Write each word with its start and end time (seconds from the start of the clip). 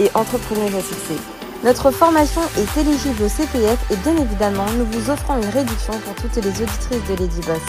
et 0.00 0.10
entrepreneuse 0.14 0.74
à. 0.74 1.18
Notre 1.64 1.90
formation 1.90 2.42
est 2.58 2.80
éligible 2.80 3.22
au 3.22 3.28
CPF 3.28 3.90
et 3.90 3.96
bien 3.96 4.16
évidemment, 4.16 4.66
nous 4.76 4.84
vous 4.86 5.10
offrons 5.10 5.36
une 5.36 5.48
réduction 5.48 5.98
pour 6.00 6.14
toutes 6.16 6.36
les 6.36 6.50
auditrices 6.50 7.08
de 7.08 7.14
Lady 7.14 7.40
Boss. 7.46 7.62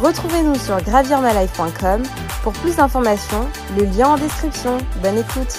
Retrouvez-nous 0.00 0.56
sur 0.56 0.80
gravirmalife.com 0.82 2.02
pour 2.42 2.52
plus 2.52 2.76
d'informations, 2.76 3.48
le 3.76 3.84
lien 3.84 4.10
en 4.10 4.16
description. 4.16 4.78
Bonne 5.02 5.18
écoute. 5.18 5.58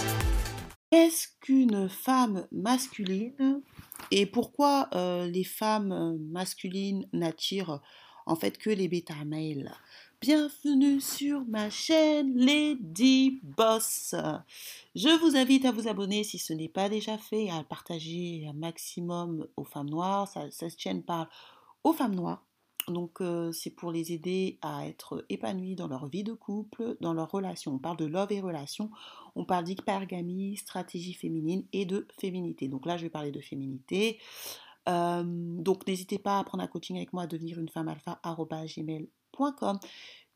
Qu'est-ce 0.91 1.27
qu'une 1.41 1.89
femme 1.89 2.47
masculine 2.51 3.61
et 4.11 4.25
pourquoi 4.25 4.89
euh, 4.93 5.27
les 5.27 5.43
femmes 5.43 6.17
masculines 6.31 7.05
n'attirent 7.13 7.81
en 8.25 8.35
fait 8.35 8.57
que 8.57 8.69
les 8.69 8.87
bêta 8.87 9.15
males 9.25 9.73
Bienvenue 10.19 10.99
sur 10.99 11.45
ma 11.45 11.69
chaîne 11.69 12.35
Lady 12.35 13.39
Boss. 13.43 14.15
Je 14.95 15.19
vous 15.19 15.37
invite 15.37 15.63
à 15.65 15.71
vous 15.71 15.87
abonner 15.87 16.23
si 16.23 16.39
ce 16.39 16.53
n'est 16.53 16.69
pas 16.69 16.89
déjà 16.89 17.19
fait, 17.19 17.51
à 17.51 17.63
partager 17.63 18.47
un 18.49 18.53
maximum 18.53 19.47
aux 19.57 19.63
femmes 19.63 19.91
noires. 19.91 20.27
Cette 20.49 20.79
chaîne 20.79 21.03
parle 21.03 21.27
aux 21.83 21.93
femmes 21.93 22.15
noires. 22.15 22.43
Donc 22.87 23.21
euh, 23.21 23.51
c'est 23.51 23.69
pour 23.69 23.91
les 23.91 24.11
aider 24.11 24.57
à 24.63 24.87
être 24.87 25.23
épanouies 25.29 25.75
dans 25.75 25.87
leur 25.87 26.07
vie 26.07 26.23
de 26.23 26.33
couple, 26.33 26.97
dans 26.99 27.13
leurs 27.13 27.29
relations. 27.29 27.75
On 27.75 27.79
parle 27.79 27.97
de 27.97 28.05
love 28.05 28.31
et 28.31 28.41
relations, 28.41 28.89
on 29.35 29.45
parle 29.45 29.65
d'hypergamie, 29.65 30.57
stratégie 30.57 31.13
féminine 31.13 31.63
et 31.73 31.85
de 31.85 32.07
féminité. 32.19 32.67
Donc 32.69 32.87
là 32.87 32.97
je 32.97 33.03
vais 33.03 33.11
parler 33.11 33.31
de 33.31 33.41
féminité. 33.41 34.19
Euh, 34.89 35.23
donc 35.23 35.85
n'hésitez 35.85 36.17
pas 36.17 36.39
à 36.39 36.43
prendre 36.43 36.63
un 36.63 36.67
coaching 36.67 36.95
avec 36.95 37.13
moi, 37.13 37.23
à 37.23 37.27
devenir 37.27 37.59
une 37.59 37.69
femme 37.69 37.87
alpha 37.87 38.19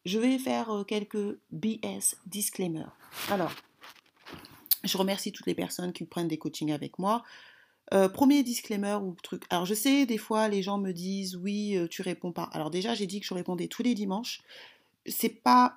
je 0.05 0.19
vais 0.19 0.37
faire 0.37 0.69
euh, 0.71 0.83
quelques 0.83 1.37
BS 1.51 2.15
disclaimers. 2.25 2.95
Alors, 3.29 3.53
je 4.83 4.97
remercie 4.97 5.31
toutes 5.31 5.45
les 5.45 5.55
personnes 5.55 5.93
qui 5.93 6.05
prennent 6.05 6.27
des 6.27 6.37
coachings 6.37 6.71
avec 6.71 6.97
moi. 6.99 7.23
Euh, 7.93 8.07
premier 8.07 8.41
disclaimer 8.43 8.97
ou 9.01 9.15
truc. 9.21 9.43
Alors 9.49 9.65
je 9.65 9.73
sais, 9.73 10.05
des 10.05 10.17
fois 10.17 10.47
les 10.47 10.63
gens 10.63 10.77
me 10.77 10.91
disent 10.91 11.35
oui, 11.35 11.75
euh, 11.75 11.87
tu 11.87 12.01
réponds 12.01 12.31
pas. 12.31 12.49
Alors 12.53 12.71
déjà, 12.71 12.95
j'ai 12.95 13.05
dit 13.05 13.19
que 13.19 13.25
je 13.25 13.33
répondais 13.33 13.67
tous 13.67 13.83
les 13.83 13.93
dimanches. 13.93 14.41
C'est 15.07 15.29
pas 15.29 15.73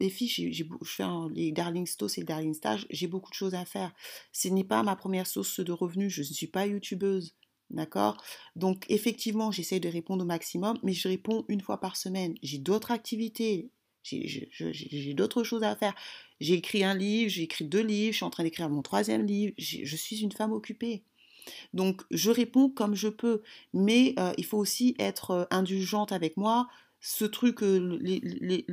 les 0.00 0.10
filles, 0.10 0.52
je 0.52 0.64
fais 0.82 1.04
les 1.32 1.52
Darling 1.52 1.86
Stos 1.86 2.08
et 2.08 2.22
les 2.22 2.26
Darling 2.26 2.54
Stage, 2.54 2.88
j'ai 2.90 3.06
beaucoup 3.06 3.30
de 3.30 3.34
choses 3.36 3.54
à 3.54 3.64
faire. 3.64 3.92
Ce 4.32 4.48
n'est 4.48 4.64
pas 4.64 4.82
ma 4.82 4.96
première 4.96 5.28
source 5.28 5.60
de 5.60 5.70
revenus, 5.70 6.12
je 6.12 6.22
ne 6.22 6.26
suis 6.26 6.48
pas 6.48 6.66
youtubeuse. 6.66 7.36
D'accord? 7.70 8.22
Donc, 8.56 8.84
effectivement, 8.88 9.50
j'essaie 9.50 9.80
de 9.80 9.88
répondre 9.88 10.22
au 10.22 10.26
maximum, 10.26 10.78
mais 10.82 10.92
je 10.92 11.08
réponds 11.08 11.44
une 11.48 11.60
fois 11.60 11.80
par 11.80 11.96
semaine. 11.96 12.34
J'ai 12.42 12.58
d'autres 12.58 12.90
activités, 12.90 13.70
j'ai 14.02 15.14
d'autres 15.14 15.44
choses 15.44 15.62
à 15.62 15.74
faire. 15.74 15.94
J'ai 16.40 16.54
écrit 16.54 16.84
un 16.84 16.94
livre, 16.94 17.30
j'ai 17.30 17.42
écrit 17.42 17.64
deux 17.64 17.82
livres, 17.82 18.12
je 18.12 18.18
suis 18.18 18.24
en 18.24 18.30
train 18.30 18.44
d'écrire 18.44 18.68
mon 18.68 18.82
troisième 18.82 19.24
livre. 19.24 19.54
Je 19.58 19.96
suis 19.96 20.20
une 20.20 20.32
femme 20.32 20.52
occupée. 20.52 21.02
Donc, 21.72 22.02
je 22.10 22.30
réponds 22.30 22.68
comme 22.68 22.94
je 22.94 23.08
peux, 23.08 23.42
mais 23.72 24.14
euh, 24.18 24.32
il 24.38 24.44
faut 24.44 24.58
aussi 24.58 24.94
être 24.98 25.30
euh, 25.30 25.44
indulgente 25.50 26.12
avec 26.12 26.36
moi. 26.36 26.68
Ce 27.00 27.26
truc, 27.26 27.62
euh, 27.62 27.98
les, 28.00 28.64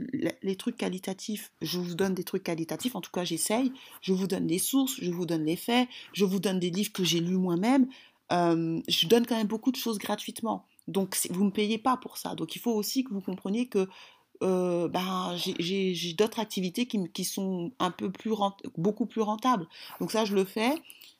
les, 0.42 0.56
trucs 0.56 0.78
qualitatifs, 0.78 1.52
je 1.62 1.80
vous 1.80 1.96
donne 1.96 2.14
des 2.14 2.24
trucs 2.24 2.44
qualitatifs, 2.44 2.96
en 2.96 3.02
tout 3.02 3.12
cas 3.12 3.26
j'essaye, 3.26 3.74
je 4.02 4.14
vous 4.14 4.26
donne 4.26 4.48
les 4.48 4.58
sources, 4.58 4.96
je 5.02 5.12
vous 5.12 5.26
donne 5.26 5.44
les 5.44 5.58
faits, 5.58 5.90
je 6.14 6.24
vous 6.24 6.40
donne 6.40 6.58
des 6.58 6.70
livres 6.70 6.94
que 6.94 7.04
j'ai 7.04 7.20
lus 7.20 7.36
moi-même, 7.36 7.90
je 8.32 9.08
donne 9.08 9.26
quand 9.26 9.36
même 9.36 9.48
beaucoup 9.48 9.72
de 9.72 9.78
choses 9.78 9.98
gratuitement. 9.98 10.66
Donc 10.88 11.18
vous 11.30 11.42
ne 11.42 11.46
me 11.46 11.52
payez 11.52 11.78
pas 11.78 11.98
pour 11.98 12.18
ça. 12.18 12.36
Donc 12.36 12.56
il 12.56 12.60
faut 12.60 12.72
aussi 12.72 13.04
que 13.04 13.14
vous 13.14 13.22
compreniez 13.22 13.68
que 13.68 13.88
ben, 14.42 15.36
j'ai 15.36 16.14
d'autres 16.18 16.40
activités 16.40 16.88
qui, 16.88 17.24
sont 17.24 17.72
un 17.80 17.92
peu 17.92 18.10
plus 18.12 18.32
beaucoup 18.78 19.06
plus 19.06 19.22
rentables. 19.22 19.68
Donc 20.00 20.12
ça, 20.12 20.26
je 20.26 20.34
le 20.36 20.46
fais. 20.46 20.74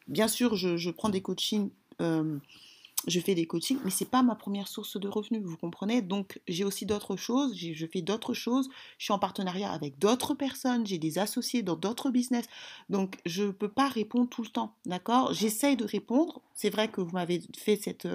Bien 0.08 0.28
sûr, 0.28 0.56
je, 0.56 0.78
je 0.78 0.90
prends 0.90 1.10
des 1.10 1.22
coachings, 1.22 1.70
je 3.08 3.20
fais 3.20 3.36
des 3.36 3.46
coachings, 3.46 3.80
mais 3.84 3.92
c'est 3.92 4.10
pas 4.10 4.24
ma 4.24 4.36
première 4.36 4.68
source 4.68 4.98
de 5.00 5.08
revenus, 5.08 5.42
vous 5.44 5.58
comprenez? 5.58 6.02
Donc 6.02 6.40
j'ai 6.48 6.64
aussi 6.64 6.86
d'autres 6.86 7.16
choses, 7.16 7.56
je 7.58 7.86
fais 7.86 8.02
d'autres 8.02 8.34
choses, 8.34 8.70
je 8.98 9.06
suis 9.06 9.14
en 9.14 9.20
partenariat 9.20 9.72
avec 9.72 9.98
d'autres 10.00 10.34
personnes, 10.34 10.86
j'ai 10.86 10.98
des 10.98 11.18
associés 11.18 11.64
dans 11.64 11.76
d'autres 11.76 12.10
business, 12.10 12.46
donc 12.90 13.18
je 13.26 13.46
peux 13.46 13.70
pas 13.70 13.88
répondre 13.88 14.30
tout 14.30 14.44
le 14.44 14.50
temps, 14.50 14.76
d'accord? 14.86 15.34
J'essaye 15.34 15.76
de 15.76 15.86
répondre. 15.86 16.42
C'est 16.54 16.70
vrai 16.70 16.90
que 16.90 17.02
vous 17.02 17.12
m'avez 17.12 17.42
fait 17.58 17.78
cette 17.78 18.08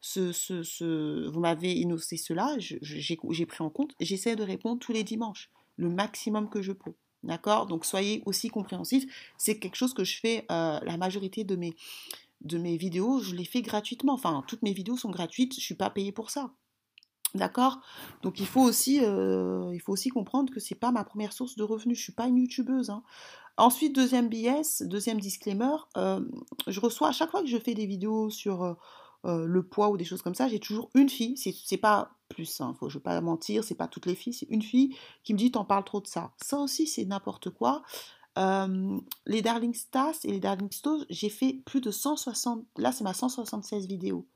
ce, 0.00 0.32
ce, 0.32 1.28
vous 1.28 1.40
m'avez 1.40 1.80
énoncé 1.80 2.16
cela, 2.16 2.54
j'ai 2.58 3.46
pris 3.46 3.64
en 3.64 3.70
compte, 3.70 3.92
j'essaie 4.00 4.36
de 4.36 4.42
répondre 4.44 4.78
tous 4.78 4.92
les 4.92 5.02
dimanches, 5.04 5.50
le 5.76 5.88
maximum 5.88 6.48
que 6.48 6.62
je 6.62 6.72
peux. 6.72 6.92
D'accord? 7.22 7.66
Donc 7.66 7.84
soyez 7.84 8.22
aussi 8.24 8.50
compréhensifs. 8.50 9.04
C'est 9.36 9.58
quelque 9.58 9.74
chose 9.74 9.94
que 9.94 10.04
je 10.04 10.20
fais, 10.20 10.44
euh, 10.52 10.78
la 10.80 10.96
majorité 10.96 11.42
de 11.42 11.56
mes, 11.56 11.74
de 12.42 12.58
mes 12.58 12.76
vidéos, 12.76 13.20
je 13.20 13.34
les 13.34 13.44
fais 13.44 13.62
gratuitement. 13.62 14.14
Enfin, 14.14 14.44
toutes 14.46 14.62
mes 14.62 14.72
vidéos 14.72 14.96
sont 14.96 15.10
gratuites, 15.10 15.54
je 15.54 15.60
ne 15.60 15.64
suis 15.64 15.74
pas 15.74 15.90
payée 15.90 16.12
pour 16.12 16.30
ça. 16.30 16.52
D'accord? 17.34 17.80
Donc 18.22 18.40
il 18.40 18.46
faut, 18.46 18.62
aussi, 18.62 19.00
euh, 19.02 19.70
il 19.74 19.80
faut 19.80 19.92
aussi 19.92 20.08
comprendre 20.08 20.52
que 20.52 20.60
ce 20.60 20.72
n'est 20.72 20.78
pas 20.78 20.92
ma 20.92 21.04
première 21.04 21.32
source 21.32 21.56
de 21.56 21.62
revenus. 21.62 21.98
Je 21.98 22.02
ne 22.02 22.04
suis 22.04 22.12
pas 22.12 22.26
une 22.26 22.38
youtubeuse. 22.38 22.90
Hein. 22.90 23.02
Ensuite, 23.58 23.94
deuxième 23.94 24.28
BS, 24.28 24.82
deuxième 24.82 25.20
disclaimer, 25.20 25.76
euh, 25.96 26.20
je 26.66 26.80
reçois 26.80 27.08
à 27.08 27.12
chaque 27.12 27.30
fois 27.30 27.40
que 27.40 27.48
je 27.48 27.58
fais 27.58 27.74
des 27.74 27.86
vidéos 27.86 28.30
sur 28.30 28.76
euh, 29.26 29.44
le 29.46 29.62
poids 29.62 29.88
ou 29.90 29.96
des 29.96 30.04
choses 30.04 30.22
comme 30.22 30.34
ça, 30.34 30.46
j'ai 30.46 30.60
toujours 30.60 30.90
une 30.94 31.08
fille, 31.08 31.36
c'est 31.36 31.76
pas 31.76 32.12
plus, 32.28 32.60
hein, 32.60 32.74
faut, 32.78 32.88
je 32.88 32.96
ne 32.96 33.00
vais 33.00 33.04
pas 33.04 33.20
mentir, 33.20 33.64
c'est 33.64 33.74
pas 33.74 33.88
toutes 33.88 34.06
les 34.06 34.14
filles, 34.14 34.34
c'est 34.34 34.46
une 34.50 34.62
fille 34.62 34.96
qui 35.24 35.32
me 35.32 35.38
dit 35.38 35.50
t'en 35.50 35.64
parles 35.64 35.84
trop 35.84 36.00
de 36.00 36.06
ça. 36.06 36.32
Ça 36.40 36.58
aussi, 36.58 36.86
c'est 36.86 37.04
n'importe 37.04 37.50
quoi. 37.50 37.82
Les 38.36 39.42
Darling 39.42 39.74
Stars 39.74 40.14
et 40.24 40.32
les 40.32 40.40
Darling 40.40 40.70
Stars, 40.70 41.04
j'ai 41.08 41.30
fait 41.30 41.62
plus 41.64 41.80
de 41.80 41.90
160, 41.90 42.64
là 42.76 42.92
c'est 42.92 43.04
ma 43.04 43.14
176 43.14 43.86
vidéos. 43.86 44.26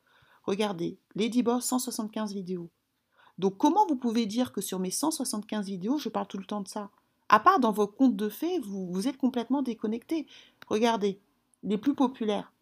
Regardez, 0.45 0.99
Lady 1.15 1.43
Boss, 1.43 1.67
175 1.67 2.33
vidéos. 2.33 2.71
Donc 3.39 3.57
comment 3.59 3.87
vous 3.87 3.97
pouvez 3.97 4.27
dire 4.27 4.53
que 4.53 4.61
sur 4.61 4.79
mes 4.79 4.91
175 4.91 5.67
vidéos, 5.67 5.99
je 5.99 6.09
parle 6.09 6.27
tout 6.27 6.39
le 6.39 6.45
temps 6.45 6.61
de 6.61 6.69
ça? 6.69 6.91
À 7.29 7.41
part 7.41 7.61
dans 7.61 7.73
vos 7.73 7.87
comptes 7.87 8.17
de 8.17 8.29
faits, 8.29 8.61
vous, 8.63 8.91
vous 8.91 9.07
êtes 9.07 9.17
complètement 9.17 9.63
déconnecté. 9.63 10.27
Regardez, 10.69 11.21
les 11.63 11.79
plus 11.79 11.95
populaires, 11.95 12.53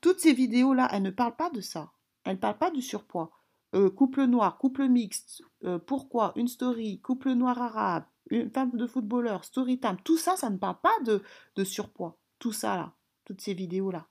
toutes 0.00 0.20
ces 0.20 0.32
vidéos-là, 0.32 0.88
elles 0.92 1.02
ne 1.02 1.10
parlent 1.10 1.36
pas 1.36 1.50
de 1.50 1.60
ça. 1.60 1.90
Elles 2.24 2.36
ne 2.36 2.40
parlent 2.40 2.58
pas 2.58 2.70
du 2.70 2.82
surpoids. 2.82 3.30
Euh, 3.74 3.90
couple 3.90 4.24
noir, 4.24 4.58
couple 4.58 4.88
mixte, 4.88 5.42
euh, 5.64 5.78
pourquoi, 5.78 6.32
une 6.36 6.48
story, 6.48 7.00
couple 7.00 7.32
noir 7.32 7.60
arabe, 7.60 8.04
une 8.30 8.50
femme 8.50 8.76
de 8.76 8.86
footballeur, 8.86 9.44
story 9.44 9.78
time, 9.78 9.96
tout 10.04 10.16
ça, 10.16 10.36
ça 10.36 10.50
ne 10.50 10.56
parle 10.56 10.80
pas 10.80 10.94
de, 11.04 11.22
surpoids. 11.64 12.18
Tout 12.38 12.52
ça 12.52 12.76
là, 12.76 12.94
toutes 13.24 13.40
ces 13.40 13.54
vidéos-là. 13.54 14.06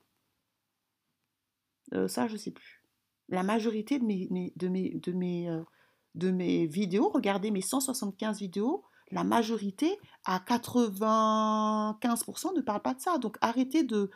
Euh, 1.93 2.07
ça, 2.07 2.27
je 2.27 2.37
sais 2.37 2.51
plus. 2.51 2.83
La 3.29 3.43
majorité 3.43 3.99
de 3.99 4.05
mes, 4.05 4.27
de 4.55 4.67
mes, 4.67 4.91
de 4.91 5.11
mes, 5.11 5.49
de 6.15 6.31
mes 6.31 6.67
vidéos, 6.67 7.09
regardez 7.09 7.51
mes 7.51 7.61
175 7.61 8.39
vidéos, 8.39 8.83
la 9.11 9.23
majorité, 9.23 9.97
à 10.25 10.39
95%, 10.39 12.55
ne 12.55 12.61
parle 12.61 12.81
pas 12.81 12.93
de 12.93 13.01
ça. 13.01 13.17
Donc 13.17 13.37
arrêtez 13.41 13.83
de, 13.83 14.09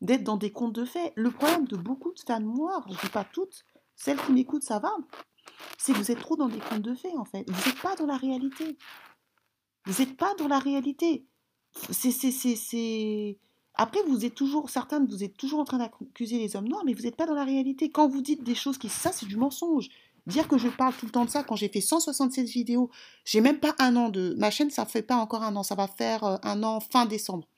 d'être 0.00 0.24
dans 0.24 0.36
des 0.36 0.52
contes 0.52 0.74
de 0.74 0.84
faits. 0.84 1.12
Le 1.16 1.30
problème 1.30 1.66
de 1.66 1.76
beaucoup 1.76 2.12
de 2.12 2.20
femmes 2.20 2.52
noires, 2.54 2.84
je 2.88 2.94
ne 2.94 2.98
dis 2.98 3.10
pas 3.10 3.24
toutes, 3.24 3.64
celles 3.96 4.18
qui 4.18 4.32
m'écoutent, 4.32 4.62
ça 4.62 4.78
va, 4.78 4.92
c'est 5.78 5.92
que 5.92 5.98
vous 5.98 6.10
êtes 6.10 6.20
trop 6.20 6.36
dans 6.36 6.48
des 6.48 6.58
contes 6.58 6.82
de 6.82 6.94
faits, 6.94 7.16
en 7.16 7.24
fait. 7.24 7.48
Vous 7.50 7.68
n'êtes 7.68 7.80
pas 7.80 7.96
dans 7.96 8.06
la 8.06 8.16
réalité. 8.16 8.76
Vous 9.86 10.02
n'êtes 10.02 10.16
pas 10.16 10.34
dans 10.34 10.48
la 10.48 10.58
réalité. 10.58 11.26
C'est, 11.90 13.38
Après, 13.74 14.02
vous 14.06 14.24
êtes 14.24 14.34
toujours, 14.34 14.70
certains, 14.70 15.04
vous 15.04 15.24
êtes 15.24 15.36
toujours 15.36 15.60
en 15.60 15.64
train 15.64 15.78
d'accuser 15.78 16.38
les 16.38 16.56
hommes 16.56 16.68
noirs, 16.68 16.84
mais 16.84 16.94
vous 16.94 17.02
n'êtes 17.02 17.16
pas 17.16 17.26
dans 17.26 17.34
la 17.34 17.44
réalité. 17.44 17.90
Quand 17.90 18.08
vous 18.08 18.22
dites 18.22 18.42
des 18.42 18.54
choses 18.54 18.78
qui, 18.78 18.88
ça, 18.88 19.12
c'est 19.12 19.26
du 19.26 19.36
mensonge. 19.36 19.88
Dire 20.26 20.48
que 20.48 20.58
je 20.58 20.68
parle 20.68 20.94
tout 20.94 21.06
le 21.06 21.12
temps 21.12 21.24
de 21.24 21.30
ça 21.30 21.42
quand 21.42 21.56
j'ai 21.56 21.68
fait 21.68 21.80
167 21.80 22.46
vidéos, 22.46 22.90
j'ai 23.24 23.40
même 23.40 23.58
pas 23.58 23.74
un 23.78 23.96
an 23.96 24.10
de. 24.10 24.34
Ma 24.36 24.50
chaîne, 24.50 24.70
ça 24.70 24.84
fait 24.84 25.02
pas 25.02 25.16
encore 25.16 25.42
un 25.42 25.56
an, 25.56 25.62
ça 25.62 25.74
va 25.74 25.88
faire 25.88 26.24
euh, 26.24 26.36
un 26.42 26.62
an 26.62 26.80
fin 26.80 27.06
décembre. 27.06 27.48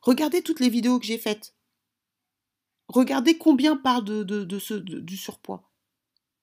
Regardez 0.00 0.42
toutes 0.42 0.60
les 0.60 0.70
vidéos 0.70 0.98
que 0.98 1.04
j'ai 1.04 1.18
faites. 1.18 1.54
Regardez 2.88 3.36
combien 3.36 3.76
parlent 3.76 4.04
de, 4.04 4.22
de, 4.22 4.58
ce, 4.58 4.74
du 4.74 5.16
surpoids. 5.18 5.67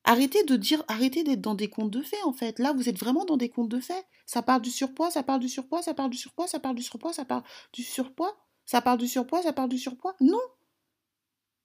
Arrêtez 0.06 0.44
de 0.44 0.56
dire, 0.56 0.84
arrêtez 0.88 1.24
d'être 1.24 1.42
dans 1.42 1.56
des 1.56 1.68
contes 1.68 1.92
de 1.92 2.02
faits 2.02 2.24
en 2.26 2.34
fait. 2.34 2.60
Là, 2.60 2.74
vous 2.74 2.88
êtes 2.88 3.00
vraiment 3.00 3.26
dans 3.26 3.38
des 3.38 3.50
contes 3.50 3.70
de 3.70 3.80
faits. 3.80 4.06
Ça 4.26 4.42
parle 4.42 4.62
du 4.62 4.70
surpoids, 4.70 5.12
ça 5.12 5.24
parle 5.24 5.40
du 5.40 5.50
surpoids, 5.50 5.82
ça 5.82 5.94
parle 5.94 6.12
du 6.12 6.18
surpoids, 6.18 6.48
ça 6.48 6.60
parle 6.60 6.76
du 6.76 6.84
surpoids, 6.84 7.14
ça 7.14 7.26
parle 7.26 7.44
du 7.74 7.84
surpoids. 7.84 8.36
Ça 8.66 8.82
parle 8.82 8.98
du 8.98 9.08
surpoids, 9.08 9.44
ça 9.44 9.54
parle 9.54 9.70
du 9.70 9.78
surpoids 9.78 10.16
Non. 10.20 10.42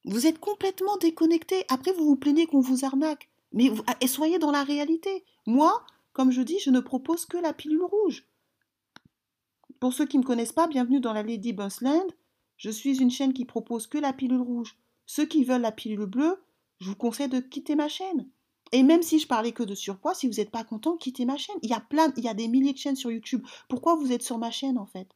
Vous 0.05 0.27
êtes 0.27 0.39
complètement 0.39 0.97
déconnecté. 0.99 1.65
Après, 1.69 1.93
vous 1.93 2.05
vous 2.05 2.17
plaignez 2.17 2.47
qu'on 2.47 2.61
vous 2.61 2.85
arnaque. 2.85 3.31
Mais 3.53 3.71
et 4.01 4.07
soyez 4.07 4.39
dans 4.39 4.51
la 4.51 4.65
réalité. 4.65 5.25
Moi, 5.47 5.85
comme 6.13 6.31
je 6.31 6.43
dis, 6.43 6.59
je 6.59 6.71
ne 6.71 6.81
propose 6.81 7.27
que 7.27 7.37
la 7.37 7.53
pilule 7.53 7.83
rouge. 7.83 8.27
Pour 9.81 9.93
ceux 9.93 10.07
qui 10.07 10.19
ne 10.19 10.23
me 10.23 10.27
connaissent 10.27 10.53
pas, 10.53 10.67
bienvenue 10.67 11.01
dans 11.01 11.13
la 11.13 11.23
Lady 11.23 11.55
Land. 11.81 12.07
Je 12.57 12.71
suis 12.71 13.01
une 13.01 13.11
chaîne 13.11 13.33
qui 13.33 13.45
propose 13.45 13.87
que 13.87 13.99
la 13.99 14.13
pilule 14.13 14.41
rouge. 14.41 14.77
Ceux 15.07 15.25
qui 15.25 15.45
veulent 15.45 15.63
la 15.63 15.73
pilule 15.73 16.07
bleue, 16.07 16.43
je 16.81 16.89
vous 16.89 16.97
conseille 16.97 17.29
de 17.29 17.41
quitter 17.41 17.77
ma 17.77 17.89
chaîne. 17.89 18.29
Et 18.73 18.83
même 18.83 19.03
si 19.03 19.19
je 19.19 19.27
parlais 19.27 19.53
que 19.53 19.63
de 19.63 19.75
surpoids, 19.75 20.15
si 20.15 20.29
vous 20.29 20.35
n'êtes 20.35 20.51
pas 20.51 20.65
content, 20.65 20.97
quittez 20.97 21.25
ma 21.25 21.37
chaîne. 21.37 21.57
Il 21.63 21.71
y 21.71 21.75
a 21.75 21.81
plein, 21.81 22.13
il 22.17 22.25
y 22.25 22.29
a 22.29 22.35
des 22.35 22.49
milliers 22.49 22.73
de 22.73 22.79
chaînes 22.79 22.97
sur 22.97 23.11
YouTube. 23.11 23.45
Pourquoi 23.69 23.97
vous 23.97 24.13
êtes 24.13 24.23
sur 24.23 24.39
ma 24.39 24.51
chaîne 24.51 24.79
en 24.79 24.87
fait? 24.87 25.09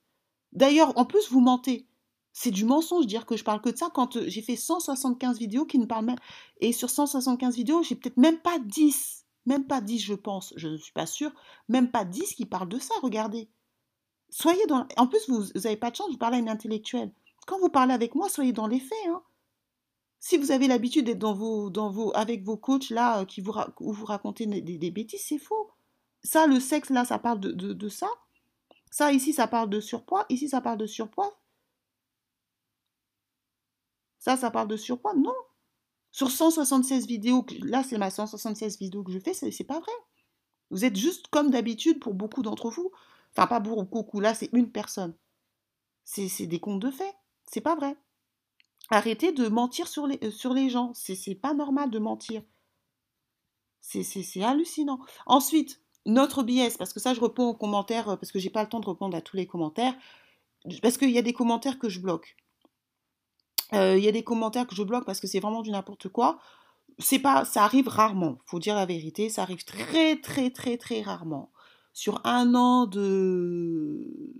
D'ailleurs, 0.52 0.96
en 0.98 1.04
plus, 1.04 1.30
vous 1.30 1.40
mentez. 1.40 1.86
C'est 2.32 2.50
du 2.50 2.64
mensonge 2.64 3.06
dire 3.06 3.26
que 3.26 3.36
je 3.36 3.44
parle 3.44 3.60
que 3.60 3.70
de 3.70 3.76
ça 3.76 3.90
quand 3.94 4.16
euh, 4.16 4.24
j'ai 4.26 4.42
fait 4.42 4.56
175 4.56 5.38
vidéos 5.38 5.66
qui 5.66 5.78
ne 5.78 5.86
parlent 5.86 6.04
même. 6.04 6.18
Et 6.60 6.72
sur 6.72 6.90
175 6.90 7.54
vidéos, 7.54 7.82
j'ai 7.84 7.94
peut-être 7.94 8.16
même 8.16 8.38
pas 8.38 8.58
10. 8.58 9.24
Même 9.46 9.66
pas 9.66 9.80
10, 9.80 10.00
je 10.00 10.14
pense. 10.14 10.52
Je 10.56 10.68
ne 10.68 10.76
suis 10.76 10.92
pas 10.92 11.06
sûre. 11.06 11.32
Même 11.68 11.92
pas 11.92 12.04
10 12.04 12.34
qui 12.34 12.46
parlent 12.46 12.68
de 12.68 12.80
ça, 12.80 12.94
regardez. 13.02 13.48
Soyez 14.30 14.66
dans. 14.66 14.86
En 14.96 15.06
plus, 15.06 15.28
vous 15.28 15.44
n'avez 15.54 15.76
pas 15.76 15.92
de 15.92 15.96
chance, 15.96 16.10
vous 16.10 16.18
parlez 16.18 16.38
à 16.38 16.40
une 16.40 16.48
intellectuelle. 16.48 17.12
Quand 17.46 17.58
vous 17.60 17.68
parlez 17.68 17.94
avec 17.94 18.16
moi, 18.16 18.28
soyez 18.28 18.52
dans 18.52 18.66
les 18.66 18.80
faits. 18.80 18.98
Hein. 19.08 19.22
Si 20.24 20.38
vous 20.38 20.52
avez 20.52 20.68
l'habitude 20.68 21.04
d'être 21.04 21.18
dans 21.18 21.34
vos, 21.34 21.68
dans 21.68 22.10
avec 22.12 22.44
vos 22.44 22.56
coachs 22.56 22.88
là, 22.88 23.20
euh, 23.20 23.24
qui 23.26 23.42
vous, 23.42 23.52
où 23.80 23.92
vous 23.92 24.06
racontez 24.06 24.46
des, 24.46 24.90
bêtises, 24.90 25.22
c'est 25.22 25.36
faux. 25.36 25.70
Ça, 26.22 26.46
le 26.46 26.60
sexe 26.60 26.88
là, 26.88 27.04
ça 27.04 27.18
parle 27.18 27.40
de, 27.40 27.50
de 27.50 27.88
ça. 27.90 28.08
Ça, 28.90 29.12
ici, 29.12 29.34
ça 29.34 29.46
parle 29.46 29.68
de 29.68 29.80
surpoids. 29.80 30.24
Ici, 30.30 30.48
ça 30.48 30.62
parle 30.62 30.78
de 30.78 30.86
surpoids. 30.86 31.38
Ça, 34.18 34.38
ça 34.38 34.50
parle 34.50 34.68
de 34.68 34.78
surpoids 34.78 35.12
Non. 35.14 35.34
Sur 36.10 36.30
176 36.30 37.06
vidéos, 37.06 37.44
là, 37.60 37.82
c'est 37.82 37.98
ma 37.98 38.08
176 38.08 38.78
vidéos 38.78 39.04
que 39.04 39.12
je 39.12 39.18
fais, 39.18 39.34
c'est 39.34 39.64
pas 39.64 39.80
vrai. 39.80 39.92
Vous 40.70 40.86
êtes 40.86 40.96
juste 40.96 41.28
comme 41.28 41.50
d'habitude 41.50 42.00
pour 42.00 42.14
beaucoup 42.14 42.40
d'entre 42.40 42.70
vous. 42.70 42.90
Enfin, 43.36 43.46
pas 43.46 43.60
pour 43.60 43.84
beaucoup, 43.84 44.20
là, 44.20 44.32
c'est 44.32 44.48
une 44.54 44.72
personne. 44.72 45.14
C'est 46.06 46.46
des 46.46 46.60
contes 46.60 46.80
de 46.80 46.90
fait. 46.90 47.14
C'est 47.46 47.60
pas 47.60 47.76
vrai. 47.76 47.94
Arrêtez 48.90 49.32
de 49.32 49.48
mentir 49.48 49.88
sur 49.88 50.06
les, 50.06 50.18
euh, 50.22 50.30
sur 50.30 50.54
les 50.54 50.68
gens. 50.68 50.92
C'est 50.94 51.34
pas 51.34 51.54
normal 51.54 51.90
de 51.90 51.98
mentir. 51.98 52.42
C'est 53.80 54.42
hallucinant. 54.42 54.98
Ensuite, 55.26 55.80
notre 56.06 56.42
biais, 56.42 56.70
parce 56.78 56.92
que 56.92 57.00
ça, 57.00 57.14
je 57.14 57.20
réponds 57.20 57.48
aux 57.48 57.54
commentaires, 57.54 58.08
euh, 58.10 58.16
parce 58.16 58.32
que 58.32 58.38
j'ai 58.38 58.50
pas 58.50 58.62
le 58.62 58.68
temps 58.68 58.80
de 58.80 58.88
répondre 58.88 59.16
à 59.16 59.20
tous 59.20 59.36
les 59.36 59.46
commentaires, 59.46 59.94
parce 60.82 60.96
qu'il 60.96 61.10
y 61.10 61.18
a 61.18 61.22
des 61.22 61.32
commentaires 61.32 61.78
que 61.78 61.88
je 61.88 62.00
bloque. 62.00 62.36
Euh, 63.72 63.96
il 63.98 64.04
y 64.04 64.08
a 64.08 64.12
des 64.12 64.22
commentaires 64.22 64.66
que 64.66 64.74
je 64.74 64.82
bloque 64.82 65.04
parce 65.04 65.20
que 65.20 65.26
c'est 65.26 65.40
vraiment 65.40 65.62
du 65.62 65.70
n'importe 65.70 66.08
quoi. 66.08 66.38
C'est 66.98 67.18
pas, 67.18 67.44
ça 67.44 67.64
arrive 67.64 67.88
rarement. 67.88 68.38
Faut 68.46 68.60
dire 68.60 68.74
la 68.74 68.86
vérité, 68.86 69.28
ça 69.28 69.42
arrive 69.42 69.64
très 69.64 70.16
très 70.16 70.50
très 70.50 70.76
très 70.76 71.02
rarement. 71.02 71.50
Sur 71.92 72.20
un 72.24 72.54
an 72.54 72.86
de, 72.86 74.32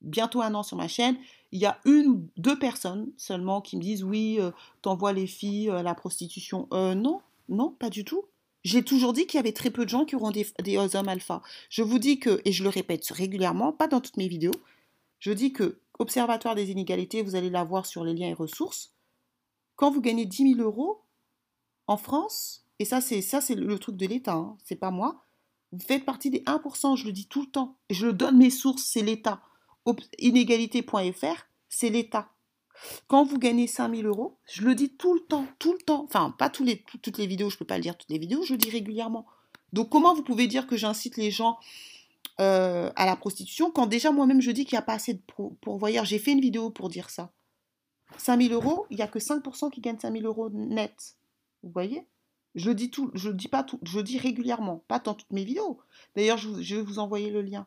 bientôt 0.00 0.42
un 0.42 0.54
an 0.54 0.62
sur 0.62 0.76
ma 0.76 0.88
chaîne, 0.88 1.16
il 1.56 1.60
y 1.60 1.66
a 1.66 1.80
une 1.84 2.06
ou 2.06 2.28
deux 2.36 2.58
personnes 2.58 3.10
seulement 3.16 3.60
qui 3.60 3.76
me 3.76 3.82
disent 3.82 4.04
oui, 4.04 4.36
euh, 4.38 4.50
t'envoies 4.82 5.12
les 5.12 5.26
filles 5.26 5.70
à 5.70 5.82
la 5.82 5.94
prostitution. 5.94 6.68
non, 6.72 7.20
non, 7.48 7.70
pas 7.70 7.90
du 7.90 8.04
tout. 8.04 8.24
J'ai 8.64 8.82
toujours 8.82 9.12
dit 9.12 9.26
qu'il 9.26 9.38
y 9.38 9.40
avait 9.40 9.52
très 9.52 9.70
peu 9.70 9.84
de 9.84 9.90
gens 9.90 10.04
qui 10.04 10.16
auront 10.16 10.32
des, 10.32 10.76
hommes 10.76 11.08
alpha. 11.08 11.40
Je 11.70 11.82
vous 11.82 11.98
dis 11.98 12.18
que, 12.18 12.40
et 12.44 12.52
je 12.52 12.64
le 12.64 12.68
répète 12.68 13.06
régulièrement, 13.10 13.72
pas 13.72 13.86
dans 13.86 14.00
toutes 14.00 14.16
mes 14.16 14.28
vidéos, 14.28 14.54
je 15.20 15.32
dis 15.32 15.52
que 15.52 15.80
Observatoire 15.98 16.54
des 16.54 16.70
inégalités, 16.70 17.22
vous 17.22 17.36
allez 17.36 17.48
la 17.48 17.64
voir 17.64 17.86
sur 17.86 18.04
les 18.04 18.12
liens 18.12 18.28
et 18.28 18.34
ressources. 18.34 18.92
Quand 19.76 19.90
vous 19.90 20.02
gagnez 20.02 20.26
10 20.26 20.54
000 20.54 20.60
euros 20.60 21.02
en 21.86 21.96
France, 21.96 22.66
et 22.78 22.84
ça 22.84 23.00
c'est 23.00 23.22
ça 23.22 23.40
c'est 23.40 23.54
le 23.54 23.78
truc 23.78 23.96
de 23.96 24.06
l'État, 24.06 24.34
hein, 24.34 24.58
c'est 24.62 24.76
pas 24.76 24.90
moi, 24.90 25.24
vous 25.72 25.80
faites 25.80 26.04
partie 26.04 26.30
des 26.30 26.40
1%, 26.40 26.96
je 26.96 27.06
le 27.06 27.12
dis 27.12 27.26
tout 27.26 27.42
le 27.42 27.50
temps, 27.50 27.76
je 27.88 28.06
le 28.06 28.12
donne 28.12 28.36
mes 28.36 28.50
sources, 28.50 28.84
c'est 28.84 29.02
l'État. 29.02 29.40
Inégalité.fr, 30.18 31.46
c'est 31.68 31.90
l'État. 31.90 32.30
Quand 33.06 33.24
vous 33.24 33.38
gagnez 33.38 33.66
5000 33.66 34.06
euros, 34.06 34.38
je 34.46 34.62
le 34.62 34.74
dis 34.74 34.90
tout 34.90 35.14
le 35.14 35.20
temps, 35.20 35.46
tout 35.58 35.72
le 35.72 35.78
temps, 35.78 36.04
enfin 36.04 36.34
pas 36.38 36.50
tous 36.50 36.64
les, 36.64 36.84
toutes 37.02 37.18
les 37.18 37.26
vidéos, 37.26 37.48
je 37.50 37.56
ne 37.56 37.58
peux 37.58 37.64
pas 37.64 37.76
le 37.76 37.82
dire 37.82 37.96
toutes 37.96 38.10
les 38.10 38.18
vidéos, 38.18 38.42
je 38.42 38.52
le 38.52 38.58
dis 38.58 38.70
régulièrement. 38.70 39.26
Donc 39.72 39.88
comment 39.90 40.14
vous 40.14 40.22
pouvez 40.22 40.46
dire 40.46 40.66
que 40.66 40.76
j'incite 40.76 41.16
les 41.16 41.30
gens 41.30 41.58
euh, 42.40 42.90
à 42.96 43.06
la 43.06 43.16
prostitution 43.16 43.70
quand 43.70 43.86
déjà 43.86 44.10
moi-même 44.10 44.42
je 44.42 44.50
dis 44.50 44.64
qu'il 44.66 44.76
n'y 44.76 44.80
a 44.80 44.82
pas 44.82 44.94
assez 44.94 45.14
de 45.14 45.22
pourvoyeurs? 45.60 46.04
J'ai 46.04 46.18
fait 46.18 46.32
une 46.32 46.40
vidéo 46.40 46.70
pour 46.70 46.88
dire 46.88 47.10
ça. 47.10 47.32
5000 48.18 48.52
euros, 48.52 48.86
il 48.90 48.96
n'y 48.96 49.02
a 49.02 49.08
que 49.08 49.18
5% 49.18 49.70
qui 49.70 49.80
gagnent 49.80 49.98
5000 49.98 50.26
euros 50.26 50.50
net. 50.50 51.16
Vous 51.62 51.70
voyez? 51.70 52.06
Je 52.54 52.70
le 52.70 52.74
dis 52.74 52.90
tout, 52.90 53.10
je 53.14 53.30
dis 53.30 53.48
pas 53.48 53.64
tout, 53.64 53.78
je 53.82 54.00
dis 54.00 54.18
régulièrement, 54.18 54.84
pas 54.88 54.98
dans 54.98 55.14
toutes 55.14 55.32
mes 55.32 55.44
vidéos. 55.44 55.78
D'ailleurs, 56.14 56.38
je 56.38 56.74
vais 56.76 56.82
vous 56.82 56.98
envoyer 56.98 57.30
le 57.30 57.42
lien. 57.42 57.66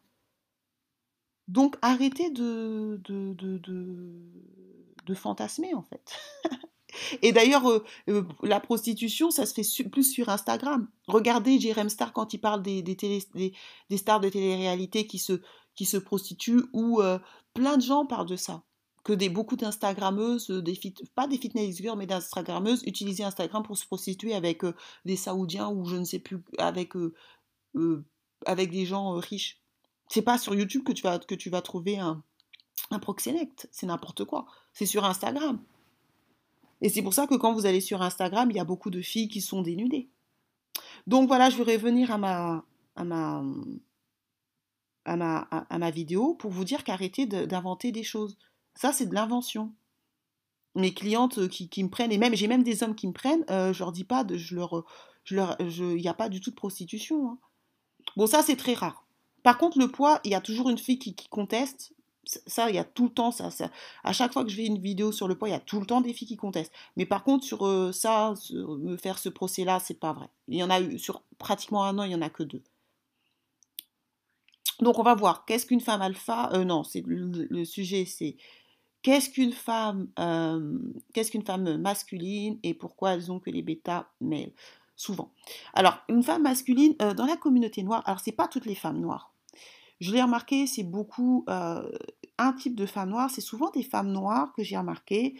Donc 1.49 1.77
arrêtez 1.81 2.29
de, 2.29 3.01
de, 3.05 3.33
de, 3.33 5.13
fantasmer 5.15 5.73
en 5.73 5.81
fait. 5.81 6.15
Et 7.23 7.31
d'ailleurs, 7.31 7.67
euh, 7.67 7.83
euh, 8.07 8.23
la 8.43 8.59
prostitution, 8.59 9.31
ça 9.31 9.47
se 9.47 9.55
fait 9.55 9.89
plus 9.89 10.11
sur 10.11 10.29
Instagram. 10.29 10.87
Regardez 11.07 11.59
Jérém 11.59 11.89
Star 11.89 12.13
quand 12.13 12.35
il 12.35 12.37
parle 12.37 12.61
des, 12.61 12.83
des, 12.83 13.97
stars 13.97 14.19
de 14.19 14.29
télé-réalité 14.29 15.07
qui 15.07 15.17
se, 15.17 15.41
qui 15.75 15.85
se 15.85 15.97
prostituent, 15.97 16.65
ou 16.71 17.01
euh, 17.01 17.17
plein 17.55 17.77
de 17.77 17.81
gens 17.81 18.05
parlent 18.05 18.29
de 18.29 18.35
ça. 18.35 18.61
Que 19.03 19.13
des, 19.13 19.29
beaucoup 19.29 19.55
d'Instagrammeuses, 19.55 20.63
pas 21.15 21.25
des 21.25 21.39
fitness 21.39 21.77
girls, 21.77 21.97
mais 21.97 22.05
d'Instagrammeuses, 22.05 22.83
utilisaient 22.85 23.23
Instagram 23.23 23.63
pour 23.63 23.75
se 23.75 23.87
prostituer 23.87 24.35
avec 24.35 24.61
des 25.03 25.15
Saoudiens 25.15 25.69
ou 25.69 25.85
je 25.85 25.95
ne 25.95 26.03
sais 26.03 26.19
plus, 26.19 26.43
avec, 26.59 26.93
avec 28.45 28.69
des 28.69 28.85
gens 28.85 29.13
riches. 29.13 29.58
C'est 30.09 30.21
pas 30.21 30.37
sur 30.37 30.55
YouTube 30.55 30.83
que 30.83 30.91
tu 30.91 31.03
vas, 31.03 31.19
que 31.19 31.35
tu 31.35 31.49
vas 31.49 31.61
trouver 31.61 31.97
un, 31.97 32.23
un 32.91 32.99
proxénète, 32.99 33.69
c'est 33.71 33.85
n'importe 33.85 34.25
quoi. 34.25 34.45
C'est 34.73 34.85
sur 34.85 35.05
Instagram. 35.05 35.61
Et 36.81 36.89
c'est 36.89 37.01
pour 37.01 37.13
ça 37.13 37.27
que 37.27 37.35
quand 37.35 37.53
vous 37.53 37.65
allez 37.65 37.81
sur 37.81 38.01
Instagram, 38.01 38.49
il 38.49 38.57
y 38.57 38.59
a 38.59 38.65
beaucoup 38.65 38.89
de 38.89 39.01
filles 39.01 39.27
qui 39.27 39.41
sont 39.41 39.61
dénudées. 39.61 40.09
Donc 41.07 41.27
voilà, 41.27 41.49
je 41.49 41.61
vais 41.61 41.75
revenir 41.75 42.11
à 42.11 42.17
ma, 42.17 42.65
à 42.95 43.03
ma, 43.03 43.43
à 45.05 45.15
ma, 45.15 45.39
à, 45.51 45.77
ma 45.77 45.91
vidéo 45.91 46.33
pour 46.35 46.51
vous 46.51 46.63
dire 46.63 46.83
qu'arrêtez 46.83 47.25
d'inventer 47.25 47.91
des 47.91 48.03
choses. 48.03 48.37
Ça, 48.75 48.93
c'est 48.93 49.07
de 49.07 49.13
l'invention. 49.13 49.73
Mes 50.75 50.93
clientes 50.93 51.47
qui, 51.49 51.67
qui, 51.67 51.83
me 51.83 51.89
prennent, 51.89 52.11
et 52.11 52.17
même 52.17 52.35
j'ai 52.35 52.47
même 52.47 52.63
des 52.63 52.83
hommes 52.83 52.95
qui 52.95 53.07
me 53.07 53.13
prennent, 53.13 53.43
euh, 53.49 53.73
je 53.73 53.79
leur 53.79 53.91
dis 53.91 54.03
pas, 54.03 54.23
de, 54.23 54.37
je 54.37 54.55
leur, 54.55 54.85
je 55.23 55.35
leur, 55.35 55.57
il 55.59 55.95
n'y 55.95 56.07
a 56.07 56.13
pas 56.13 56.29
du 56.29 56.39
tout 56.39 56.51
de 56.51 56.55
prostitution. 56.55 57.31
Hein. 57.31 57.37
Bon, 58.15 58.27
ça 58.27 58.43
c'est 58.43 58.55
très 58.55 58.75
rare. 58.75 59.08
Par 59.43 59.57
contre, 59.57 59.79
le 59.79 59.87
poids, 59.87 60.19
il 60.23 60.31
y 60.31 60.35
a 60.35 60.41
toujours 60.41 60.69
une 60.69 60.77
fille 60.77 60.99
qui, 60.99 61.15
conteste. 61.29 61.93
Ça, 62.25 62.69
il 62.69 62.75
y 62.75 62.79
a 62.79 62.83
tout 62.83 63.05
le 63.05 63.09
temps, 63.09 63.31
ça, 63.31 63.49
À 64.03 64.13
chaque 64.13 64.33
fois 64.33 64.43
que 64.43 64.49
je 64.49 64.55
fais 64.55 64.65
une 64.65 64.77
vidéo 64.77 65.11
sur 65.11 65.27
le 65.27 65.35
poids, 65.35 65.49
il 65.49 65.53
y 65.53 65.55
a 65.55 65.59
tout 65.59 65.79
le 65.79 65.85
temps 65.85 66.01
des 66.01 66.13
filles 66.13 66.27
qui 66.27 66.37
contestent. 66.37 66.73
Mais 66.95 67.05
par 67.05 67.23
contre, 67.23 67.43
sur 67.43 67.65
euh, 67.65 67.91
ça, 67.91 68.33
me 68.53 68.97
faire 68.97 69.17
ce 69.17 69.29
procès-là, 69.29 69.79
c'est 69.79 69.99
pas 69.99 70.13
vrai. 70.13 70.29
Il 70.47 70.57
y 70.57 70.63
en 70.63 70.69
a 70.69 70.79
eu, 70.79 70.99
sur 70.99 71.23
pratiquement 71.39 71.83
un 71.85 71.97
an, 71.97 72.03
il 72.03 72.11
y 72.11 72.15
en 72.15 72.21
a 72.21 72.29
que 72.29 72.43
deux. 72.43 72.61
Donc, 74.79 74.99
on 74.99 75.03
va 75.03 75.15
voir. 75.15 75.45
Qu'est-ce 75.45 75.65
qu'une 75.65 75.81
femme 75.81 76.01
alpha 76.01 76.51
euh, 76.53 76.63
Non, 76.63 76.83
c'est 76.83 77.03
le, 77.05 77.65
sujet, 77.65 78.05
c'est 78.05 78.37
qu'est-ce 79.01 79.29
qu'une 79.29 79.51
femme, 79.51 80.09
euh, 80.19 80.77
qu'est-ce 81.13 81.31
qu'une 81.31 81.45
femme 81.45 81.77
masculine 81.77 82.59
et 82.63 82.73
pourquoi 82.73 83.13
elles 83.13 83.31
ont 83.31 83.39
que 83.39 83.49
les 83.49 83.61
bêta 83.61 84.11
mâles 84.21 84.51
souvent. 84.99 85.31
Alors, 85.73 85.97
une 86.09 86.21
femme 86.21 86.43
masculine 86.43 86.93
euh, 87.01 87.13
dans 87.13 87.25
la 87.25 87.37
communauté 87.37 87.83
noire, 87.83 88.03
alors 88.05 88.19
c'est 88.19 88.33
pas 88.33 88.49
toutes 88.49 88.65
les 88.65 88.75
femmes 88.75 88.99
noires. 88.99 89.33
Je 90.01 90.11
l'ai 90.11 90.21
remarqué, 90.21 90.67
c'est 90.67 90.83
beaucoup 90.83 91.45
euh, 91.49 91.89
un 92.37 92.53
type 92.53 92.75
de 92.75 92.85
femme 92.85 93.09
noire, 93.09 93.29
c'est 93.31 93.41
souvent 93.41 93.69
des 93.71 93.83
femmes 93.83 94.11
noires 94.11 94.51
que 94.53 94.61
j'ai 94.61 94.77
remarqué 94.77 95.39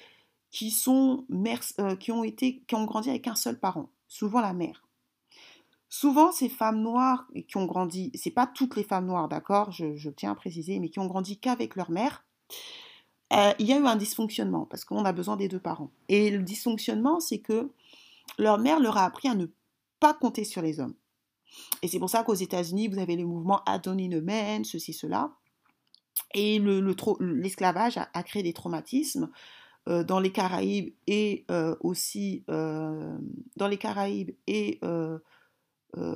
qui 0.49 0.71
sont 0.71 1.25
mères, 1.27 1.61
euh, 1.79 1.97
qui 1.97 2.11
ont 2.11 2.23
été, 2.23 2.63
qui 2.67 2.75
ont 2.75 2.85
grandi 2.85 3.09
avec 3.09 3.27
un 3.27 3.35
seul 3.35 3.59
parent, 3.59 3.89
souvent 4.07 4.39
la 4.39 4.53
mère. 4.53 4.85
Souvent, 5.89 6.31
ces 6.31 6.49
femmes 6.49 6.81
noires 6.81 7.27
qui 7.47 7.57
ont 7.57 7.65
grandi, 7.65 8.11
c'est 8.15 8.31
pas 8.31 8.47
toutes 8.47 8.77
les 8.77 8.83
femmes 8.83 9.07
noires, 9.07 9.27
d'accord, 9.27 9.71
je, 9.71 10.09
tiens 10.09 10.31
à 10.31 10.35
préciser, 10.35 10.79
mais 10.79 10.89
qui 10.89 10.99
ont 10.99 11.07
grandi 11.07 11.37
qu'avec 11.37 11.75
leur 11.75 11.91
mère, 11.91 12.23
il 13.31 13.65
y 13.65 13.73
a 13.73 13.77
eu 13.77 13.85
un 13.85 13.95
dysfonctionnement 13.95 14.65
parce 14.65 14.85
qu'on 14.85 15.03
a 15.03 15.11
besoin 15.13 15.35
des 15.35 15.47
deux 15.47 15.59
parents. 15.59 15.91
Et 16.07 16.29
le 16.29 16.43
dysfonctionnement, 16.43 17.19
c'est 17.19 17.39
que 17.39 17.71
leur 18.37 18.59
mère 18.59 18.79
leur 18.79 18.97
a 18.97 19.05
appris 19.05 19.27
à 19.27 19.35
ne 19.35 19.47
pas 19.99 20.13
compter 20.13 20.43
sur 20.43 20.61
les 20.61 20.79
hommes. 20.79 20.95
Et 21.81 21.87
c'est 21.87 21.99
pour 21.99 22.09
ça 22.09 22.23
qu'aux 22.23 22.33
États-Unis, 22.33 22.87
vous 22.87 22.99
avez 22.99 23.15
le 23.15 23.25
mouvement 23.25 23.63
Adonine 23.65 24.21
Men, 24.21 24.63
ceci, 24.63 24.93
cela. 24.93 25.31
Et 26.33 26.59
l'esclavage 26.59 27.95
le, 27.95 28.03
a, 28.13 28.23
créé 28.23 28.43
des 28.43 28.53
traumatismes 28.53 29.29
euh, 29.87 30.03
dans 30.03 30.19
les 30.19 30.31
Caraïbes 30.31 30.93
et 31.07 31.45
euh, 31.49 31.75
aussi 31.79 32.43
euh, 32.49 33.17
dans 33.55 33.67
les 33.67 33.77
Caraïbes 33.77 34.31
et 34.47 34.79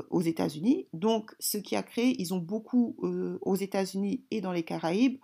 aux 0.10 0.22
États-Unis. 0.22 0.88
Donc, 0.93 1.36
ce 1.39 1.58
qui 1.58 1.75
a 1.75 1.82
créé, 1.82 2.15
ils 2.22 2.34
ont 2.34 2.39
beaucoup 2.39 2.96
aux 3.41 3.55
États-Unis 3.55 4.24
et 4.29 4.39
dans 4.39 4.51
les 4.51 4.63
Caraïbes 4.63 5.17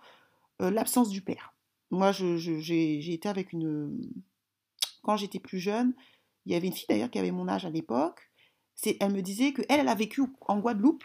l'absence 0.58 1.08
du 1.08 1.22
père. 1.22 1.54
moi, 1.90 2.10
j'ai 2.12 3.12
été 3.12 3.28
avec 3.28 3.52
une. 3.52 4.10
Quand 5.02 5.16
j'étais 5.16 5.38
plus 5.38 5.60
jeune, 5.60 5.94
il 6.46 6.52
y 6.52 6.54
avait 6.54 6.68
une 6.68 6.72
fille 6.72 6.86
d'ailleurs 6.88 7.10
qui 7.10 7.18
avait 7.18 7.30
mon 7.30 7.48
âge 7.48 7.64
à 7.64 7.70
l'époque. 7.70 8.30
Elle 9.00 9.12
me 9.12 9.20
disait 9.20 9.52
qu'elle, 9.52 9.80
elle 9.80 9.88
a 9.88 9.94
vécu 9.94 10.22
en 10.40 10.58
Guadeloupe. 10.58 11.04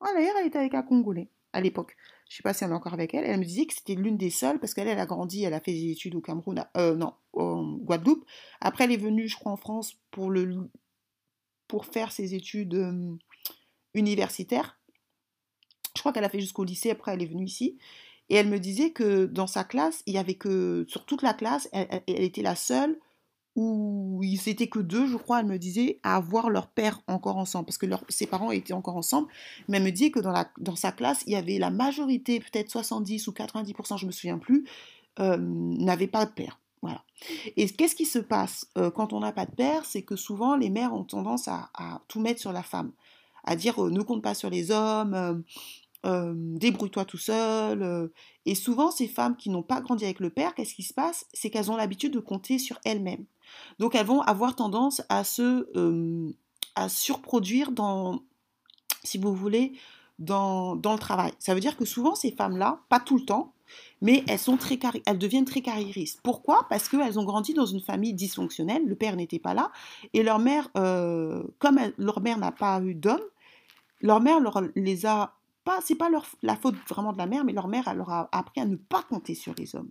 Ah, 0.00 0.12
d'ailleurs, 0.14 0.36
elle 0.40 0.46
était 0.46 0.58
avec 0.58 0.74
un 0.74 0.82
Congolais 0.82 1.28
à 1.52 1.60
l'époque. 1.60 1.96
Je 2.28 2.34
ne 2.34 2.36
sais 2.36 2.42
pas 2.42 2.52
si 2.52 2.62
elle 2.62 2.70
est 2.70 2.74
encore 2.74 2.94
avec 2.94 3.14
elle. 3.14 3.24
Elle 3.24 3.40
me 3.40 3.44
disait 3.44 3.66
que 3.66 3.74
c'était 3.74 3.94
l'une 3.94 4.16
des 4.16 4.30
seules 4.30 4.60
parce 4.60 4.74
qu'elle, 4.74 4.86
elle 4.86 5.00
a 5.00 5.06
grandi, 5.06 5.44
elle 5.44 5.54
a 5.54 5.60
fait 5.60 5.72
des 5.72 5.90
études 5.90 6.14
au 6.14 6.20
Cameroun, 6.20 6.64
euh, 6.76 6.94
non, 6.94 7.14
en 7.32 7.74
Guadeloupe. 7.78 8.24
Après, 8.60 8.84
elle 8.84 8.92
est 8.92 8.96
venue, 8.96 9.28
je 9.28 9.36
crois, 9.36 9.52
en 9.52 9.56
France 9.56 9.94
pour, 10.10 10.30
le, 10.30 10.70
pour 11.66 11.86
faire 11.86 12.12
ses 12.12 12.34
études 12.34 12.74
euh, 12.74 13.16
universitaires. 13.94 14.78
Je 15.96 16.00
crois 16.00 16.12
qu'elle 16.12 16.24
a 16.24 16.28
fait 16.28 16.40
jusqu'au 16.40 16.64
lycée, 16.64 16.90
après 16.90 17.12
elle 17.12 17.22
est 17.22 17.26
venue 17.26 17.46
ici. 17.46 17.78
Et 18.28 18.36
elle 18.36 18.48
me 18.48 18.60
disait 18.60 18.92
que 18.92 19.26
dans 19.26 19.46
sa 19.46 19.64
classe, 19.64 20.02
il 20.06 20.14
y 20.14 20.18
avait 20.18 20.34
que, 20.34 20.84
sur 20.86 21.06
toute 21.06 21.22
la 21.22 21.34
classe, 21.34 21.68
elle, 21.72 22.02
était 22.06 22.42
la 22.42 22.54
seule 22.54 23.00
où 23.58 24.20
ils 24.22 24.40
n'étaient 24.46 24.68
que 24.68 24.78
deux, 24.78 25.08
je 25.08 25.16
crois, 25.16 25.40
elle 25.40 25.46
me 25.46 25.58
disait, 25.58 25.98
à 26.04 26.14
avoir 26.14 26.48
leur 26.48 26.68
père 26.68 27.00
encore 27.08 27.38
ensemble, 27.38 27.66
parce 27.66 27.76
que 27.76 27.86
ses 28.08 28.28
parents 28.28 28.52
étaient 28.52 28.72
encore 28.72 28.96
ensemble. 28.96 29.26
Mais 29.66 29.78
elle 29.78 29.82
me 29.82 29.90
dit 29.90 30.12
que 30.12 30.20
dans, 30.20 30.30
la, 30.30 30.48
dans 30.58 30.76
sa 30.76 30.92
classe, 30.92 31.24
il 31.26 31.32
y 31.32 31.36
avait 31.36 31.58
la 31.58 31.70
majorité, 31.70 32.38
peut-être 32.38 32.70
70 32.70 33.26
ou 33.26 33.32
90%, 33.32 33.98
je 33.98 34.06
me 34.06 34.12
souviens 34.12 34.38
plus, 34.38 34.64
euh, 35.18 35.36
n'avaient 35.40 36.06
pas 36.06 36.24
de 36.24 36.30
père. 36.30 36.60
Voilà. 36.82 37.02
Et 37.56 37.68
qu'est-ce 37.68 37.96
qui 37.96 38.06
se 38.06 38.20
passe 38.20 38.68
euh, 38.78 38.92
quand 38.92 39.12
on 39.12 39.18
n'a 39.18 39.32
pas 39.32 39.44
de 39.44 39.50
père 39.50 39.84
C'est 39.84 40.02
que 40.02 40.14
souvent, 40.14 40.54
les 40.54 40.70
mères 40.70 40.94
ont 40.94 41.02
tendance 41.02 41.48
à, 41.48 41.68
tout 42.06 42.20
mettre 42.20 42.40
sur 42.40 42.52
la 42.52 42.62
femme, 42.62 42.92
à 43.42 43.56
dire 43.56 43.82
euh, 43.82 43.90
ne 43.90 44.02
compte 44.02 44.22
pas 44.22 44.34
sur 44.34 44.50
les 44.50 44.70
hommes, 44.70 45.42
débrouille-toi 46.04 47.04
tout 47.06 47.18
seul. 47.18 48.10
et 48.46 48.54
souvent, 48.54 48.92
ces 48.92 49.08
femmes 49.08 49.36
qui 49.36 49.50
n'ont 49.50 49.64
pas 49.64 49.80
grandi 49.80 50.04
avec 50.04 50.20
le 50.20 50.30
père, 50.30 50.54
qu'est-ce 50.54 50.74
qui 50.74 50.84
se 50.84 50.94
passe? 50.94 51.26
C'est 51.34 51.50
qu'elles 51.50 51.72
ont 51.72 51.76
l'habitude 51.76 52.12
de 52.12 52.20
compter 52.20 52.60
sur 52.60 52.78
elles-mêmes. 52.84 53.26
Donc, 53.78 53.94
elles 53.94 54.06
vont 54.06 54.20
avoir 54.22 54.56
tendance 54.56 55.02
à 55.08 55.24
se 55.24 55.66
à 56.74 56.88
surproduire 56.88 57.72
dans, 57.72 58.20
si 59.02 59.18
vous 59.18 59.34
voulez, 59.34 59.72
dans, 60.20 60.76
dans, 60.76 60.92
le 60.92 60.98
travail. 60.98 61.32
Ça 61.40 61.54
veut 61.54 61.60
dire 61.60 61.76
que 61.76 61.84
souvent, 61.84 62.14
ces 62.14 62.30
femmes-là, 62.30 62.80
pas 62.88 63.00
tout 63.00 63.16
le 63.16 63.24
temps, 63.24 63.52
mais 64.00 64.22
elles, 64.28 64.38
sont 64.38 64.56
très 64.56 64.78
elles 65.04 65.18
deviennent 65.18 65.44
très 65.44 65.60
carriéristes. 65.60 66.20
Pourquoi? 66.22 66.66
Parce 66.70 66.88
qu'elles 66.88 67.18
ont 67.18 67.24
grandi 67.24 67.52
dans 67.52 67.66
une 67.66 67.80
famille 67.80 68.14
dysfonctionnelle, 68.14 68.86
le 68.86 68.94
père 68.94 69.16
n'était 69.16 69.40
pas 69.40 69.54
là, 69.54 69.72
et 70.12 70.22
leur 70.22 70.38
mère, 70.38 70.70
comme 70.72 71.80
leur 71.98 72.20
mère 72.20 72.38
n'a 72.38 72.52
pas 72.52 72.80
eu 72.80 72.94
d'homme, 72.94 73.20
leur 74.00 74.20
mère 74.20 74.38
leur, 74.38 74.62
les 74.76 75.04
a 75.04 75.34
c'est 75.82 75.96
pas 75.96 76.08
leur, 76.08 76.26
la 76.42 76.56
faute 76.56 76.76
vraiment 76.88 77.12
de 77.12 77.18
la 77.18 77.26
mère, 77.26 77.44
mais 77.44 77.52
leur 77.52 77.68
mère, 77.68 77.88
elle 77.88 77.98
leur 77.98 78.10
a 78.10 78.28
appris 78.32 78.60
à 78.60 78.64
ne 78.64 78.76
pas 78.76 79.02
compter 79.02 79.34
sur 79.34 79.54
les 79.56 79.74
hommes. 79.76 79.90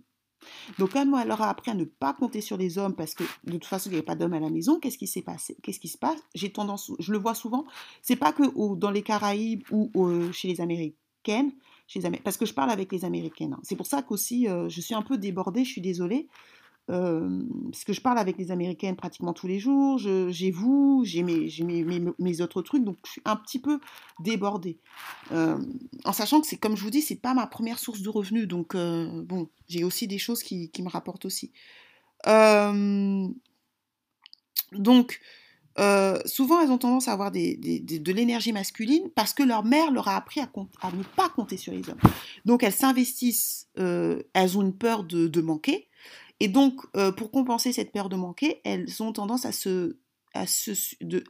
Donc, 0.78 0.92
quand 0.92 1.18
elle 1.20 1.28
leur 1.28 1.42
a 1.42 1.50
appris 1.50 1.70
à 1.70 1.74
ne 1.74 1.84
pas 1.84 2.12
compter 2.12 2.40
sur 2.40 2.56
les 2.56 2.78
hommes 2.78 2.94
parce 2.94 3.14
que 3.14 3.24
de 3.44 3.52
toute 3.52 3.64
façon, 3.64 3.88
il 3.88 3.92
n'y 3.92 3.98
avait 3.98 4.04
pas 4.04 4.14
d'hommes 4.14 4.34
à 4.34 4.40
la 4.40 4.50
maison, 4.50 4.78
qu'est-ce 4.78 4.98
qui 4.98 5.06
s'est 5.06 5.22
passé? 5.22 5.56
Qu'est-ce 5.62 5.80
qui 5.80 5.88
se 5.88 5.98
passe? 5.98 6.18
J'ai 6.34 6.50
tendance, 6.50 6.92
je 6.98 7.12
le 7.12 7.18
vois 7.18 7.34
souvent, 7.34 7.64
c'est 8.02 8.16
pas 8.16 8.32
que 8.32 8.76
dans 8.76 8.90
les 8.90 9.02
Caraïbes 9.02 9.62
ou 9.70 9.90
chez 10.32 10.48
les 10.48 10.60
Américaines, 10.60 11.52
chez 11.88 12.00
les, 12.00 12.10
parce 12.18 12.36
que 12.36 12.46
je 12.46 12.54
parle 12.54 12.70
avec 12.70 12.92
les 12.92 13.04
Américaines. 13.04 13.54
Hein. 13.54 13.60
C'est 13.62 13.76
pour 13.76 13.86
ça 13.86 14.02
qu'aussi, 14.02 14.46
euh, 14.46 14.68
je 14.68 14.80
suis 14.80 14.94
un 14.94 15.02
peu 15.02 15.18
débordée, 15.18 15.64
je 15.64 15.70
suis 15.70 15.80
désolée, 15.80 16.28
parce 16.88 17.84
que 17.84 17.92
je 17.92 18.00
parle 18.00 18.18
avec 18.18 18.38
les 18.38 18.50
Américaines 18.50 18.96
pratiquement 18.96 19.34
tous 19.34 19.46
les 19.46 19.58
jours, 19.58 19.98
j'ai 19.98 20.50
vous, 20.50 21.02
j'ai 21.04 21.22
mes, 21.22 21.50
mes, 21.62 22.02
mes, 22.18 22.40
autres 22.40 22.62
trucs, 22.62 22.82
donc 22.82 22.96
je 23.04 23.12
suis 23.12 23.22
un 23.26 23.36
petit 23.36 23.58
peu 23.58 23.78
débordée. 24.20 24.78
En 25.30 26.12
sachant 26.12 26.40
que 26.40 26.46
c'est, 26.46 26.56
comme 26.56 26.76
je 26.76 26.82
vous 26.82 26.90
dis, 26.90 27.02
c'est 27.02 27.20
pas 27.20 27.34
ma 27.34 27.46
première 27.46 27.78
source 27.78 28.00
de 28.00 28.08
revenus, 28.08 28.48
donc 28.48 28.74
bon, 28.74 29.50
j'ai 29.68 29.84
aussi 29.84 30.06
des 30.06 30.16
choses 30.16 30.42
qui, 30.42 30.70
qui 30.70 30.82
me 30.82 30.88
rapportent 30.88 31.26
aussi. 31.26 31.52
donc, 34.72 35.20
souvent, 36.24 36.62
elles 36.62 36.70
ont 36.70 36.78
tendance 36.78 37.08
à 37.08 37.12
avoir 37.12 37.30
de 37.30 38.12
l'énergie 38.12 38.52
masculine 38.52 39.10
parce 39.14 39.34
que 39.34 39.42
leur 39.42 39.62
mère 39.62 39.90
leur 39.90 40.08
a 40.08 40.16
appris 40.16 40.40
à, 40.40 40.48
ne 40.94 41.02
pas 41.02 41.28
compter 41.28 41.58
sur 41.58 41.74
les 41.74 41.86
hommes. 41.90 42.00
Donc, 42.46 42.62
elles 42.62 42.72
s'investissent, 42.72 43.68
elles 43.76 44.56
ont 44.56 44.62
une 44.62 44.74
peur 44.74 45.04
de 45.04 45.40
manquer. 45.42 45.87
Et 46.40 46.48
donc, 46.48 46.80
euh, 46.96 47.12
pour 47.12 47.30
compenser 47.30 47.72
cette 47.72 47.92
peur 47.92 48.08
de 48.08 48.16
manquer, 48.16 48.60
elles 48.64 49.02
ont 49.02 49.12
tendance 49.12 49.44
à 49.44 49.52
se, 49.52 49.96
à, 50.34 50.46
se, 50.46 50.72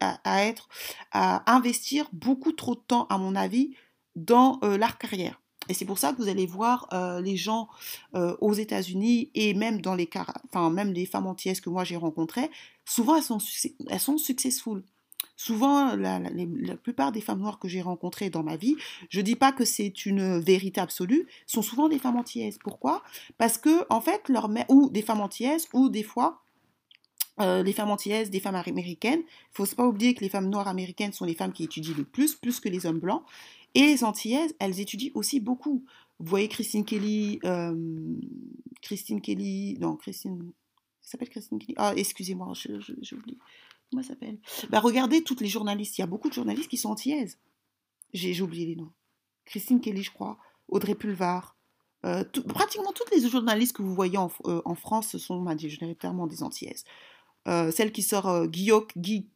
à, 0.00 0.44
être, 0.44 0.68
à 1.12 1.50
investir 1.52 2.08
beaucoup 2.12 2.52
trop 2.52 2.74
de 2.74 2.80
temps, 2.80 3.06
à 3.08 3.18
mon 3.18 3.34
avis, 3.34 3.74
dans 4.16 4.58
euh, 4.62 4.76
leur 4.76 4.98
carrière. 4.98 5.40
Et 5.68 5.74
c'est 5.74 5.84
pour 5.84 5.98
ça 5.98 6.12
que 6.12 6.22
vous 6.22 6.28
allez 6.28 6.46
voir 6.46 6.88
euh, 6.94 7.20
les 7.20 7.36
gens 7.36 7.68
aux 8.14 8.54
États-Unis 8.54 9.30
et 9.34 9.52
même 9.52 9.82
dans 9.82 9.94
les 9.94 10.08
enfin 10.46 10.70
même 10.70 10.94
les 10.94 11.04
femmes 11.04 11.26
antillaises 11.26 11.60
que 11.60 11.68
moi 11.68 11.84
j'ai 11.84 11.96
rencontrées, 11.96 12.50
souvent 12.86 13.16
elles 13.16 13.22
sont, 13.22 13.38
elles 13.90 14.00
sont 14.00 14.16
successful. 14.16 14.82
Souvent, 15.40 15.94
la, 15.94 16.18
plupart 16.82 17.12
des 17.12 17.20
femmes 17.20 17.38
noires 17.38 17.60
que 17.60 17.68
j'ai 17.68 17.80
rencontrées 17.80 18.28
dans 18.28 18.42
ma 18.42 18.56
vie, 18.56 18.74
je 19.08 19.20
ne 19.20 19.24
dis 19.24 19.36
pas 19.36 19.52
que 19.52 19.64
c'est 19.64 20.04
une 20.04 20.40
vérité 20.40 20.80
absolue, 20.80 21.28
sont 21.46 21.62
souvent 21.62 21.88
des 21.88 22.00
femmes 22.00 22.16
antillaises. 22.16 22.58
Pourquoi? 22.58 23.04
Parce 23.38 23.56
que, 23.56 23.86
en 23.88 24.00
fait, 24.00 24.28
ou 24.68 24.90
des 24.90 25.00
femmes 25.00 25.20
antillaises, 25.20 25.68
ou 25.72 25.90
des 25.90 26.02
fois, 26.02 26.42
euh, 27.40 27.62
les 27.62 27.72
femmes 27.72 27.90
antillaises, 27.90 28.30
des 28.30 28.40
femmes 28.40 28.56
américaines. 28.56 29.20
Il 29.20 29.62
ne 29.62 29.66
faut 29.66 29.76
pas 29.76 29.86
oublier 29.86 30.12
que 30.12 30.22
les 30.22 30.28
femmes 30.28 30.50
noires 30.50 30.66
américaines 30.66 31.12
sont 31.12 31.24
les 31.24 31.36
femmes 31.36 31.52
qui 31.52 31.62
étudient 31.62 31.94
le 31.96 32.02
plus, 32.02 32.34
plus 32.34 32.58
que 32.58 32.68
les 32.68 32.84
hommes 32.84 32.98
blancs. 32.98 33.22
Et 33.76 33.82
les 33.82 34.02
antillaises, 34.02 34.56
elles 34.58 34.80
étudient 34.80 35.12
aussi 35.14 35.38
beaucoup. 35.38 35.84
Vous 36.18 36.26
voyez 36.26 36.48
Christine 36.48 36.84
Kelly, 36.84 37.38
euh, 37.44 37.76
Christine 38.82 39.20
Kelly, 39.20 39.78
non, 39.78 39.94
Christine, 39.94 40.50
s'appelle 41.00 41.28
Christine 41.28 41.60
Kelly? 41.60 41.74
Ah, 41.76 41.92
excusez-moi, 41.94 42.54
j'ai 42.54 43.14
oublié. 43.14 43.38
Comment 43.90 44.02
ça 44.02 44.10
s'appelle? 44.10 44.38
Bah, 44.70 44.80
Regardez 44.80 45.22
toutes 45.22 45.40
les 45.40 45.48
journalistes. 45.48 45.98
Il 45.98 46.02
y 46.02 46.04
a 46.04 46.06
beaucoup 46.06 46.28
de 46.28 46.34
journalistes 46.34 46.68
qui 46.68 46.76
sont 46.76 46.90
antillaises. 46.90 47.38
J'ai 48.12 48.40
oublié 48.40 48.66
les 48.66 48.76
noms. 48.76 48.92
Christine 49.44 49.80
Kelly, 49.80 50.02
je 50.02 50.12
crois. 50.12 50.38
Audrey 50.68 50.94
Pulvar. 50.94 51.56
Euh, 52.04 52.22
pratiquement 52.48 52.92
toutes 52.92 53.10
les 53.10 53.28
journalistes 53.28 53.76
que 53.76 53.82
vous 53.82 53.94
voyez 53.94 54.18
en, 54.18 54.30
euh, 54.46 54.62
en 54.64 54.76
France 54.76 55.08
ce 55.08 55.18
sont 55.18 55.40
majoritairement 55.40 56.28
des 56.28 56.44
antillaises. 56.44 56.84
Euh, 57.48 57.72
celle 57.72 57.90
qui 57.90 58.02
sort 58.02 58.28
euh, 58.28 58.46
Guilloc, 58.46 58.92
Guy, 58.96 59.26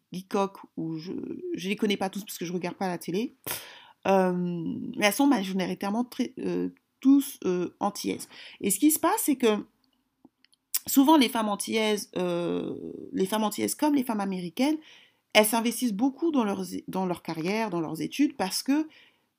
ou 0.76 0.96
je 0.98 1.12
ne 1.12 1.68
les 1.68 1.76
connais 1.76 1.96
pas 1.96 2.10
tous 2.10 2.22
parce 2.24 2.38
que 2.38 2.44
je 2.44 2.52
ne 2.52 2.58
regarde 2.58 2.76
pas 2.76 2.86
la 2.86 2.98
télé. 2.98 3.34
mais 4.04 5.06
elles 5.06 5.12
sont 5.12 5.26
majoritairement 5.26 6.04
très, 6.04 6.34
tous 7.00 7.40
antillaises. 7.80 8.28
Et 8.60 8.70
ce 8.70 8.78
qui 8.78 8.90
se 8.90 8.98
passe, 8.98 9.22
c'est 9.24 9.36
que 9.36 9.64
souvent 10.86 11.16
les 11.16 11.28
femmes 11.28 11.48
antillaises, 11.48 12.10
euh, 12.16 12.74
les 13.12 13.26
femmes 13.26 13.44
antillaises 13.44 13.74
comme 13.74 13.94
les 13.94 14.04
femmes 14.04 14.20
américaines, 14.20 14.78
elles 15.32 15.46
s'investissent 15.46 15.94
beaucoup 15.94 16.30
dans 16.30 16.44
leur, 16.44 17.22
carrière, 17.22 17.70
dans 17.70 17.80
leurs 17.80 18.00
études, 18.02 18.36
parce 18.36 18.62
que 18.62 18.88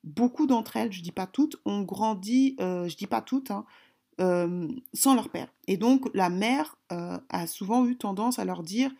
beaucoup 0.02 0.46
d'entre 0.46 0.76
elles, 0.76 0.92
je 0.92 0.98
ne 0.98 1.04
dis 1.04 1.12
pas 1.12 1.26
toutes, 1.26 1.56
ont 1.64 1.82
grandi, 1.82 2.56
euh, 2.60 2.88
je 2.88 2.96
dis 2.96 3.06
pas 3.06 3.22
toutes, 3.22 3.50
hein, 3.50 3.64
euh, 4.20 4.68
sans 4.92 5.14
leur 5.14 5.28
père. 5.28 5.48
Et 5.68 5.76
donc 5.76 6.08
la 6.14 6.30
mère 6.30 6.76
a 6.88 7.46
souvent 7.46 7.86
eu 7.86 7.96
tendance 7.96 8.38
à 8.38 8.44
leur 8.44 8.62
dire, 8.62 8.90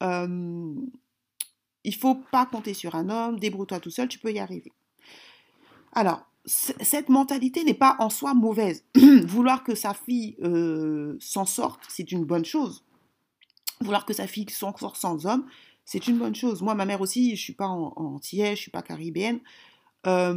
il 0.00 1.94
faut 1.94 2.14
pas 2.14 2.46
compter 2.46 2.74
sur 2.74 2.94
un 2.94 3.08
homme, 3.08 3.38
débrouille-toi 3.38 3.80
tout 3.80 3.90
seul, 3.90 4.08
tu 4.08 4.18
peux 4.18 4.32
y 4.32 4.38
arriver. 4.38 4.72
Alors, 5.92 6.27
cette 6.48 7.08
mentalité 7.08 7.62
n'est 7.62 7.74
pas 7.74 7.96
en 7.98 8.10
soi 8.10 8.34
mauvaise. 8.34 8.84
Vouloir 9.26 9.62
que 9.62 9.74
sa 9.74 9.94
fille 9.94 10.36
euh, 10.42 11.16
s'en 11.20 11.44
sorte, 11.44 11.82
c'est 11.88 12.10
une 12.10 12.24
bonne 12.24 12.44
chose. 12.44 12.84
Vouloir 13.80 14.06
que 14.06 14.12
sa 14.12 14.26
fille 14.26 14.46
s'en 14.50 14.76
sorte 14.76 14.96
sans 14.96 15.26
homme, 15.26 15.46
c'est 15.84 16.08
une 16.08 16.18
bonne 16.18 16.34
chose. 16.34 16.62
Moi, 16.62 16.74
ma 16.74 16.84
mère 16.84 17.00
aussi, 17.00 17.36
je 17.36 17.42
suis 17.42 17.52
pas 17.52 17.68
en, 17.68 17.92
entière, 17.96 18.56
je 18.56 18.60
suis 18.62 18.70
pas 18.70 18.82
caribéenne. 18.82 19.40
Euh, 20.06 20.32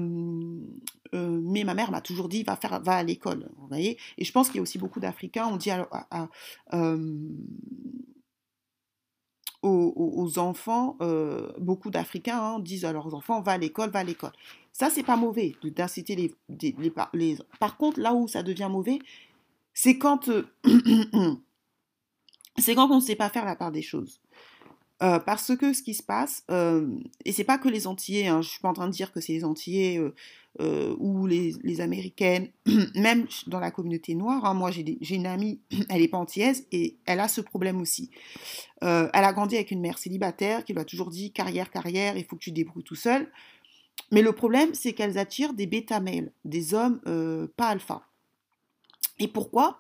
mais 1.14 1.64
ma 1.64 1.76
mère 1.76 1.92
m'a 1.92 2.02
toujours 2.02 2.30
dit 2.30 2.42
va 2.42 2.56
faire 2.56 2.82
va 2.82 2.94
à 2.94 3.04
l'école 3.04 3.48
vous 3.58 3.68
voyez 3.68 4.00
et 4.18 4.26
je 4.26 4.32
pense 4.32 4.48
qu'il 4.48 4.56
y 4.56 4.60
a 4.60 4.64
aussi 4.64 4.80
beaucoup 4.80 5.00
d'Africains 5.00 5.46
on 5.46 5.56
dit 5.56 5.70
à, 5.70 6.30
aux, 9.62 10.40
enfants, 10.40 10.98
euh, 11.02 11.52
beaucoup 11.60 11.92
d'Africains 11.92 12.40
hein, 12.40 12.60
disent 12.60 12.86
à 12.86 12.92
leurs 12.92 13.14
enfants 13.14 13.42
va 13.42 13.54
à 13.54 13.58
l'école, 13.58 13.92
va 13.92 14.00
à 14.00 14.04
l'école. 14.04 14.32
Ça, 14.72 14.90
c'est 14.90 15.04
pas 15.04 15.16
mauvais 15.16 15.56
d'inciter 15.64 16.16
les, 16.16 16.34
les, 17.14 17.38
Par 17.60 17.78
contre, 17.78 18.00
là 18.00 18.14
où 18.14 18.28
ça 18.28 18.42
devient 18.42 18.70
mauvais, 18.72 19.00
c'est 19.74 19.98
quand, 19.98 20.30
euh, 20.30 20.48
c'est 22.58 22.76
quand 22.76 22.90
on 22.90 22.96
ne 22.96 23.02
sait 23.02 23.16
pas 23.16 23.30
faire 23.30 23.46
la 23.46 23.56
part 23.56 23.72
des 23.72 23.82
choses. 23.82 24.22
Euh, 25.04 25.20
parce 25.20 25.56
que 25.56 25.74
ce 25.74 25.82
qui 25.82 25.94
se 25.94 26.04
passe, 26.04 26.46
et 27.26 27.32
c'est 27.32 27.44
pas 27.44 27.58
que 27.58 27.70
les 27.70 27.88
Antillais, 27.88 28.28
hein, 28.28 28.42
je 28.42 28.50
suis 28.50 28.60
pas 28.60 28.70
en 28.70 28.74
train 28.74 28.88
de 28.88 28.94
dire 28.94 29.12
que 29.12 29.20
c'est 29.20 29.34
les 29.34 29.44
Antillais 29.44 30.00
euh, 30.60 30.96
ou 31.00 31.28
les, 31.28 31.82
Américaines, 31.82 32.50
même 32.96 33.28
dans 33.48 33.60
la 33.60 33.72
communauté 33.72 34.16
noire, 34.16 34.46
hein, 34.46 34.54
moi 34.54 34.72
j'ai 34.72 35.16
une 35.16 35.26
amie, 35.26 35.62
elle 35.90 36.02
est 36.02 36.08
pas 36.08 36.18
antillaise 36.18 36.68
et 36.72 36.98
elle 37.06 37.20
a 37.20 37.28
ce 37.28 37.42
problème 37.42 37.80
aussi. 37.80 38.12
elle 38.82 39.10
a 39.14 39.34
grandi 39.34 39.56
avec 39.56 39.72
une 39.72 39.82
mère 39.82 39.98
célibataire 39.98 40.64
qui 40.66 40.74
lui 40.74 40.82
a 40.82 40.86
toujours 40.86 41.10
dit 41.10 41.32
carrière, 41.32 41.70
carrière, 41.70 42.18
il 42.18 42.26
faut 42.26 42.36
que 42.36 42.42
tu 42.42 42.52
débrouilles 42.52 42.84
tout 42.84 42.96
seul. 42.96 43.32
Mais 44.12 44.22
le 44.22 44.34
problème, 44.34 44.74
c'est 44.74 44.94
qu'elles 44.94 45.18
attirent 45.18 45.54
des 45.54 45.68
bêta 45.68 46.00
mâles, 46.00 46.32
des 46.44 46.74
hommes 46.74 47.00
pas 47.56 47.70
alpha. 47.70 48.04
Et 49.20 49.28
pourquoi? 49.28 49.80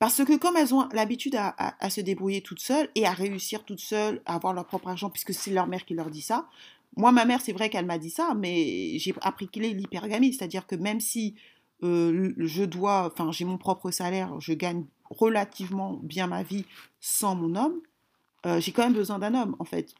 Parce 0.00 0.24
que 0.24 0.36
comme 0.36 0.56
elles 0.56 0.74
ont 0.74 0.88
l'habitude 0.92 1.36
à, 1.36 1.90
se 1.90 2.00
débrouiller 2.00 2.40
toutes 2.40 2.60
seules 2.60 2.88
et 2.94 3.06
à 3.06 3.12
réussir 3.12 3.64
toutes 3.64 3.80
seules, 3.80 4.22
à 4.24 4.34
avoir 4.34 4.54
leur 4.54 4.66
propre 4.66 4.88
argent, 4.88 5.10
puisque 5.10 5.34
c'est 5.34 5.50
leur 5.50 5.66
mère 5.66 5.84
qui 5.84 5.94
leur 5.94 6.10
dit 6.10 6.22
ça. 6.22 6.48
Moi, 6.96 7.12
ma 7.12 7.24
mère, 7.24 7.40
c'est 7.40 7.52
vrai 7.52 7.70
qu'elle 7.70 7.86
m'a 7.86 7.98
dit 7.98 8.10
ça, 8.10 8.34
mais 8.36 8.98
j'ai 8.98 9.14
appris 9.20 9.48
qu'il 9.48 9.64
est 9.64 9.70
l'hypergamie, 9.70 10.32
c'est-à-dire 10.32 10.66
que 10.66 10.74
même 10.76 11.00
si 11.00 11.34
je 11.82 12.64
dois, 12.64 13.06
enfin, 13.12 13.32
j'ai 13.32 13.44
mon 13.44 13.58
propre 13.58 13.90
salaire, 13.90 14.38
je 14.40 14.52
gagne 14.52 14.84
relativement 15.08 15.98
bien 16.02 16.26
ma 16.26 16.42
vie 16.42 16.66
sans 17.00 17.34
mon 17.34 17.54
homme, 17.56 17.80
j'ai 18.58 18.72
quand 18.72 18.82
même 18.82 18.92
besoin 18.92 19.18
d'un 19.18 19.34
homme, 19.34 19.56
en 19.58 19.64
fait. 19.64 19.94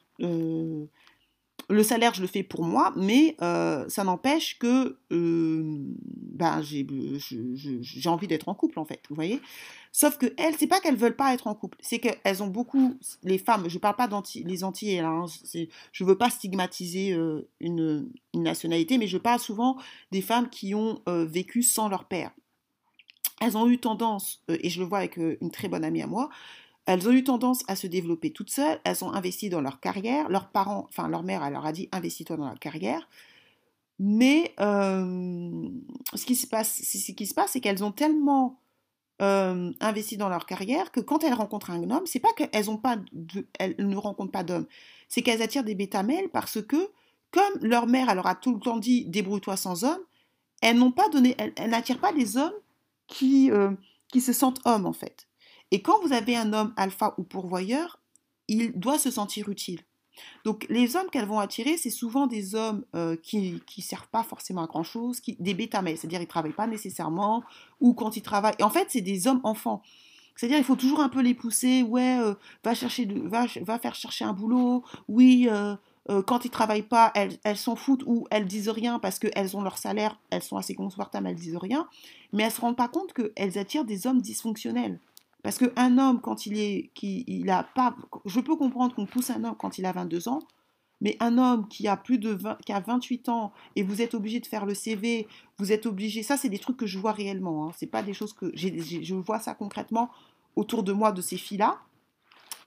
Le 1.70 1.82
salaire, 1.82 2.12
je 2.14 2.20
le 2.20 2.26
fais 2.26 2.42
pour 2.42 2.64
moi, 2.64 2.92
mais 2.96 3.36
euh, 3.40 3.88
ça 3.88 4.04
n'empêche 4.04 4.58
que 4.58 4.98
ben, 5.10 6.62
j'ai 6.62 8.08
envie 8.08 8.26
d'être 8.26 8.48
en 8.48 8.54
couple, 8.54 8.78
en 8.78 8.84
fait, 8.84 9.02
vous 9.08 9.14
voyez? 9.14 9.40
Sauf 9.92 10.18
que 10.18 10.26
elles, 10.36 10.54
c'est 10.58 10.66
pas 10.66 10.80
qu'elles 10.80 10.96
veulent 10.96 11.16
pas 11.16 11.32
être 11.32 11.46
en 11.46 11.54
couple, 11.54 11.78
c'est 11.80 11.98
qu'elles 11.98 12.42
ont 12.42 12.48
beaucoup, 12.48 12.96
les 13.22 13.38
femmes, 13.38 13.68
je 13.68 13.78
parle 13.78 13.96
pas 13.96 14.08
des 14.08 14.44
les 14.44 14.64
Antillais, 14.64 15.02
là, 15.02 15.08
hein, 15.08 15.26
je 15.92 16.04
veux 16.04 16.18
pas 16.18 16.30
stigmatiser 16.30 17.16
une, 17.60 18.10
nationalité, 18.34 18.98
mais 18.98 19.06
je 19.06 19.18
parle 19.18 19.40
souvent 19.40 19.76
des 20.12 20.22
femmes 20.22 20.48
qui 20.48 20.74
ont 20.74 21.00
vécu 21.06 21.62
sans 21.62 21.88
leur 21.88 22.04
père. 22.04 22.30
Elles 23.40 23.56
ont 23.56 23.68
eu 23.68 23.78
tendance, 23.78 24.42
et 24.48 24.68
je 24.70 24.80
le 24.80 24.86
vois 24.86 24.98
avec 24.98 25.16
une 25.16 25.50
très 25.50 25.68
bonne 25.68 25.84
amie 25.84 26.02
à 26.02 26.06
moi, 26.06 26.30
elles 26.86 27.08
ont 27.08 27.12
eu 27.12 27.24
tendance 27.24 27.62
à 27.68 27.76
se 27.76 27.86
développer 27.86 28.32
toutes 28.32 28.50
seules, 28.50 28.80
elles 28.84 29.04
ont 29.04 29.12
investi 29.12 29.48
dans 29.48 29.60
leur 29.60 29.80
carrière, 29.80 30.28
leurs 30.28 30.48
parents, 30.48 30.86
enfin 30.88 31.08
leur 31.08 31.22
mère, 31.22 31.48
leur 31.50 31.66
a 31.66 31.72
dit 31.72 31.88
investis-toi 31.92 32.36
dans 32.36 32.48
la 32.48 32.56
carrière. 32.56 33.08
Mais 33.98 34.54
euh, 34.60 35.68
ce 36.14 36.24
qui 36.24 36.34
se 36.34 36.46
passe, 36.46 36.80
c'est 36.82 37.60
qu'elles 37.60 37.84
ont 37.84 37.92
tellement 37.92 38.58
euh, 39.20 39.72
investi 39.80 40.16
dans 40.16 40.30
leur 40.30 40.46
carrière 40.46 40.90
que 40.90 41.00
quand 41.00 41.22
elles 41.22 41.34
rencontrent 41.34 41.70
un 41.70 41.90
homme, 41.90 42.06
c'est 42.06 42.20
pas 42.20 42.32
qu'elles 42.32 42.70
ont 42.70 42.78
pas, 42.78 42.96
elles 43.58 43.74
ne 43.78 43.96
rencontrent 43.96 44.32
pas 44.32 44.44
d'homme, 44.44 44.66
c'est 45.08 45.20
qu'elles 45.20 45.42
attirent 45.42 45.64
des 45.64 45.74
bêta-mâles 45.74 46.30
parce 46.32 46.62
que 46.62 46.90
comme 47.30 47.58
leur 47.60 47.86
mère, 47.86 48.14
leur 48.14 48.26
a 48.26 48.34
tout 48.34 48.54
le 48.54 48.60
temps 48.60 48.78
dit 48.78 49.04
débrouille-toi 49.04 49.58
sans 49.58 49.84
homme, 49.84 50.00
elles 50.62 50.78
n'ont 50.78 50.92
pas 50.92 51.08
n'attirent 51.68 52.00
pas 52.00 52.14
des 52.14 52.38
hommes 52.38 52.54
qui 53.06 53.50
euh, 53.50 53.70
qui 54.08 54.22
se 54.22 54.32
sentent 54.32 54.60
hommes 54.64 54.86
en 54.86 54.94
fait. 54.94 55.28
Et 55.70 55.82
quand 55.82 56.00
vous 56.02 56.12
avez 56.12 56.36
un 56.36 56.52
homme 56.52 56.72
alpha 56.76 57.14
ou 57.18 57.22
pourvoyeur, 57.22 58.00
il 58.48 58.72
doit 58.72 58.98
se 58.98 59.10
sentir 59.10 59.48
utile. 59.48 59.80
Donc 60.44 60.66
les 60.68 60.96
hommes 60.96 61.08
qu'elles 61.10 61.26
vont 61.26 61.38
attirer, 61.38 61.76
c'est 61.76 61.90
souvent 61.90 62.26
des 62.26 62.54
hommes 62.54 62.84
euh, 62.94 63.16
qui 63.16 63.60
ne 63.76 63.82
servent 63.82 64.08
pas 64.08 64.22
forcément 64.22 64.64
à 64.64 64.66
grand-chose, 64.66 65.20
des 65.38 65.54
bêta 65.54 65.82
c'est-à-dire 65.84 66.20
ils 66.20 66.24
ne 66.24 66.28
travaillent 66.28 66.52
pas 66.52 66.66
nécessairement, 66.66 67.42
ou 67.80 67.94
quand 67.94 68.16
ils 68.16 68.22
travaillent... 68.22 68.54
Et 68.58 68.62
en 68.62 68.70
fait, 68.70 68.88
c'est 68.90 69.00
des 69.00 69.26
hommes 69.26 69.40
enfants. 69.44 69.82
C'est-à-dire 70.36 70.58
il 70.58 70.64
faut 70.64 70.76
toujours 70.76 71.00
un 71.00 71.08
peu 71.08 71.20
les 71.20 71.34
pousser, 71.34 71.82
ouais, 71.82 72.18
euh, 72.18 72.34
va, 72.64 72.74
chercher 72.74 73.06
va, 73.24 73.78
faire 73.78 73.94
chercher 73.94 74.24
un 74.24 74.32
boulot, 74.32 74.82
oui, 75.08 75.48
euh, 75.50 76.22
quand 76.22 76.44
ils 76.44 76.50
travaillent 76.50 76.82
pas, 76.82 77.12
elles, 77.14 77.38
elles 77.44 77.58
s'en 77.58 77.76
foutent 77.76 78.02
ou 78.06 78.26
elles 78.30 78.46
disent 78.46 78.70
rien 78.70 78.98
parce 78.98 79.18
qu'elles 79.18 79.56
ont 79.56 79.62
leur 79.62 79.78
salaire, 79.78 80.18
elles 80.30 80.42
sont 80.42 80.56
assez 80.56 80.74
confortables, 80.74 81.26
elles 81.28 81.36
disent 81.36 81.56
rien, 81.56 81.86
mais 82.32 82.42
elles 82.42 82.48
ne 82.48 82.54
se 82.54 82.60
rendent 82.60 82.76
pas 82.76 82.88
compte 82.88 83.12
qu'elles 83.12 83.58
attirent 83.58 83.84
des 83.84 84.06
hommes 84.06 84.20
dysfonctionnels. 84.20 84.98
Parce 85.42 85.58
qu'un 85.58 85.98
homme, 85.98 86.20
quand 86.20 86.46
il 86.46 86.58
est. 86.58 86.90
Qui, 86.94 87.24
il 87.26 87.50
a 87.50 87.64
pas, 87.64 87.96
je 88.26 88.40
peux 88.40 88.56
comprendre 88.56 88.94
qu'on 88.94 89.06
pousse 89.06 89.30
un 89.30 89.44
homme 89.44 89.56
quand 89.58 89.78
il 89.78 89.86
a 89.86 89.92
22 89.92 90.28
ans, 90.28 90.40
mais 91.00 91.16
un 91.20 91.38
homme 91.38 91.68
qui 91.68 91.88
a 91.88 91.96
plus 91.96 92.18
de 92.18 92.30
20, 92.30 92.58
qui 92.64 92.72
a 92.72 92.80
28 92.80 93.28
ans 93.28 93.52
et 93.76 93.82
vous 93.82 94.02
êtes 94.02 94.14
obligé 94.14 94.40
de 94.40 94.46
faire 94.46 94.66
le 94.66 94.74
CV, 94.74 95.26
vous 95.58 95.72
êtes 95.72 95.86
obligé. 95.86 96.22
Ça, 96.22 96.36
c'est 96.36 96.48
des 96.48 96.58
trucs 96.58 96.76
que 96.76 96.86
je 96.86 96.98
vois 96.98 97.12
réellement. 97.12 97.66
Hein. 97.66 97.72
C'est 97.76 97.86
pas 97.86 98.02
des 98.02 98.12
choses 98.12 98.32
que. 98.32 98.52
je 98.54 99.14
vois 99.14 99.38
ça 99.38 99.54
concrètement 99.54 100.10
autour 100.56 100.82
de 100.82 100.92
moi, 100.92 101.12
de 101.12 101.22
ces 101.22 101.36
filles-là, 101.36 101.78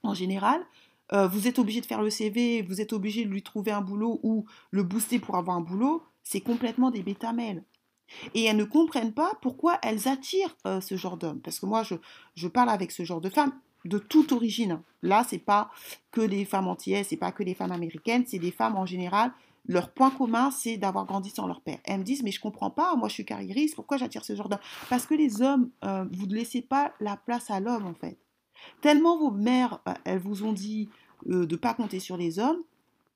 en 0.02 0.14
général. 0.14 0.64
Euh, 1.12 1.28
vous 1.28 1.46
êtes 1.46 1.58
obligé 1.58 1.80
de 1.80 1.86
faire 1.86 2.02
le 2.02 2.10
CV, 2.10 2.62
vous 2.62 2.80
êtes 2.80 2.92
obligé 2.92 3.24
de 3.24 3.30
lui 3.30 3.42
trouver 3.42 3.70
un 3.70 3.82
boulot 3.82 4.20
ou 4.22 4.46
le 4.70 4.82
booster 4.82 5.18
pour 5.18 5.36
avoir 5.36 5.56
un 5.56 5.60
boulot. 5.60 6.02
C'est 6.22 6.40
complètement 6.40 6.90
des 6.90 7.02
bêta-mails. 7.02 7.62
Et 8.34 8.44
elles 8.44 8.56
ne 8.56 8.64
comprennent 8.64 9.12
pas 9.12 9.32
pourquoi 9.40 9.78
elles 9.82 10.08
attirent 10.08 10.56
euh, 10.66 10.80
ce 10.80 10.96
genre 10.96 11.16
d'hommes. 11.16 11.40
Parce 11.40 11.58
que 11.58 11.66
moi, 11.66 11.82
je, 11.82 12.48
parle 12.48 12.70
avec 12.70 12.90
ce 12.90 13.04
genre 13.04 13.20
de 13.20 13.30
femmes 13.30 13.52
de 13.84 13.98
toute 13.98 14.32
origine. 14.32 14.80
Là, 15.02 15.24
c'est 15.28 15.38
pas 15.38 15.70
que 16.10 16.20
les 16.20 16.44
femmes 16.44 16.68
antillaises, 16.68 17.08
c'est 17.08 17.16
pas 17.16 17.32
que 17.32 17.42
les 17.42 17.54
femmes 17.54 17.72
américaines, 17.72 18.24
c'est 18.26 18.38
des 18.38 18.50
femmes 18.50 18.76
en 18.76 18.86
général. 18.86 19.32
Leur 19.66 19.92
point 19.92 20.10
commun, 20.10 20.50
c'est 20.50 20.76
d'avoir 20.76 21.06
grandi 21.06 21.30
sans 21.30 21.46
leur 21.46 21.60
père. 21.60 21.78
Elles 21.84 21.98
me 21.98 22.04
disent, 22.04 22.22
mais 22.22 22.30
je 22.30 22.40
comprends 22.40 22.70
pas, 22.70 22.96
moi 22.96 23.08
je 23.08 23.14
suis 23.14 23.24
carriériste, 23.24 23.74
pourquoi 23.74 23.96
j'attire 23.96 24.24
ce 24.24 24.34
genre 24.34 24.48
d'hommes? 24.48 24.60
Parce 24.90 25.06
que 25.06 25.14
les 25.14 25.40
hommes, 25.42 25.70
euh, 25.84 26.04
vous 26.12 26.26
ne 26.26 26.34
laissez 26.34 26.60
pas 26.60 26.92
la 27.00 27.16
place 27.16 27.50
à 27.50 27.60
l'homme, 27.60 27.86
en 27.86 27.94
fait. 27.94 28.18
Tellement 28.80 29.18
vos 29.18 29.30
mères, 29.30 29.80
euh, 29.88 29.94
elles 30.04 30.18
vous 30.18 30.44
ont 30.44 30.52
dit 30.52 30.88
de 31.26 31.46
ne 31.46 31.56
pas 31.56 31.72
compter 31.74 32.00
sur 32.00 32.16
les 32.16 32.38
hommes, 32.38 32.62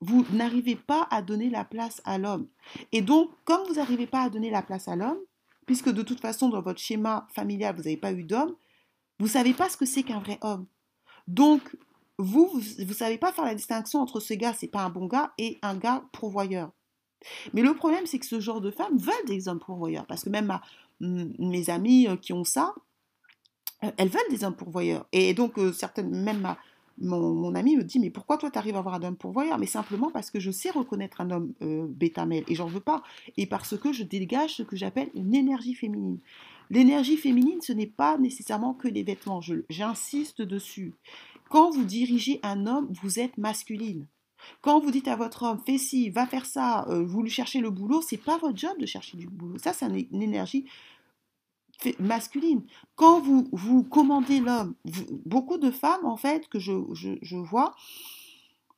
vous 0.01 0.25
n'arrivez 0.33 0.77
pas 0.77 1.07
à 1.11 1.23
donner 1.23 1.51
la 1.51 1.65
place 1.65 2.01
à 2.05 2.19
l'homme. 2.19 2.47
Et 2.93 3.03
donc, 3.03 3.31
comme 3.45 3.67
vous 3.67 3.75
n'arrivez 3.75 4.07
pas 4.07 4.23
à 4.23 4.31
donner 4.31 4.51
la 4.51 4.63
place 4.63 4.89
à 4.89 4.97
l'homme, 4.97 5.19
puisque 5.67 5.91
de 5.91 6.03
toute 6.03 6.21
façon, 6.21 6.49
dans 6.49 6.63
votre 6.63 6.81
schéma 6.81 7.27
familial, 7.35 7.75
vous 7.77 7.83
n'avez 7.83 7.97
pas 7.97 8.13
eu 8.13 8.23
d'homme, 8.23 8.55
vous 9.19 9.27
ne 9.27 9.31
savez 9.31 9.55
pas 9.55 9.69
ce 9.69 9.77
que 9.77 9.87
c'est 9.87 10.03
qu'un 10.03 10.21
vrai 10.21 10.39
homme. 10.43 10.67
Donc, 11.27 11.77
vous, 12.19 12.49
vous 12.49 12.85
ne 12.85 12.93
savez 12.93 13.19
pas 13.19 13.33
faire 13.33 13.45
la 13.45 13.55
distinction 13.55 14.01
entre 14.01 14.21
ce 14.21 14.35
gars, 14.35 14.53
c'est 14.53 14.69
pas 14.69 14.83
un 14.83 14.91
bon 14.91 15.07
gars, 15.07 15.33
et 15.39 15.59
un 15.63 15.77
gars 15.77 16.05
pourvoyeur. 16.13 16.71
Mais 17.53 17.63
le 17.63 17.75
problème, 17.75 18.07
c'est 18.07 18.19
que 18.19 18.27
ce 18.27 18.41
genre 18.41 18.61
de 18.61 18.71
femmes 18.71 18.97
veulent 18.97 19.27
des 19.27 19.49
hommes 19.49 19.59
pourvoyeurs. 19.59 20.07
Parce 20.07 20.25
que 20.25 20.31
même 20.31 20.57
mes 21.01 21.71
amies 21.71 22.09
euh, 22.09 22.17
qui 22.17 22.33
ont 22.33 22.45
ça, 22.45 22.75
euh, 23.85 23.91
elles 23.97 24.09
veulent 24.09 24.31
des 24.31 24.45
hommes 24.45 24.57
pourvoyeurs. 24.57 25.07
Et 25.13 25.35
donc, 25.35 25.59
euh, 25.59 25.73
certaines, 25.73 26.11
même 26.11 26.41
ma, 26.41 26.59
mon, 27.01 27.55
ami 27.55 27.77
me 27.77 27.85
dit 27.85 27.99
mais 27.99 28.11
pourquoi 28.11 28.39
toi 28.39 28.51
tu 28.51 28.59
arrives 28.59 28.77
à 28.77 28.79
avoir 28.79 28.95
un 28.95 29.03
homme 29.03 29.17
pourvoyeur? 29.17 29.59
Mais 29.59 29.67
simplement 29.67 30.11
parce 30.11 30.31
que 30.31 30.41
je 30.41 30.51
sais 30.51 30.71
reconnaître 30.71 31.21
un 31.21 31.31
homme 31.31 31.53
euh, 31.63 31.87
bêta 31.89 32.27
mâle 32.27 32.45
et 32.49 32.55
j'en 32.55 32.67
veux 32.67 32.81
pas. 32.81 33.03
Et 33.37 33.47
parce 33.47 33.77
que 33.77 33.93
je 33.93 34.03
dégage 34.03 34.57
ce 34.57 34.63
que 34.63 34.77
j'appelle 34.77 35.11
une 35.15 35.35
énergie 35.35 35.75
féminine. 35.75 36.19
L'énergie 36.71 37.17
féminine, 37.17 37.61
ce 37.63 37.73
n'est 37.73 37.87
pas 37.87 38.19
nécessairement 38.19 38.75
que 38.75 38.89
les 38.89 39.03
vêtements. 39.03 39.41
J'insiste 39.71 40.43
dessus. 40.43 40.95
Quand 41.49 41.71
vous 41.71 41.85
dirigez 41.85 42.41
un 42.43 42.67
homme, 42.67 42.93
vous 43.03 43.19
êtes 43.19 43.39
masculine. 43.39 44.07
Quand 44.61 44.81
vous 44.81 44.91
dites 44.91 45.09
à 45.09 45.17
votre 45.17 45.45
homme, 45.45 45.61
fais 45.65 45.79
ci, 45.79 46.11
va 46.11 46.27
faire 46.27 46.47
ça, 46.47 46.87
euh, 46.89 47.05
vous 47.05 47.23
lui 47.23 47.31
cherchez 47.31 47.61
le 47.61 47.71
boulot, 47.71 48.03
c'est 48.03 48.17
pas 48.17 48.39
votre 48.39 48.57
job 48.57 48.79
de 48.79 48.87
chercher 48.87 49.17
du 49.17 49.27
boulot. 49.27 49.59
Ça, 49.59 49.73
c'est 49.73 49.87
une 49.87 50.23
énergie 50.23 50.67
masculine. 51.99 52.63
Quand 52.97 53.21
vous, 53.21 53.49
vous 53.53 53.85
commandez 53.85 54.41
l'homme, 54.41 54.75
beaucoup 55.27 55.59
de 55.59 55.71
femmes, 55.71 56.05
en 56.05 56.17
fait, 56.17 56.49
que 56.49 56.59
je, 56.59 56.73
je, 56.95 57.37
vois, 57.37 57.75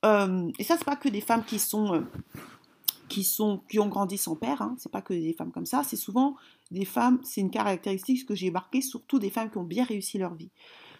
euh, 0.04 0.50
et 0.58 0.64
ça, 0.64 0.76
c'est 0.76 0.84
pas 0.84 0.96
que 0.96 1.08
des 1.08 1.20
femmes 1.20 1.44
qui 1.44 1.58
sont, 1.58 1.94
euh, 1.94 2.00
qui 3.08 3.24
sont, 3.24 3.62
qui 3.68 3.78
ont 3.78 3.88
grandi 3.88 4.18
sans 4.18 4.36
père, 4.36 4.62
hein, 4.62 4.74
c'est 4.78 4.92
pas 4.92 5.02
que 5.02 5.14
des 5.14 5.32
femmes 5.32 5.52
comme 5.52 5.66
ça, 5.66 5.82
c'est 5.84 5.96
souvent 5.96 6.36
des 6.70 6.84
femmes, 6.84 7.18
c'est 7.22 7.40
une 7.40 7.50
caractéristique 7.50 8.26
que 8.26 8.34
j'ai 8.34 8.50
marquée, 8.50 8.80
surtout 8.80 9.18
des 9.18 9.30
femmes 9.30 9.50
qui 9.50 9.58
ont 9.58 9.64
bien 9.64 9.84
réussi 9.84 10.18
leur 10.18 10.34
vie. 10.34 10.50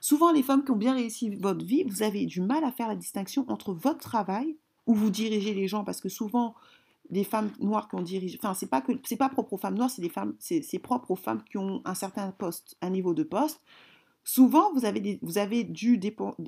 Souvent, 0.00 0.32
les 0.32 0.42
femmes 0.42 0.64
qui 0.64 0.70
ont 0.70 0.76
bien 0.76 0.94
réussi 0.94 1.30
votre 1.36 1.64
vie, 1.64 1.84
vous 1.84 2.02
avez 2.02 2.26
du 2.26 2.40
mal 2.40 2.64
à 2.64 2.72
faire 2.72 2.88
la 2.88 2.96
distinction 2.96 3.44
entre 3.48 3.72
votre 3.72 4.00
travail, 4.00 4.56
où 4.86 4.94
vous 4.94 5.10
dirigez 5.10 5.54
les 5.54 5.68
gens, 5.68 5.84
parce 5.84 6.00
que 6.00 6.08
souvent, 6.08 6.54
des 7.10 7.24
femmes 7.24 7.50
noires 7.60 7.88
qui 7.88 7.96
ont 7.96 8.02
dirigé, 8.02 8.38
enfin 8.40 8.54
c'est 8.54 8.68
pas 8.68 8.80
que 8.80 8.92
c'est 9.04 9.16
pas 9.16 9.28
propre 9.28 9.54
aux 9.54 9.56
femmes 9.56 9.76
noires, 9.76 9.90
c'est 9.90 10.02
des 10.02 10.08
femmes, 10.08 10.34
c'est 10.38 10.78
propre 10.78 11.10
aux 11.10 11.16
femmes 11.16 11.42
qui 11.42 11.58
ont 11.58 11.82
un 11.84 11.94
certain 11.94 12.30
poste, 12.30 12.76
un 12.80 12.90
niveau 12.90 13.14
de 13.14 13.22
poste. 13.22 13.60
Souvent, 14.22 14.72
vous 14.74 14.84
avez, 14.84 15.00
des, 15.00 15.18
vous 15.22 15.38
avez 15.38 15.64
dû, 15.64 15.98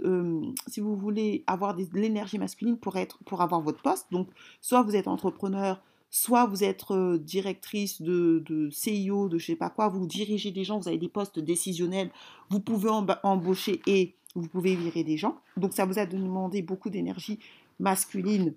euh, 0.05 0.41
si 0.69 0.81
vous 0.81 0.95
voulez 0.95 1.43
avoir 1.47 1.75
de 1.75 1.85
l'énergie 1.95 2.39
masculine 2.39 2.77
pour, 2.77 2.97
être, 2.97 3.19
pour 3.25 3.41
avoir 3.41 3.63
votre 3.63 3.81
poste, 3.81 4.07
donc 4.13 4.29
soit 4.61 4.83
vous 4.83 4.95
êtes 4.95 5.09
entrepreneur, 5.09 5.81
soit 6.11 6.45
vous 6.47 6.63
êtes 6.63 6.85
euh, 6.91 7.19
directrice 7.19 8.03
de, 8.03 8.43
de, 8.47 8.69
CIO, 8.71 9.29
de 9.29 9.39
je 9.39 9.47
sais 9.47 9.57
pas 9.57 9.71
quoi, 9.71 9.89
vous 9.89 10.07
dirigez 10.07 10.53
des 10.53 10.65
gens, 10.65 10.79
vous 10.79 10.89
avez 10.89 10.99
des 10.99 11.09
postes 11.09 11.39
décisionnels, 11.39 12.11
vous 12.51 12.61
pouvez 12.61 12.91
embaucher 13.23 13.81
et 13.87 14.15
vous 14.35 14.47
pouvez 14.49 14.77
virer 14.77 15.03
des 15.03 15.17
gens. 15.17 15.39
Donc 15.57 15.73
ça 15.73 15.87
vous 15.87 15.99
a 15.99 16.05
demandé 16.07 16.61
beaucoup 16.61 16.91
d'énergie 16.91 17.39
masculine 17.81 18.55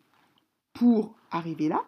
pour 0.73 1.15
arriver 1.31 1.69
là. 1.69 1.83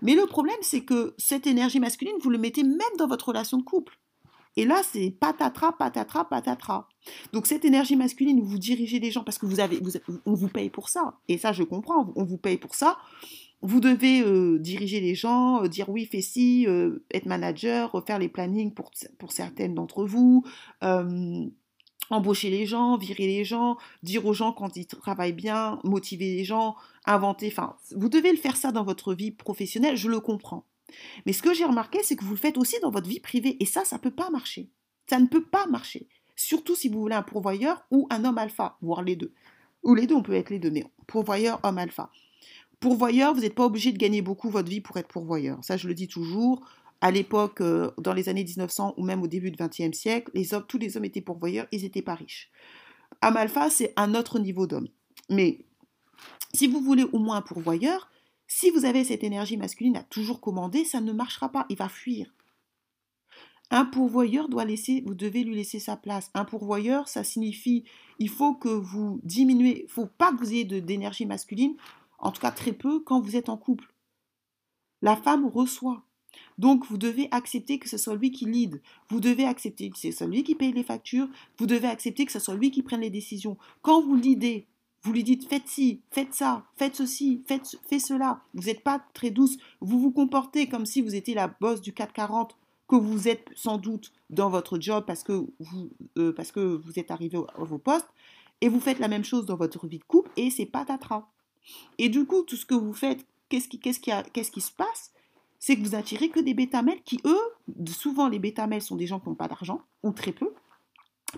Mais 0.00 0.14
le 0.14 0.26
problème, 0.26 0.56
c'est 0.60 0.82
que 0.82 1.14
cette 1.18 1.46
énergie 1.46 1.80
masculine, 1.80 2.14
vous 2.20 2.30
le 2.30 2.38
mettez 2.38 2.62
même 2.62 2.78
dans 2.98 3.08
votre 3.08 3.28
relation 3.28 3.58
de 3.58 3.62
couple. 3.62 3.98
Et 4.56 4.64
là, 4.64 4.82
c'est 4.84 5.10
patatras, 5.10 5.72
patatras, 5.72 6.24
patatras. 6.24 6.86
Donc 7.32 7.46
cette 7.46 7.64
énergie 7.64 7.96
masculine, 7.96 8.40
vous 8.42 8.58
dirigez 8.58 8.98
les 8.98 9.10
gens 9.10 9.24
parce 9.24 9.38
que 9.38 9.46
vous 9.46 9.60
avez, 9.60 9.80
on 10.26 10.34
vous 10.34 10.48
paye 10.48 10.68
pour 10.68 10.88
ça. 10.88 11.14
Et 11.28 11.38
ça, 11.38 11.52
je 11.52 11.62
comprends, 11.62 12.12
on 12.16 12.24
vous 12.24 12.36
paye 12.36 12.58
pour 12.58 12.74
ça. 12.74 12.98
Vous 13.62 13.80
devez 13.80 14.22
euh, 14.22 14.58
diriger 14.58 15.00
les 15.00 15.14
gens, 15.14 15.62
euh, 15.62 15.68
dire 15.68 15.88
oui, 15.88 16.04
fais 16.04 16.20
ci, 16.20 16.66
euh, 16.66 17.04
être 17.14 17.26
manager, 17.26 18.02
faire 18.04 18.18
les 18.18 18.28
plannings 18.28 18.74
pour 18.74 19.32
certaines 19.32 19.74
d'entre 19.74 20.04
vous, 20.04 20.44
embaucher 22.10 22.50
les 22.50 22.66
gens, 22.66 22.96
virer 22.96 23.26
les 23.26 23.44
gens, 23.44 23.78
dire 24.02 24.26
aux 24.26 24.32
gens 24.32 24.52
quand 24.52 24.76
ils 24.76 24.86
travaillent 24.86 25.32
bien, 25.32 25.78
motiver 25.84 26.36
les 26.36 26.44
gens, 26.44 26.76
inventer. 27.06 27.48
Enfin, 27.48 27.76
vous 27.96 28.08
devez 28.08 28.30
le 28.30 28.38
faire 28.38 28.56
ça 28.56 28.72
dans 28.72 28.84
votre 28.84 29.14
vie 29.14 29.30
professionnelle, 29.30 29.96
je 29.96 30.08
le 30.08 30.20
comprends. 30.20 30.66
Mais 31.26 31.32
ce 31.32 31.42
que 31.42 31.54
j'ai 31.54 31.64
remarqué, 31.64 32.00
c'est 32.02 32.16
que 32.16 32.24
vous 32.24 32.32
le 32.32 32.36
faites 32.36 32.58
aussi 32.58 32.76
dans 32.80 32.90
votre 32.90 33.08
vie 33.08 33.20
privée. 33.20 33.56
Et 33.60 33.66
ça, 33.66 33.84
ça 33.84 33.96
ne 33.96 34.00
peut 34.00 34.10
pas 34.10 34.30
marcher. 34.30 34.68
Ça 35.08 35.18
ne 35.18 35.26
peut 35.26 35.44
pas 35.44 35.66
marcher. 35.66 36.06
Surtout 36.36 36.74
si 36.74 36.88
vous 36.88 37.00
voulez 37.00 37.14
un 37.14 37.22
pourvoyeur 37.22 37.84
ou 37.90 38.06
un 38.10 38.24
homme 38.24 38.38
alpha, 38.38 38.76
voire 38.82 39.02
les 39.02 39.16
deux. 39.16 39.32
Ou 39.82 39.94
les 39.94 40.06
deux, 40.06 40.14
on 40.14 40.22
peut 40.22 40.34
être 40.34 40.50
les 40.50 40.58
deux, 40.58 40.70
mais 40.70 40.84
pourvoyeur, 41.06 41.60
homme 41.62 41.78
alpha. 41.78 42.10
Pourvoyeur, 42.80 43.34
vous 43.34 43.40
n'êtes 43.40 43.54
pas 43.54 43.64
obligé 43.64 43.92
de 43.92 43.98
gagner 43.98 44.22
beaucoup 44.22 44.50
votre 44.50 44.68
vie 44.68 44.80
pour 44.80 44.96
être 44.96 45.08
pourvoyeur. 45.08 45.58
Ça, 45.62 45.76
je 45.76 45.86
le 45.88 45.94
dis 45.94 46.08
toujours. 46.08 46.66
À 47.02 47.10
l'époque, 47.10 47.60
euh, 47.60 47.90
dans 47.98 48.14
les 48.14 48.28
années 48.28 48.44
1900 48.44 48.94
ou 48.96 49.02
même 49.04 49.22
au 49.22 49.26
début 49.26 49.50
du 49.50 49.58
XXe 49.60 49.96
siècle, 49.96 50.30
tous 50.68 50.78
les 50.78 50.96
hommes 50.96 51.04
étaient 51.04 51.20
pourvoyeurs, 51.20 51.66
ils 51.72 51.82
n'étaient 51.82 52.00
pas 52.00 52.14
riches. 52.14 52.48
Alpha, 53.20 53.70
c'est 53.70 53.92
un 53.96 54.14
autre 54.14 54.38
niveau 54.38 54.68
d'homme. 54.68 54.86
Mais 55.28 55.66
si 56.54 56.68
vous 56.68 56.80
voulez 56.80 57.02
au 57.02 57.18
moins 57.18 57.38
un 57.38 57.42
pourvoyeur, 57.42 58.08
si 58.46 58.70
vous 58.70 58.84
avez 58.84 59.02
cette 59.02 59.24
énergie 59.24 59.56
masculine 59.56 59.96
à 59.96 60.04
toujours 60.04 60.40
commander, 60.40 60.84
ça 60.84 61.00
ne 61.00 61.12
marchera 61.12 61.48
pas, 61.48 61.66
il 61.68 61.76
va 61.76 61.88
fuir. 61.88 62.32
Un 63.70 63.84
pourvoyeur 63.84 64.48
doit 64.48 64.64
laisser, 64.64 65.02
vous 65.04 65.14
devez 65.14 65.42
lui 65.42 65.56
laisser 65.56 65.80
sa 65.80 65.96
place. 65.96 66.30
Un 66.34 66.44
pourvoyeur, 66.44 67.08
ça 67.08 67.24
signifie, 67.24 67.84
il 68.20 68.28
faut 68.28 68.54
que 68.54 68.68
vous 68.68 69.20
diminuez, 69.24 69.80
il 69.80 69.84
ne 69.84 69.88
faut 69.88 70.06
pas 70.06 70.30
que 70.30 70.36
vous 70.36 70.52
ayez 70.52 70.64
d'énergie 70.64 71.26
masculine, 71.26 71.74
en 72.20 72.30
tout 72.30 72.40
cas 72.40 72.52
très 72.52 72.72
peu, 72.72 73.00
quand 73.00 73.20
vous 73.20 73.34
êtes 73.34 73.48
en 73.48 73.56
couple. 73.56 73.92
La 75.00 75.16
femme 75.16 75.48
reçoit. 75.48 76.04
Donc, 76.58 76.86
vous 76.86 76.98
devez 76.98 77.28
accepter 77.30 77.78
que 77.78 77.88
ce 77.88 77.98
soit 77.98 78.16
lui 78.16 78.30
qui 78.30 78.46
lead. 78.46 78.80
Vous 79.08 79.20
devez 79.20 79.44
accepter 79.44 79.90
que 79.90 79.98
ce 79.98 80.10
soit 80.10 80.26
lui 80.26 80.42
qui 80.42 80.54
paye 80.54 80.72
les 80.72 80.82
factures. 80.82 81.28
Vous 81.58 81.66
devez 81.66 81.88
accepter 81.88 82.26
que 82.26 82.32
ce 82.32 82.38
soit 82.38 82.54
lui 82.54 82.70
qui 82.70 82.82
prenne 82.82 83.00
les 83.00 83.10
décisions. 83.10 83.56
Quand 83.82 84.02
vous 84.02 84.16
lidez, 84.16 84.66
vous 85.02 85.12
lui 85.12 85.24
dites 85.24 85.48
faites 85.48 85.66
ci, 85.66 86.00
faites 86.10 86.32
ça, 86.32 86.64
faites 86.76 86.94
ceci, 86.94 87.42
faites, 87.46 87.76
faites 87.88 88.00
cela. 88.00 88.40
Vous 88.54 88.64
n'êtes 88.64 88.84
pas 88.84 89.04
très 89.14 89.30
douce. 89.30 89.58
Vous 89.80 89.98
vous 89.98 90.12
comportez 90.12 90.68
comme 90.68 90.86
si 90.86 91.02
vous 91.02 91.14
étiez 91.14 91.34
la 91.34 91.48
boss 91.48 91.80
du 91.80 91.92
440, 91.92 92.56
que 92.88 92.96
vous 92.96 93.26
êtes 93.26 93.48
sans 93.56 93.78
doute 93.78 94.12
dans 94.30 94.50
votre 94.50 94.78
job 94.78 95.04
parce 95.06 95.24
que 95.24 95.46
vous, 95.58 95.90
euh, 96.18 96.34
êtes 96.96 97.10
arrivé 97.10 97.38
à 97.56 97.64
vos 97.64 97.78
postes. 97.78 98.08
Et 98.60 98.68
vous 98.68 98.78
faites 98.78 99.00
la 99.00 99.08
même 99.08 99.24
chose 99.24 99.44
dans 99.44 99.56
votre 99.56 99.88
vie 99.88 99.98
de 99.98 100.04
couple 100.04 100.30
et 100.36 100.50
c'est 100.50 100.66
patatras. 100.66 101.26
Et 101.98 102.08
du 102.08 102.24
coup, 102.26 102.42
tout 102.42 102.54
ce 102.56 102.64
que 102.64 102.74
vous 102.74 102.92
faites, 102.92 103.26
qu'est-ce 103.48 103.68
qu'est-ce 103.68 104.50
qui 104.52 104.60
se 104.60 104.70
passe? 104.70 105.12
C'est 105.64 105.76
que 105.76 105.82
vous 105.82 105.94
attirez 105.94 106.28
que 106.28 106.40
des 106.40 106.54
bétamels 106.54 107.00
qui, 107.04 107.20
eux, 107.24 107.38
souvent 107.86 108.26
les 108.28 108.40
bétamels 108.40 108.82
sont 108.82 108.96
des 108.96 109.06
gens 109.06 109.20
qui 109.20 109.28
n'ont 109.28 109.36
pas 109.36 109.46
d'argent, 109.46 109.80
ou 110.02 110.10
très 110.10 110.32
peu, 110.32 110.52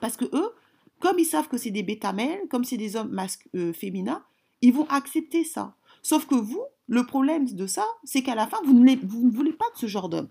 parce 0.00 0.16
que 0.16 0.24
eux, 0.34 0.50
comme 0.98 1.18
ils 1.18 1.26
savent 1.26 1.46
que 1.46 1.58
c'est 1.58 1.70
des 1.70 1.82
bétamels, 1.82 2.40
comme 2.48 2.64
c'est 2.64 2.78
des 2.78 2.96
hommes 2.96 3.10
masques, 3.10 3.46
euh, 3.54 3.74
féminins, 3.74 4.24
ils 4.62 4.72
vont 4.72 4.88
accepter 4.88 5.44
ça. 5.44 5.74
Sauf 6.00 6.24
que 6.24 6.37
vous, 6.37 6.62
le 6.87 7.04
problème 7.04 7.44
de 7.44 7.66
ça, 7.66 7.84
c'est 8.02 8.22
qu'à 8.22 8.34
la 8.34 8.46
fin, 8.46 8.56
vous 8.64 8.72
ne, 8.72 8.96
voulez 9.30 9.52
pas 9.52 9.66
de 9.74 9.78
ce 9.78 9.88
genre 9.88 10.08
d'homme. 10.08 10.30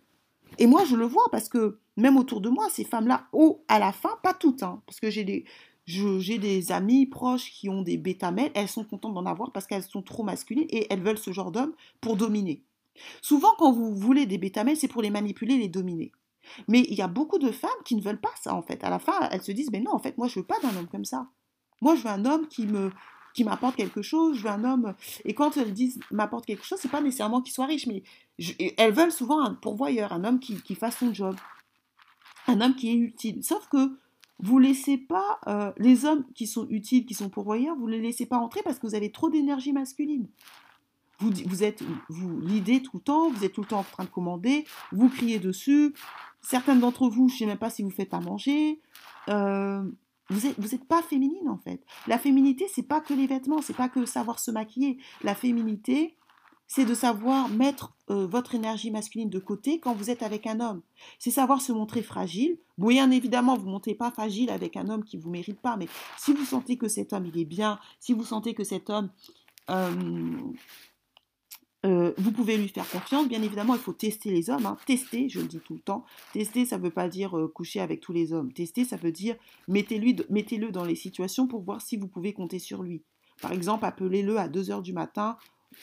Et 0.58 0.66
moi, 0.66 0.86
je 0.86 0.96
le 0.96 1.06
vois 1.06 1.26
parce 1.32 1.48
que 1.48 1.78
même 1.96 2.18
autour 2.18 2.42
de 2.42 2.50
moi, 2.50 2.72
ces 2.72 2.86
femmes-là, 2.86 3.28
au, 3.32 3.64
à 3.68 3.78
la 3.78 3.92
fin, 3.92 4.18
pas 4.24 4.34
toutes, 4.34 4.64
hein, 4.64 4.82
parce 4.88 5.00
que 5.00 5.12
j'ai 5.12 5.24
des, 5.24 5.46
j'ai 5.86 6.40
des 6.40 6.72
amis 6.72 7.06
proches 7.06 7.52
qui 7.52 7.70
ont 7.70 7.84
des 7.84 7.98
bétamels, 7.98 8.50
elles 8.56 8.70
sont 8.70 8.86
contentes 8.86 9.14
d'en 9.14 9.28
avoir 9.28 9.52
parce 9.52 9.68
qu'elles 9.68 9.84
sont 9.84 10.02
trop 10.02 10.24
masculines 10.24 10.66
et 10.72 10.92
elles 10.92 11.04
veulent 11.04 11.20
ce 11.20 11.32
genre 11.32 11.52
d'homme 11.52 11.74
pour 12.02 12.18
dominer. 12.18 12.64
Souvent, 13.22 13.54
quand 13.58 13.72
vous 13.72 13.96
voulez 13.96 14.26
des 14.26 14.38
bétamels, 14.38 14.78
c'est 14.78 14.88
pour 14.88 15.02
les 15.02 15.10
manipuler, 15.10 15.58
les 15.58 15.70
dominer. 15.70 16.12
Mais 16.68 16.82
il 16.90 16.96
y 16.96 17.02
a 17.02 17.08
beaucoup 17.08 17.40
de 17.40 17.52
femmes 17.52 17.70
qui 17.86 17.96
ne 17.96 18.02
veulent 18.02 18.20
pas 18.20 18.34
ça, 18.42 18.54
en 18.54 18.62
fait. 18.62 18.84
À 18.84 18.90
la 18.90 19.00
fin, 19.00 19.14
elles 19.32 19.42
se 19.42 19.52
disent, 19.52 19.72
mais 19.72 19.80
non, 19.80 19.94
en 19.94 20.00
fait, 20.00 20.18
moi, 20.18 20.28
je 20.28 20.40
veux 20.40 20.46
pas 20.46 20.60
d'un 20.62 20.76
homme 20.78 20.88
comme 20.88 21.06
ça. 21.06 21.28
Moi, 21.82 21.96
je 21.96 22.02
veux 22.02 22.10
un 22.10 22.26
homme 22.26 22.48
qui 22.48 22.66
me 22.68 22.92
qui 23.34 23.44
m'apporte 23.44 23.76
quelque 23.76 24.04
chose, 24.04 24.38
je 24.38 24.44
veux 24.44 24.50
un 24.50 24.64
homme... 24.64 24.94
Et 25.26 25.34
quand 25.34 25.58
elles 25.58 25.74
disent 25.74 26.00
m'apporte 26.12 26.46
quelque 26.46 26.64
chose, 26.64 26.78
c'est 26.80 26.92
pas 26.92 27.02
nécessairement 27.02 27.42
qu'il 27.42 27.52
soit 27.52 27.66
riche, 27.66 27.88
mais 27.88 28.04
elles 28.78 28.94
veulent 28.94 29.12
souvent 29.12 29.42
un 29.42 29.56
pourvoyeur, 29.56 30.14
un 30.14 30.24
homme 30.24 30.40
qui, 30.40 30.62
qui 30.62 30.76
fasse 30.76 30.98
son 30.98 31.14
job, 31.14 31.36
un 32.48 32.62
homme 32.62 32.76
qui 32.76 32.92
est 32.92 32.96
utile. 32.96 33.44
Sauf 33.44 33.68
que 33.70 33.98
vous 34.40 34.60
laissez 34.60 34.98
pas 34.98 35.40
euh, 35.48 35.72
les 35.78 36.06
hommes 36.06 36.26
qui 36.36 36.48
sont 36.48 36.68
utiles, 36.70 37.06
qui 37.06 37.14
sont 37.14 37.30
pourvoyeurs, 37.30 37.76
vous 37.76 37.88
ne 37.88 37.94
les 37.94 38.02
laissez 38.02 38.26
pas 38.26 38.38
entrer 38.38 38.62
parce 38.64 38.78
que 38.78 38.86
vous 38.86 38.96
avez 38.96 39.12
trop 39.12 39.30
d'énergie 39.30 39.74
masculine. 39.74 40.28
Vous, 41.20 41.32
vous 41.46 41.64
êtes, 41.64 41.84
vous 42.10 42.40
l'idée 42.42 42.82
tout 42.82 42.98
le 42.98 43.04
temps, 43.04 43.30
vous 43.30 43.44
êtes 43.44 43.54
tout 43.54 43.62
le 43.62 43.68
temps 43.68 43.80
en 43.80 43.84
train 43.84 44.04
de 44.04 44.10
commander, 44.10 44.66
vous 44.92 45.10
criez 45.10 45.40
dessus. 45.40 45.94
Certaines 46.42 46.80
d'entre 46.80 47.08
vous, 47.08 47.30
je 47.30 47.34
ne 47.34 47.40
sais 47.40 47.46
même 47.46 47.58
pas 47.58 47.70
si 47.70 47.84
vous 47.84 47.90
faites 47.90 48.14
à 48.14 48.20
manger. 48.20 48.82
Euh, 49.30 49.84
vous 50.30 50.48
n'êtes 50.48 50.60
vous 50.60 50.76
êtes 50.76 50.86
pas 50.86 51.02
féminine 51.02 51.50
en 51.50 51.58
fait. 51.58 51.84
La 52.08 52.18
féminité, 52.18 52.66
c'est 52.74 52.84
pas 52.84 53.02
que 53.02 53.14
les 53.14 53.28
vêtements, 53.28 53.62
c'est 53.62 53.76
pas 53.76 53.90
que 53.90 54.06
savoir 54.06 54.40
se 54.40 54.52
maquiller. 54.52 54.98
La 55.24 55.36
féminité, 55.36 56.18
c'est 56.68 56.86
de 56.86 56.94
savoir 56.94 57.50
mettre 57.50 57.94
euh, 58.10 58.26
votre 58.26 58.56
énergie 58.56 58.90
masculine 58.90 59.30
de 59.30 59.40
côté 59.40 59.80
quand 59.80 59.94
vous 59.94 60.10
êtes 60.10 60.24
avec 60.24 60.48
un 60.48 60.60
homme. 60.60 60.82
C'est 61.20 61.32
savoir 61.32 61.62
se 61.62 61.72
montrer 61.72 62.02
fragile. 62.02 62.58
bien 62.78 63.12
évidemment, 63.12 63.56
vous 63.56 63.68
ne 63.68 63.72
montez 63.72 63.94
pas 63.94 64.12
fragile 64.12 64.50
avec 64.50 64.76
un 64.76 64.90
homme 64.90 65.04
qui 65.04 65.18
ne 65.18 65.22
vous 65.22 65.30
mérite 65.30 65.60
pas, 65.60 65.78
mais 65.78 65.88
si 66.18 66.34
vous 66.34 66.46
sentez 66.46 66.78
que 66.78 66.88
cet 66.88 67.14
homme, 67.14 67.26
il 67.28 67.38
est 67.40 67.46
bien, 67.46 67.80
si 68.00 68.14
vous 68.14 68.24
sentez 68.24 68.54
que 68.54 68.64
cet 68.64 68.90
homme, 68.90 69.10
euh, 69.70 70.36
euh, 71.86 72.14
vous 72.18 72.32
pouvez 72.32 72.58
lui 72.58 72.70
faire 72.70 72.90
confiance. 72.90 73.28
Bien 73.28 73.42
évidemment, 73.42 73.76
il 73.76 73.80
faut 73.80 73.94
tester 73.94 74.32
les 74.32 74.50
hommes. 74.50 74.66
Hein. 74.66 74.78
Tester, 74.86 75.30
je 75.30 75.40
le 75.40 75.48
dis 75.48 75.60
tout 75.60 75.74
le 75.74 75.80
temps. 75.80 76.06
Tester, 76.32 76.66
ça 76.66 76.78
ne 76.78 76.84
veut 76.84 76.92
pas 76.92 77.08
dire 77.08 77.38
coucher 77.54 77.80
avec 77.80 78.00
tous 78.00 78.14
les 78.14 78.34
hommes. 78.34 78.54
Tester, 78.54 78.86
ça 78.86 78.98
veut 78.98 79.12
dire 79.12 79.36
mettez-le 79.68 80.26
mettez 80.30 80.58
dans 80.58 80.86
les 80.86 80.96
situations 80.96 81.48
pour 81.48 81.62
voir 81.62 81.82
si 81.82 81.98
vous 81.98 82.08
pouvez 82.08 82.34
compter 82.34 82.60
sur 82.60 82.84
lui. 82.84 83.02
Par 83.42 83.52
exemple, 83.52 83.86
appelez-le 83.86 84.38
à 84.38 84.48
2 84.48 84.72
heures 84.72 84.82
du 84.82 84.94
matin 84.94 85.38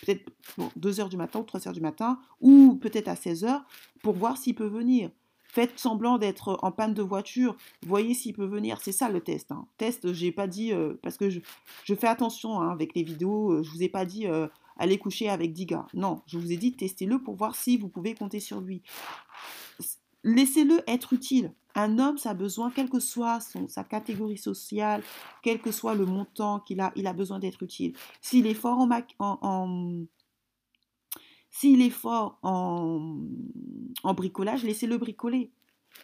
peut-être 0.04 0.30
2 0.76 1.00
heures 1.00 1.08
du 1.08 1.16
matin 1.16 1.40
ou 1.40 1.44
3 1.44 1.68
heures 1.68 1.74
du 1.74 1.80
matin, 1.80 2.18
ou 2.40 2.76
peut-être 2.76 3.08
à 3.08 3.16
16 3.16 3.44
heures, 3.44 3.64
pour 4.02 4.14
voir 4.14 4.36
s'il 4.36 4.54
peut 4.54 4.66
venir. 4.66 5.10
Faites 5.42 5.78
semblant 5.80 6.16
d'être 6.16 6.58
en 6.62 6.70
panne 6.70 6.94
de 6.94 7.02
voiture, 7.02 7.56
voyez 7.84 8.14
s'il 8.14 8.34
peut 8.34 8.46
venir. 8.46 8.78
C'est 8.80 8.92
ça 8.92 9.08
le 9.08 9.20
test. 9.20 9.50
Hein. 9.50 9.66
Test, 9.78 10.12
j'ai 10.12 10.30
pas 10.30 10.46
dit, 10.46 10.72
euh, 10.72 10.94
parce 11.02 11.16
que 11.16 11.28
je, 11.28 11.40
fais 11.94 12.06
attention 12.06 12.60
hein, 12.60 12.70
avec 12.70 12.94
les 12.94 13.02
vidéos, 13.02 13.50
euh, 13.50 13.62
je 13.64 13.70
vous 13.70 13.82
ai 13.82 13.88
pas 13.88 14.04
dit 14.04 14.26
allez 14.80 14.98
coucher 14.98 15.28
avec 15.28 15.52
10 15.52 15.66
gars. 15.66 15.86
Non, 15.94 16.22
je 16.26 16.38
vous 16.38 16.50
ai 16.50 16.56
dit 16.56 16.72
testez-le 16.72 17.22
pour 17.22 17.36
voir 17.36 17.54
si 17.54 17.76
vous 17.76 17.88
pouvez 17.88 18.14
compter 18.14 18.40
sur 18.40 18.60
lui. 18.60 18.82
Laissez-le 20.24 20.82
être 20.88 21.12
utile. 21.12 21.54
Un 21.74 21.98
homme, 22.00 22.18
ça 22.18 22.30
a 22.30 22.34
besoin, 22.34 22.70
quelle 22.70 22.90
que 22.90 22.98
soit 22.98 23.38
son, 23.40 23.68
sa 23.68 23.84
catégorie 23.84 24.38
sociale, 24.38 25.02
quel 25.42 25.60
que 25.60 25.70
soit 25.70 25.94
le 25.94 26.04
montant 26.04 26.58
qu'il 26.60 26.80
a, 26.80 26.92
il 26.96 27.06
a 27.06 27.12
besoin 27.12 27.38
d'être 27.38 27.62
utile. 27.62 27.94
S'il 28.20 28.46
est 28.46 28.54
fort 28.54 28.78
en, 28.78 28.90
est 31.80 31.90
fort 31.90 32.38
en, 32.42 33.20
en 34.02 34.14
bricolage, 34.14 34.64
laissez-le 34.64 34.98
bricoler. 34.98 35.52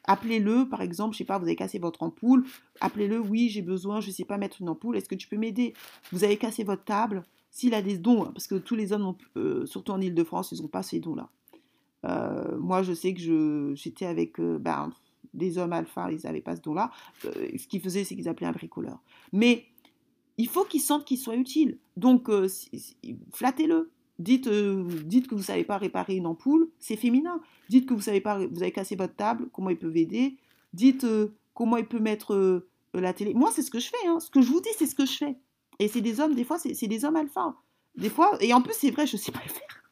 Appelez-le, 0.05 0.69
par 0.69 0.83
exemple, 0.83 1.15
je 1.15 1.19
sais 1.19 1.25
pas, 1.25 1.39
vous 1.39 1.45
avez 1.45 1.57
cassé 1.57 1.79
votre 1.79 2.03
ampoule, 2.03 2.45
appelez-le, 2.81 3.19
oui, 3.19 3.49
j'ai 3.49 3.63
besoin, 3.63 4.01
je 4.01 4.09
ne 4.09 4.13
sais 4.13 4.25
pas 4.25 4.39
mettre 4.39 4.61
une 4.61 4.69
ampoule, 4.69 4.97
est-ce 4.97 5.09
que 5.09 5.15
tu 5.15 5.29
peux 5.29 5.37
m'aider? 5.37 5.75
Vous 6.13 6.25
avez 6.25 6.37
cassé 6.37 6.65
votre 6.65 6.85
table, 6.85 7.25
s'il 7.57 7.73
a 7.73 7.81
des 7.81 7.97
dons, 7.97 8.25
parce 8.35 8.47
que 8.49 8.57
tous 8.57 8.75
les 8.75 8.93
hommes, 8.93 9.15
euh, 9.39 9.65
surtout 9.65 9.93
en 9.93 10.01
Ile-de-France, 10.03 10.53
ils 10.53 10.61
n'ont 10.61 10.69
pas 10.69 10.83
ces 10.83 11.01
dons-là. 11.01 11.31
Euh, 12.05 12.59
moi, 12.59 12.83
je 12.83 12.93
sais 12.93 13.15
que 13.15 13.73
j'étais 13.75 14.05
avec 14.05 14.39
euh, 14.39 14.59
ben, 14.59 14.93
des 15.33 15.57
hommes 15.57 15.73
alpha, 15.73 16.13
ils 16.13 16.21
n'avaient 16.25 16.43
pas 16.43 16.55
ce 16.55 16.61
don-là. 16.61 16.91
Ce 17.23 17.67
qu'ils 17.67 17.81
faisaient, 17.81 18.05
c'est 18.05 18.15
qu'ils 18.15 18.29
appelaient 18.29 18.47
un 18.47 18.53
bricoleur. 18.53 19.01
Mais 19.33 19.65
il 20.37 20.49
faut 20.49 20.65
qu'ils 20.65 20.83
sentent 20.83 21.07
qu'il 21.07 21.17
soit 21.17 21.35
utile. 21.35 21.79
Donc, 21.97 22.31
flattez-le. 23.33 23.91
Dites, 24.19 24.51
dites 24.51 25.27
que 25.27 25.35
vous 25.35 25.41
ne 25.41 25.47
savez 25.47 25.65
pas 25.65 25.79
réparer 25.79 26.17
une 26.17 26.27
ampoule, 26.27 26.69
c'est 26.79 26.97
féminin. 26.97 27.41
Dites 27.71 27.89
que 27.89 27.95
vous 27.95 28.03
savez 28.03 28.21
pas, 28.21 28.39
vous 28.39 28.63
avez 28.63 28.73
cassé 28.73 28.97
votre 28.97 29.17
table, 29.17 29.49
comment 29.51 29.71
il 29.71 29.79
peut 29.79 29.97
aider. 29.97 30.37
Dites 30.75 31.07
comment 31.55 31.79
il 31.79 31.87
peut 31.87 32.01
mettre 32.01 32.67
la 32.93 33.15
télé. 33.15 33.33
Moi, 33.33 33.51
c'est 33.51 33.63
ce 33.63 33.71
que 33.71 33.81
je 33.81 33.89
fais. 33.89 34.07
Hein. 34.07 34.21
Ce 34.21 34.29
que 34.29 34.43
je 34.43 34.51
vous 34.51 34.61
dis, 34.61 34.69
c'est 34.77 34.87
ce 34.87 34.95
que 34.95 35.07
je 35.07 35.17
fais. 35.17 35.39
Et 35.79 35.89
c'est 35.89 36.01
des 36.01 36.21
hommes, 36.21 36.35
des 36.35 36.45
fois, 36.45 36.59
c'est 36.59 36.87
des 36.87 37.05
hommes 37.05 37.17
alpha. 37.17 37.55
Des 37.97 38.11
fois, 38.11 38.37
et 38.41 38.53
en 38.53 38.63
plus, 38.63 38.75
c'est 38.75 38.91
vrai, 38.91 39.07
je 39.07 39.17
ne 39.17 39.21
sais 39.21 39.33
pas 39.33 39.43
le 39.45 39.53
faire 39.53 39.83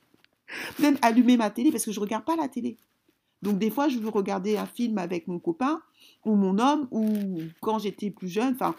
même 0.78 0.98
allumer 1.02 1.36
ma 1.36 1.50
télé 1.50 1.70
parce 1.70 1.84
que 1.84 1.92
je 1.92 1.98
ne 1.98 2.04
regarde 2.04 2.24
pas 2.24 2.36
la 2.36 2.48
télé. 2.48 2.76
Donc 3.42 3.58
des 3.58 3.70
fois, 3.70 3.88
je 3.88 3.98
veux 3.98 4.08
regarder 4.08 4.56
un 4.56 4.66
film 4.66 4.98
avec 4.98 5.28
mon 5.28 5.38
copain 5.38 5.82
ou 6.24 6.34
mon 6.34 6.58
homme 6.58 6.88
ou 6.90 7.42
quand 7.60 7.78
j'étais 7.78 8.10
plus 8.10 8.28
jeune. 8.28 8.54
Enfin, 8.54 8.74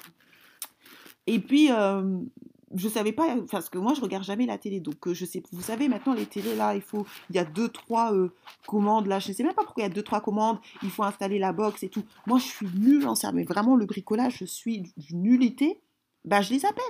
et 1.28 1.40
puis 1.40 1.72
euh, 1.72 2.20
je 2.74 2.90
savais 2.90 3.12
pas 3.12 3.36
parce 3.52 3.70
que 3.70 3.78
moi 3.78 3.94
je 3.94 4.02
regarde 4.02 4.24
jamais 4.24 4.48
la 4.48 4.58
télé. 4.58 4.80
Donc 4.80 5.08
euh, 5.08 5.14
je 5.14 5.24
sais, 5.26 5.44
vous 5.52 5.62
savez 5.62 5.88
maintenant 5.88 6.14
les 6.14 6.26
télés 6.26 6.56
là, 6.56 6.76
il 6.76 6.82
faut, 6.82 7.06
il 7.30 7.36
y 7.36 7.40
a 7.40 7.46
deux 7.46 7.70
trois 7.70 8.14
euh, 8.14 8.34
commandes 8.66 9.06
là. 9.06 9.20
Je 9.20 9.30
ne 9.30 9.34
sais 9.34 9.44
même 9.44 9.54
pas 9.54 9.64
pourquoi 9.64 9.84
il 9.84 9.88
y 9.88 9.92
a 9.92 9.94
deux 9.94 10.04
trois 10.04 10.22
commandes. 10.22 10.58
Il 10.82 10.90
faut 10.90 11.04
installer 11.04 11.38
la 11.38 11.54
box 11.54 11.84
et 11.84 11.90
tout. 11.90 12.04
Moi 12.26 12.40
je 12.40 12.46
suis 12.46 12.68
nulle 12.76 13.08
en 13.08 13.14
ça, 13.14 13.32
mais 13.32 13.44
vraiment 13.44 13.76
le 13.76 13.86
bricolage, 13.86 14.38
je 14.40 14.46
suis 14.46 14.92
nullité. 15.12 15.80
Bah 16.26 16.42
je 16.42 16.54
les 16.54 16.66
appelle. 16.66 16.84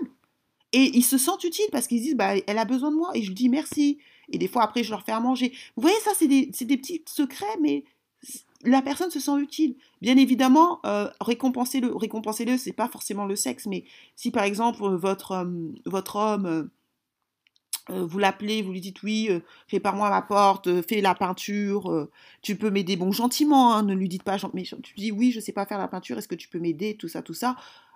Et 0.73 0.91
ils 0.97 1.03
se 1.03 1.17
sentent 1.17 1.43
utiles 1.43 1.69
parce 1.71 1.87
qu'ils 1.87 2.01
disent, 2.01 2.15
bah, 2.15 2.33
elle 2.47 2.57
a 2.57 2.65
besoin 2.65 2.91
de 2.91 2.97
moi. 2.97 3.11
Et 3.13 3.21
je 3.21 3.27
lui 3.27 3.35
dis 3.35 3.49
merci. 3.49 3.99
Et 4.29 4.37
des 4.37 4.47
fois, 4.47 4.63
après, 4.63 4.83
je 4.83 4.89
leur 4.91 5.03
fais 5.03 5.11
à 5.11 5.19
manger. 5.19 5.53
Vous 5.75 5.81
voyez, 5.81 5.97
ça, 6.03 6.11
c'est 6.15 6.27
des, 6.27 6.47
petits 6.47 7.03
secrets, 7.05 7.45
mais 7.61 7.83
la 8.63 8.81
personne 8.81 9.11
se 9.11 9.19
sent 9.19 9.37
utile. 9.39 9.75
Bien 10.01 10.17
évidemment, 10.17 10.79
euh, 10.85 11.09
récompensez-le. 11.21 11.95
Récompensez-le, 11.95 12.57
c'est 12.57 12.73
pas 12.73 12.89
forcément 12.89 13.25
le 13.25 13.35
sexe, 13.35 13.67
mais 13.67 13.85
si 14.15 14.31
par 14.31 14.43
exemple 14.43 14.83
votre, 14.95 15.47
votre 15.85 16.15
homme 16.15 16.69
euh, 17.91 18.05
vous 18.05 18.17
l'appelez, 18.17 18.61
vous 18.63 18.71
lui 18.71 18.81
dites 18.81 19.03
oui, 19.03 19.27
euh, 19.29 19.41
répare-moi 19.69 20.09
ma 20.09 20.21
porte, 20.21 20.67
euh, 20.67 20.81
fais 20.81 21.01
la 21.01 21.13
peinture, 21.13 22.07
tu 22.41 22.55
peux 22.55 22.71
m'aider. 22.71 22.95
Bon, 22.95 23.11
gentiment, 23.11 23.73
hein, 23.73 23.83
ne 23.83 23.93
lui 23.93 24.09
dites 24.09 24.23
pas, 24.23 24.37
mais 24.53 24.63
tu 24.63 24.93
dis 24.95 25.11
oui, 25.11 25.31
je 25.31 25.39
sais 25.39 25.51
pas 25.51 25.65
faire 25.65 25.77
la 25.77 25.87
peinture, 25.87 26.17
est-ce 26.17 26.27
que 26.27 26.35
tu 26.35 26.47
peux 26.47 26.59
m'aider, 26.59 26.97
tout 26.97 27.07
ça, 27.07 27.21
tout 27.21 27.33
ça. 27.33 27.55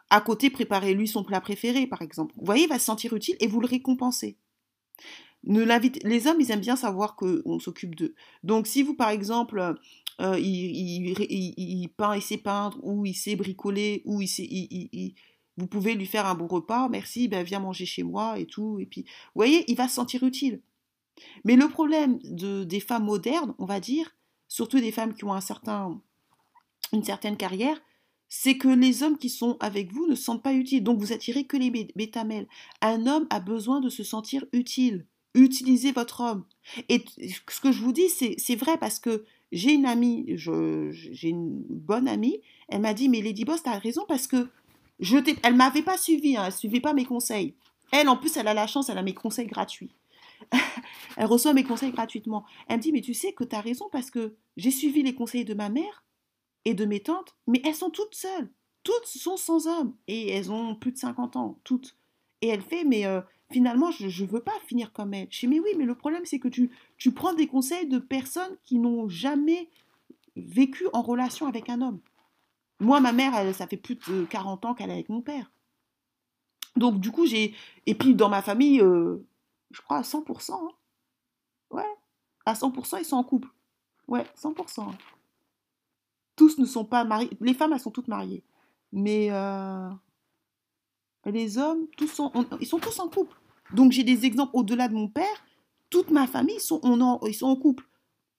À 0.09 0.21
côté, 0.21 0.49
préparez-lui 0.49 1.07
son 1.07 1.23
plat 1.23 1.41
préféré, 1.41 1.87
par 1.87 2.01
exemple. 2.01 2.33
Vous 2.37 2.45
voyez, 2.45 2.63
il 2.63 2.69
va 2.69 2.79
se 2.79 2.85
sentir 2.85 3.13
utile 3.13 3.35
et 3.39 3.47
vous 3.47 3.61
le 3.61 3.67
récompensez. 3.67 4.37
Ne 5.43 5.63
les 6.03 6.27
hommes, 6.27 6.41
ils 6.41 6.51
aiment 6.51 6.59
bien 6.59 6.75
savoir 6.75 7.15
qu'on 7.15 7.59
s'occupe 7.59 7.95
d'eux. 7.95 8.15
Donc, 8.43 8.67
si 8.67 8.83
vous, 8.83 8.95
par 8.95 9.09
exemple, 9.09 9.75
il, 10.19 11.15
il, 11.17 11.89
peint, 11.89 12.15
il 12.15 12.21
sait 12.21 12.37
peindre, 12.37 12.77
ou 12.83 13.05
il 13.05 13.13
sait 13.13 13.37
bricoler, 13.37 14.01
ou 14.05 14.21
il 14.21 14.27
sait, 14.27 14.49
vous 15.59 15.67
pouvez 15.67 15.93
lui 15.93 16.05
faire 16.05 16.25
un 16.25 16.35
bon 16.35 16.47
repas, 16.47 16.89
merci, 16.89 17.27
ben 17.27 17.43
viens 17.43 17.59
manger 17.59 17.85
chez 17.85 18.03
moi 18.03 18.39
et 18.39 18.45
tout. 18.45 18.79
Et 18.79 18.85
puis, 18.85 19.03
vous 19.03 19.39
voyez, 19.39 19.69
il 19.69 19.75
va 19.75 19.87
se 19.87 19.95
sentir 19.95 20.23
utile. 20.23 20.61
Mais 21.43 21.55
le 21.55 21.67
problème 21.67 22.19
de, 22.23 22.63
des 22.63 22.79
femmes 22.79 23.05
modernes, 23.05 23.53
on 23.59 23.65
va 23.65 23.79
dire, 23.79 24.15
surtout 24.47 24.79
des 24.79 24.91
femmes 24.91 25.13
qui 25.13 25.25
ont 25.25 25.33
un 25.33 25.41
certain, 25.41 26.01
une 26.93 27.03
certaine 27.03 27.37
carrière, 27.37 27.79
c'est 28.29 28.57
que 28.57 28.67
les 28.67 29.03
hommes 29.03 29.17
qui 29.17 29.29
sont 29.29 29.57
avec 29.59 29.91
vous 29.91 30.07
ne 30.07 30.15
se 30.15 30.23
sentent 30.23 30.43
pas 30.43 30.53
utiles. 30.53 30.83
Donc 30.83 30.99
vous 30.99 31.11
attirez 31.11 31.45
que 31.45 31.57
les 31.57 31.71
bétamels. 31.95 32.47
Un 32.81 33.07
homme 33.07 33.27
a 33.29 33.39
besoin 33.39 33.81
de 33.81 33.89
se 33.89 34.03
sentir 34.03 34.45
utile. 34.53 35.05
Utilisez 35.33 35.91
votre 35.91 36.21
homme. 36.21 36.45
Et 36.87 37.03
ce 37.47 37.59
que 37.59 37.71
je 37.71 37.81
vous 37.81 37.91
dis, 37.91 38.09
c'est 38.09 38.55
vrai 38.55 38.77
parce 38.77 38.99
que 38.99 39.25
j'ai 39.51 39.73
une 39.73 39.85
amie, 39.85 40.25
j'ai 40.35 41.29
une 41.29 41.63
bonne 41.67 42.07
amie, 42.07 42.39
elle 42.67 42.81
m'a 42.81 42.93
dit, 42.93 43.09
mais 43.09 43.21
Lady 43.21 43.45
Boss, 43.45 43.61
as 43.65 43.79
raison 43.79 44.05
parce 44.07 44.27
que 44.27 44.47
je 44.99 45.17
elle 45.43 45.55
m'avait 45.55 45.81
pas 45.81 45.97
suivi, 45.97 46.35
hein, 46.35 46.43
elle 46.45 46.51
suivait 46.51 46.81
pas 46.81 46.93
mes 46.93 47.05
conseils. 47.05 47.55
Elle, 47.91 48.09
en 48.09 48.17
plus, 48.17 48.37
elle 48.37 48.47
a 48.47 48.53
la 48.53 48.67
chance, 48.67 48.89
elle 48.89 48.97
a 48.97 49.03
mes 49.03 49.13
conseils 49.13 49.47
gratuits. 49.47 49.91
elle 51.17 51.25
reçoit 51.25 51.53
mes 51.53 51.63
conseils 51.63 51.91
gratuitement. 51.91 52.45
Elle 52.67 52.77
me 52.77 52.81
dit, 52.81 52.91
mais 52.91 53.01
tu 53.01 53.13
sais 53.13 53.33
que 53.33 53.43
tu 53.43 53.55
as 53.55 53.61
raison 53.61 53.87
parce 53.91 54.11
que 54.11 54.35
j'ai 54.57 54.71
suivi 54.71 55.01
les 55.01 55.15
conseils 55.15 55.45
de 55.45 55.53
ma 55.53 55.69
mère 55.69 56.03
et 56.65 56.73
de 56.73 56.85
mes 56.85 57.01
tantes, 57.01 57.35
mais 57.47 57.61
elles 57.65 57.75
sont 57.75 57.89
toutes 57.89 58.15
seules. 58.15 58.49
Toutes 58.83 59.05
sont 59.05 59.37
sans 59.37 59.67
homme 59.67 59.95
et 60.07 60.29
elles 60.29 60.51
ont 60.51 60.75
plus 60.75 60.91
de 60.91 60.97
50 60.97 61.35
ans, 61.35 61.59
toutes. 61.63 61.97
Et 62.41 62.47
elle 62.47 62.61
fait, 62.61 62.83
mais 62.83 63.05
euh, 63.05 63.21
finalement, 63.51 63.91
je 63.91 64.05
ne 64.05 64.27
veux 64.29 64.41
pas 64.41 64.57
finir 64.67 64.93
comme 64.93 65.13
elle. 65.13 65.27
Je 65.29 65.39
dis, 65.41 65.47
mais 65.47 65.59
oui, 65.59 65.71
mais 65.77 65.85
le 65.85 65.95
problème, 65.95 66.25
c'est 66.25 66.39
que 66.39 66.47
tu, 66.47 66.71
tu 66.97 67.11
prends 67.11 67.33
des 67.33 67.47
conseils 67.47 67.87
de 67.87 67.99
personnes 67.99 68.57
qui 68.63 68.77
n'ont 68.79 69.09
jamais 69.09 69.69
vécu 70.35 70.87
en 70.93 71.01
relation 71.01 71.47
avec 71.47 71.69
un 71.69 71.81
homme. 71.81 71.99
Moi, 72.79 73.01
ma 73.01 73.11
mère, 73.11 73.35
elle, 73.35 73.53
ça 73.53 73.67
fait 73.67 73.77
plus 73.77 73.95
de 73.95 74.25
40 74.25 74.65
ans 74.65 74.73
qu'elle 74.73 74.89
est 74.89 74.93
avec 74.93 75.09
mon 75.09 75.21
père. 75.21 75.51
Donc, 76.75 76.99
du 76.99 77.11
coup, 77.11 77.25
j'ai. 77.25 77.53
Et 77.85 77.95
puis, 77.95 78.15
dans 78.15 78.29
ma 78.29 78.41
famille, 78.41 78.79
euh, 78.79 79.27
je 79.71 79.81
crois 79.81 79.97
à 79.97 80.01
100%. 80.01 80.53
Hein. 80.53 80.69
Ouais. 81.71 81.97
À 82.45 82.53
100%, 82.53 82.99
ils 82.99 83.05
sont 83.05 83.17
en 83.17 83.23
couple. 83.23 83.49
Ouais, 84.07 84.25
100%. 84.37 84.91
Tous 86.39 86.57
ne 86.57 86.65
sont 86.65 86.85
pas 86.85 87.03
mariés. 87.03 87.29
Les 87.41 87.53
femmes, 87.53 87.73
elles 87.73 87.81
sont 87.81 87.91
toutes 87.91 88.07
mariées. 88.07 88.43
Mais 88.93 89.27
euh, 89.31 89.89
les 91.25 91.57
hommes, 91.57 91.87
tous 91.97 92.21
ils 92.61 92.65
sont 92.65 92.79
tous 92.79 92.99
en 92.99 93.09
couple. 93.09 93.35
Donc, 93.73 93.91
j'ai 93.91 94.05
des 94.05 94.25
exemples 94.25 94.51
au-delà 94.53 94.87
de 94.87 94.93
mon 94.93 95.09
père. 95.09 95.43
Toute 95.89 96.11
ma 96.11 96.27
famille, 96.27 96.61
sont, 96.61 96.79
on 96.83 97.19
ils 97.27 97.33
sont 97.33 97.47
en 97.47 97.57
couple. 97.57 97.83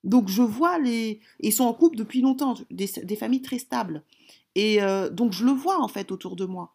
Donc, 0.02 0.28
je 0.28 0.40
vois 0.40 0.78
les. 0.78 1.20
Ils 1.40 1.52
sont 1.52 1.64
en 1.64 1.74
couple 1.74 1.98
depuis 1.98 2.22
longtemps, 2.22 2.54
des, 2.70 2.88
des 3.04 3.16
familles 3.16 3.42
très 3.42 3.58
stables. 3.58 4.02
Et 4.54 4.82
euh, 4.82 5.10
donc 5.10 5.32
je 5.32 5.44
le 5.44 5.52
vois 5.52 5.80
en 5.80 5.88
fait 5.88 6.10
autour 6.10 6.36
de 6.36 6.44
moi. 6.44 6.74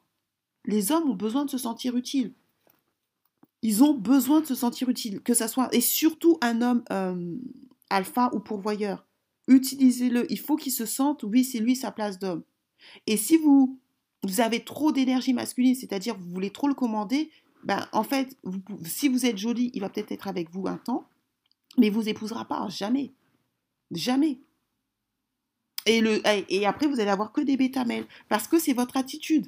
Les 0.66 0.92
hommes 0.92 1.10
ont 1.10 1.16
besoin 1.16 1.46
de 1.46 1.50
se 1.50 1.58
sentir 1.58 1.96
utiles. 1.96 2.34
Ils 3.62 3.84
ont 3.84 3.94
besoin 3.94 4.42
de 4.42 4.46
se 4.46 4.56
sentir 4.56 4.90
utiles, 4.90 5.22
que 5.22 5.34
ça 5.34 5.48
soit 5.48 5.74
et 5.74 5.82
surtout 5.82 6.38
un 6.42 6.62
homme 6.62 6.84
euh, 6.92 7.36
alpha 7.90 8.30
ou 8.34 8.40
pourvoyeur. 8.40 9.06
Utilisez-le. 9.48 10.32
Il 10.32 10.40
faut 10.40 10.56
qu'il 10.56 10.72
se 10.72 10.86
sente, 10.86 11.24
oui, 11.24 11.44
c'est 11.44 11.60
lui 11.60 11.76
sa 11.76 11.92
place 11.92 12.20
d'homme. 12.20 12.44
Et 13.08 13.18
si 13.18 13.38
vous 13.38 13.80
vous 14.24 14.42
avez 14.42 14.64
trop 14.64 14.92
d'énergie 14.92 15.34
masculine, 15.34 15.76
c'est-à-dire 15.76 16.18
vous 16.18 16.30
voulez 16.30 16.50
trop 16.50 16.68
le 16.68 16.74
commander, 16.74 17.30
ben 17.64 17.88
en 17.92 18.04
fait, 18.04 18.38
si 18.84 19.08
vous 19.08 19.26
êtes 19.26 19.38
jolie, 19.38 19.72
il 19.74 19.82
va 19.82 19.90
peut-être 19.90 20.12
être 20.12 20.28
avec 20.28 20.50
vous 20.52 20.68
un 20.68 20.78
temps, 20.78 21.08
mais 21.78 21.88
il 21.88 21.94
vous 21.94 22.10
épousera 22.10 22.46
pas 22.46 22.68
jamais, 22.70 23.12
jamais. 23.92 24.40
Et, 25.86 26.02
le, 26.02 26.22
et 26.26 26.66
après, 26.66 26.88
vous 26.88 27.00
allez 27.00 27.12
avoir 27.12 27.32
que 27.32 27.42
des 27.42 27.58
bêta-mails. 27.58 28.08
Parce 28.28 28.48
que 28.48 28.58
c'est 28.58 28.74
votre 28.74 28.98
attitude. 28.98 29.48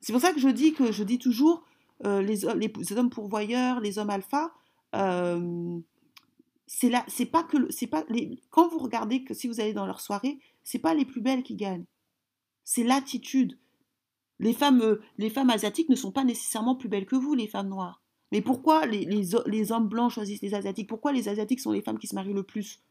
C'est 0.00 0.12
pour 0.12 0.22
ça 0.22 0.32
que 0.32 0.38
je 0.38 0.48
dis 0.48 0.72
que 0.72 0.92
je 0.92 1.02
dis 1.02 1.18
toujours 1.18 1.64
euh, 2.06 2.22
les, 2.22 2.42
les, 2.56 2.92
hommes 2.96 3.10
pourvoyeurs, 3.10 3.80
les 3.80 3.98
hommes 3.98 4.10
alpha, 4.10 4.52
euh, 4.94 5.80
c'est 6.68 6.90
là, 6.90 7.02
c'est 7.08 7.26
pas 7.26 7.42
que 7.42 7.70
c'est 7.72 7.86
pas 7.86 8.04
les, 8.10 8.38
quand 8.50 8.68
vous 8.68 8.78
regardez 8.78 9.24
que 9.24 9.32
si 9.32 9.48
vous 9.48 9.58
allez 9.58 9.72
dans 9.72 9.86
leur 9.86 10.00
soirée, 10.00 10.38
c'est 10.62 10.78
pas 10.78 10.94
les 10.94 11.06
plus 11.06 11.22
belles 11.22 11.42
qui 11.42 11.56
gagnent. 11.56 11.86
C'est 12.62 12.84
l'attitude. 12.84 13.58
Les 14.38 14.52
femmes, 14.52 14.82
euh, 14.82 15.00
les 15.16 15.30
femmes 15.30 15.48
asiatiques 15.48 15.88
ne 15.88 15.96
sont 15.96 16.12
pas 16.12 16.24
nécessairement 16.24 16.76
plus 16.76 16.90
belles 16.90 17.06
que 17.06 17.16
vous, 17.16 17.34
les 17.34 17.48
femmes 17.48 17.70
noires. 17.70 18.02
Mais 18.32 18.42
pourquoi 18.42 18.84
les, 18.84 19.06
les, 19.06 19.72
hommes 19.72 19.88
blancs 19.88 20.12
choisissent 20.12 20.42
les 20.42 20.54
asiatiques? 20.54 20.88
Pourquoi 20.88 21.12
les 21.12 21.30
asiatiques 21.30 21.60
sont 21.60 21.72
les 21.72 21.80
femmes 21.80 21.98
qui 21.98 22.06
se 22.06 22.14
marient 22.14 22.34
le 22.34 22.42
plus? 22.42 22.82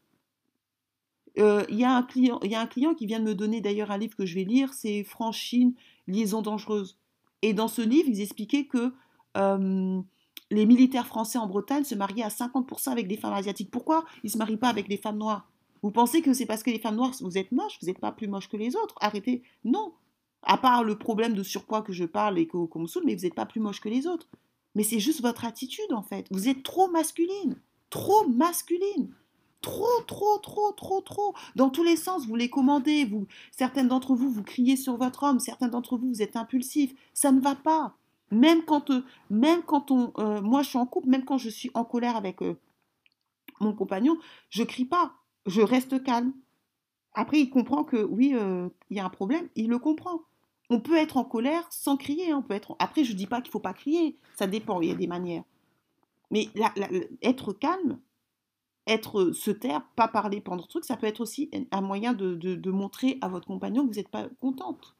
Euh, 1.38 1.64
il 1.68 1.78
y, 1.78 1.84
a 1.84 1.94
un 1.94 2.02
client, 2.02 2.40
y 2.42 2.56
a 2.56 2.60
un 2.60 2.66
client 2.66 2.94
qui 2.94 3.06
vient 3.06 3.20
de 3.20 3.24
me 3.24 3.34
donner 3.36 3.60
d'ailleurs 3.60 3.92
un 3.92 3.98
livre 3.98 4.16
que 4.16 4.26
je 4.26 4.34
vais 4.34 4.42
lire, 4.42 4.74
c'est 4.74 5.04
Franchine, 5.04 5.74
liaison 6.08 6.42
dangereuse. 6.42 6.98
Et 7.42 7.54
dans 7.54 7.68
ce 7.68 7.80
livre, 7.80 8.08
ils 8.08 8.20
expliquaient 8.20 8.66
que 8.66 8.92
euh, 9.36 10.02
les 10.50 10.66
militaires 10.66 11.06
français 11.06 11.38
en 11.38 11.46
Bretagne 11.46 11.84
se 11.84 11.94
mariaient 11.94 12.22
à 12.22 12.28
50% 12.28 12.90
avec 12.90 13.06
des 13.06 13.16
femmes 13.16 13.34
asiatiques. 13.34 13.70
Pourquoi? 13.70 14.04
Ils 14.22 14.28
ne 14.28 14.32
se 14.32 14.38
marient 14.38 14.56
pas 14.56 14.68
avec 14.68 14.88
des 14.88 14.96
femmes 14.96 15.18
noires 15.18 15.50
Vous 15.82 15.90
pensez 15.90 16.22
que 16.22 16.32
c'est 16.32 16.46
parce 16.46 16.62
que 16.62 16.70
les 16.70 16.78
femmes 16.78 16.96
noires, 16.96 17.12
vous 17.20 17.38
êtes 17.38 17.52
moches, 17.52 17.78
vous 17.80 17.86
n'êtes 17.86 18.00
pas 18.00 18.12
plus 18.12 18.28
moches 18.28 18.48
que 18.48 18.56
les 18.56 18.76
autres 18.76 18.94
Arrêtez. 19.00 19.42
Non. 19.64 19.92
À 20.42 20.56
part 20.56 20.84
le 20.84 20.96
problème 20.96 21.34
de 21.34 21.42
surpoids 21.42 21.82
que 21.82 21.92
je 21.92 22.04
parle 22.04 22.38
et 22.38 22.46
qu'on 22.46 22.68
me 22.78 22.86
saoule, 22.86 23.02
mais 23.04 23.14
vous 23.14 23.22
n'êtes 23.22 23.34
pas 23.34 23.46
plus 23.46 23.60
moche 23.60 23.80
que 23.80 23.88
les 23.88 24.06
autres. 24.06 24.28
Mais 24.74 24.84
c'est 24.84 25.00
juste 25.00 25.20
votre 25.20 25.44
attitude 25.44 25.92
en 25.92 26.02
fait. 26.02 26.26
Vous 26.30 26.48
êtes 26.48 26.62
trop 26.62 26.88
masculine. 26.88 27.56
Trop 27.90 28.26
masculine. 28.28 29.12
Trop, 29.60 30.02
trop, 30.06 30.38
trop, 30.38 30.70
trop, 30.72 31.00
trop. 31.00 31.34
Dans 31.56 31.68
tous 31.68 31.82
les 31.82 31.96
sens, 31.96 32.26
vous 32.26 32.36
les 32.36 32.48
commandez. 32.48 33.04
Vous, 33.04 33.26
certaines 33.50 33.88
d'entre 33.88 34.14
vous, 34.14 34.30
vous 34.30 34.44
criez 34.44 34.76
sur 34.76 34.96
votre 34.96 35.24
homme. 35.24 35.40
Certains 35.40 35.68
d'entre 35.68 35.96
vous, 35.96 36.08
vous 36.08 36.22
êtes 36.22 36.36
impulsifs. 36.36 36.94
Ça 37.12 37.32
ne 37.32 37.40
va 37.40 37.56
pas. 37.56 37.96
Même 38.30 38.64
quand, 38.64 38.90
euh, 38.90 39.02
même 39.30 39.62
quand 39.62 39.90
on, 39.90 40.12
euh, 40.18 40.40
moi, 40.42 40.62
je 40.62 40.70
suis 40.70 40.78
en 40.78 40.86
couple, 40.86 41.08
même 41.08 41.24
quand 41.24 41.38
je 41.38 41.48
suis 41.48 41.70
en 41.74 41.84
colère 41.84 42.16
avec 42.16 42.42
euh, 42.42 42.58
mon 43.60 43.72
compagnon, 43.72 44.18
je 44.50 44.62
crie 44.62 44.84
pas. 44.84 45.14
Je 45.46 45.62
reste 45.62 46.02
calme. 46.02 46.32
Après, 47.14 47.40
il 47.40 47.48
comprend 47.48 47.84
que 47.84 47.96
oui, 47.96 48.34
il 48.90 48.96
y 48.96 49.00
a 49.00 49.04
un 49.04 49.10
problème. 49.10 49.48
Il 49.56 49.68
le 49.68 49.78
comprend. 49.78 50.20
On 50.68 50.80
peut 50.80 50.96
être 50.96 51.16
en 51.16 51.24
colère 51.24 51.66
sans 51.70 51.96
crier. 51.96 52.34
On 52.34 52.42
peut 52.42 52.54
être. 52.54 52.76
Après, 52.78 53.02
je 53.02 53.14
dis 53.14 53.26
pas 53.26 53.40
qu'il 53.40 53.50
faut 53.50 53.58
pas 53.58 53.72
crier. 53.72 54.18
Ça 54.36 54.46
dépend. 54.46 54.80
Il 54.82 54.88
y 54.88 54.92
a 54.92 54.94
des 54.94 55.06
manières. 55.06 55.42
Mais 56.30 56.50
être 57.22 57.54
calme, 57.54 57.98
être 58.86 59.32
se 59.32 59.50
taire, 59.50 59.82
pas 59.96 60.08
parler 60.08 60.40
pendant 60.40 60.62
le 60.62 60.68
truc, 60.68 60.84
ça 60.84 60.96
peut 60.96 61.06
être 61.06 61.20
aussi 61.20 61.50
un 61.70 61.80
moyen 61.80 62.12
de, 62.12 62.70
montrer 62.70 63.18
à 63.20 63.28
votre 63.28 63.46
compagnon 63.46 63.84
que 63.84 63.88
vous 63.88 63.96
n'êtes 63.96 64.08
pas 64.08 64.28
contente. 64.40 64.94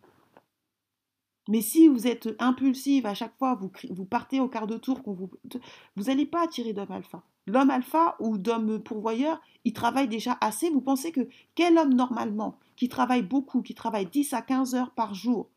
Mais 1.49 1.63
si 1.63 1.89
vous 1.89 2.07
êtes 2.07 2.29
impulsive 2.39 3.07
à 3.07 3.15
chaque 3.15 3.37
fois, 3.39 3.59
vous, 3.91 4.05
partez 4.05 4.39
au 4.39 4.49
quart 4.49 4.67
de 4.67 4.77
tour, 4.77 5.01
vous 5.05 6.03
n'allez 6.05 6.27
pas 6.27 6.45
attirer 6.45 6.75
d'homme 6.75 6.93
alpha. 6.93 7.23
L'homme 7.47 7.71
alpha 7.71 8.17
ou 8.21 8.37
d'homme 8.37 8.79
pourvoyeur, 8.79 9.41
il 9.65 9.73
travaille 9.73 10.09
déjà 10.09 10.37
assez. 10.43 10.69
Vous 10.69 10.83
pensez 10.83 11.11
que 11.11 11.27
quel 11.55 11.79
homme 11.79 11.95
normalement, 11.95 12.59
qui 12.77 12.91
travaille 12.91 13.23
beaucoup, 13.23 13.63
qui 13.63 13.75
travaille 13.75 14.05
10 14.05 14.35
à 14.35 14.43
15 14.43 14.75
heures 14.75 14.91
par 14.91 15.15
jour, 15.15 15.49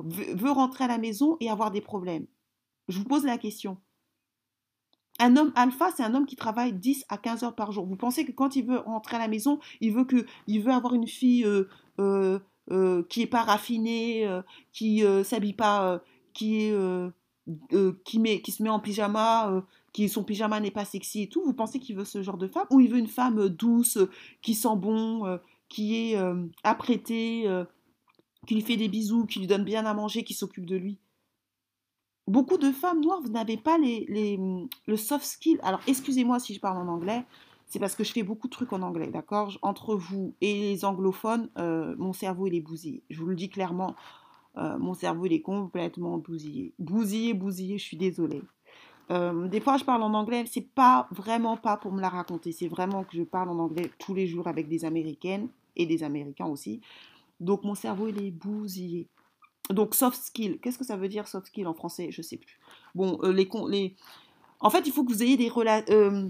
veut 0.00 0.50
rentrer 0.50 0.84
à 0.84 0.88
la 0.88 0.98
maison 0.98 1.36
et 1.38 1.48
avoir 1.48 1.70
des 1.70 1.80
problèmes? 1.80 2.26
Je 2.88 2.98
vous 2.98 3.04
pose 3.04 3.24
la 3.24 3.38
question. 3.38 3.78
Un 5.20 5.36
homme 5.36 5.52
alpha, 5.54 5.90
c'est 5.96 6.02
un 6.02 6.14
homme 6.14 6.26
qui 6.26 6.36
travaille 6.36 6.72
10 6.72 7.04
à 7.08 7.18
15 7.18 7.44
heures 7.44 7.54
par 7.54 7.70
jour. 7.70 7.86
Vous 7.86 7.96
pensez 7.96 8.24
que 8.24 8.32
quand 8.32 8.56
il 8.56 8.66
veut 8.66 8.78
rentrer 8.78 9.14
à 9.14 9.20
la 9.20 9.28
maison, 9.28 9.60
il 9.80 9.92
veut, 9.92 10.04
que, 10.04 10.26
il 10.48 10.60
veut 10.60 10.72
avoir 10.72 10.94
une 10.94 11.06
fille 11.06 11.44
euh, 11.44 11.68
euh, 12.00 12.40
euh, 12.70 13.02
qui 13.08 13.20
n'est 13.20 13.26
pas 13.26 13.42
raffinée, 13.42 14.28
qui 14.72 15.02
ne 15.02 15.22
s'habille 15.22 15.52
pas, 15.52 16.00
qui, 16.32 16.70
qui, 18.04 18.52
se 18.52 18.62
met 18.62 18.70
en 18.70 18.80
pyjama, 18.80 19.64
qui 19.92 20.08
son 20.08 20.24
pyjama 20.24 20.60
n'est 20.60 20.70
pas 20.70 20.84
sexy 20.84 21.22
et 21.22 21.28
tout. 21.28 21.42
Vous 21.44 21.54
pensez 21.54 21.78
qu'il 21.78 21.96
veut 21.96 22.04
ce 22.04 22.22
genre 22.22 22.38
de 22.38 22.48
femme 22.48 22.66
Ou 22.70 22.80
il 22.80 22.90
veut 22.90 22.98
une 22.98 23.06
femme 23.06 23.48
douce, 23.48 23.98
qui 24.42 24.54
sent 24.54 24.76
bon, 24.76 25.38
qui 25.68 25.96
est 25.96 26.18
apprêtée, 26.64 27.48
qui 28.46 28.54
lui 28.54 28.62
fait 28.62 28.76
des 28.76 28.88
bisous, 28.88 29.26
qui 29.26 29.40
lui 29.40 29.46
donne 29.46 29.64
bien 29.64 29.86
à 29.86 29.94
manger, 29.94 30.24
qui 30.24 30.34
s'occupe 30.34 30.66
de 30.66 30.76
lui? 30.76 30.98
Beaucoup 32.26 32.58
de 32.58 32.72
femmes 32.72 33.00
noires, 33.00 33.20
vous 33.22 33.30
n'avez 33.30 33.56
pas 33.56 33.78
les, 33.78 34.38
le 34.86 34.96
soft 34.96 35.24
skill. 35.24 35.60
Alors, 35.62 35.80
excusez-moi 35.86 36.40
si 36.40 36.54
je 36.54 36.60
parle 36.60 36.78
en 36.78 36.88
anglais, 36.88 37.24
c'est 37.66 37.78
parce 37.78 37.94
que 37.94 38.04
je 38.04 38.12
fais 38.12 38.22
beaucoup 38.22 38.46
de 38.48 38.52
trucs 38.52 38.72
en 38.72 38.82
anglais, 38.82 39.08
d'accord? 39.08 39.56
Entre 39.62 39.94
vous 39.94 40.34
et 40.40 40.54
les 40.54 40.84
anglophones, 40.84 41.48
euh, 41.58 41.94
mon 41.98 42.12
cerveau, 42.12 42.46
il 42.46 42.54
est 42.54 42.60
bousillé. 42.60 43.02
Je 43.10 43.20
vous 43.20 43.26
le 43.26 43.34
dis 43.34 43.48
clairement, 43.48 43.94
euh, 44.56 44.78
mon 44.78 44.94
cerveau, 44.94 45.26
il 45.26 45.32
est 45.32 45.42
complètement 45.42 46.18
bousillé. 46.18 46.72
Bousillé, 46.78 47.34
bousillé, 47.34 47.78
je 47.78 47.84
suis 47.84 47.96
désolée. 47.96 48.42
Euh, 49.10 49.46
des 49.48 49.60
fois, 49.60 49.76
je 49.76 49.84
parle 49.84 50.02
en 50.02 50.14
anglais, 50.14 50.44
c'est 50.50 50.68
pas 50.74 51.08
vraiment 51.10 51.56
pas 51.56 51.76
pour 51.76 51.92
me 51.92 52.00
la 52.00 52.08
raconter, 52.08 52.52
c'est 52.52 52.68
vraiment 52.68 53.04
que 53.04 53.16
je 53.16 53.22
parle 53.22 53.50
en 53.50 53.58
anglais 53.58 53.90
tous 53.98 54.14
les 54.14 54.26
jours 54.26 54.48
avec 54.48 54.68
des 54.68 54.84
Américaines 54.84 55.48
et 55.76 55.86
des 55.86 56.02
Américains 56.02 56.46
aussi. 56.46 56.80
Donc 57.38 57.64
mon 57.64 57.74
cerveau 57.74 58.08
il 58.08 58.20
est 58.20 58.30
bousillé. 58.30 59.08
Donc 59.70 59.94
soft 59.94 60.20
skill, 60.20 60.58
qu'est-ce 60.60 60.78
que 60.78 60.84
ça 60.84 60.96
veut 60.96 61.08
dire 61.08 61.28
soft 61.28 61.46
skill 61.46 61.66
en 61.66 61.74
français? 61.74 62.08
Je 62.10 62.22
sais 62.22 62.36
plus. 62.36 62.58
Bon, 62.94 63.20
les, 63.22 63.48
les, 63.68 63.94
en 64.60 64.70
fait, 64.70 64.86
il 64.86 64.92
faut 64.92 65.04
que 65.04 65.12
vous 65.12 65.22
ayez 65.22 65.36
des 65.36 65.52
euh, 65.90 66.28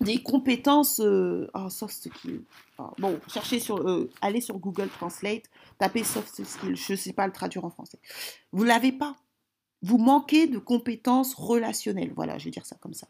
des 0.00 0.22
compétences 0.22 1.00
oh, 1.00 1.68
soft 1.68 1.94
skills. 1.94 2.42
Ah, 2.78 2.92
bon, 2.98 3.18
cherchez 3.28 3.60
sur, 3.60 4.08
allez 4.20 4.40
sur 4.40 4.58
Google 4.58 4.88
Translate, 4.88 5.44
tapez 5.78 6.04
soft 6.04 6.44
skill. 6.44 6.76
Je 6.76 6.94
sais 6.94 7.12
pas 7.12 7.26
le 7.26 7.32
traduire 7.32 7.64
en 7.64 7.70
français. 7.70 7.98
Vous 8.52 8.64
l'avez 8.64 8.92
pas. 8.92 9.16
Vous 9.82 9.98
manquez 9.98 10.46
de 10.46 10.58
compétences 10.58 11.34
relationnelles. 11.34 12.12
Voilà, 12.14 12.38
je 12.38 12.46
vais 12.46 12.50
dire 12.50 12.66
ça 12.66 12.76
comme 12.80 12.94
ça. 12.94 13.06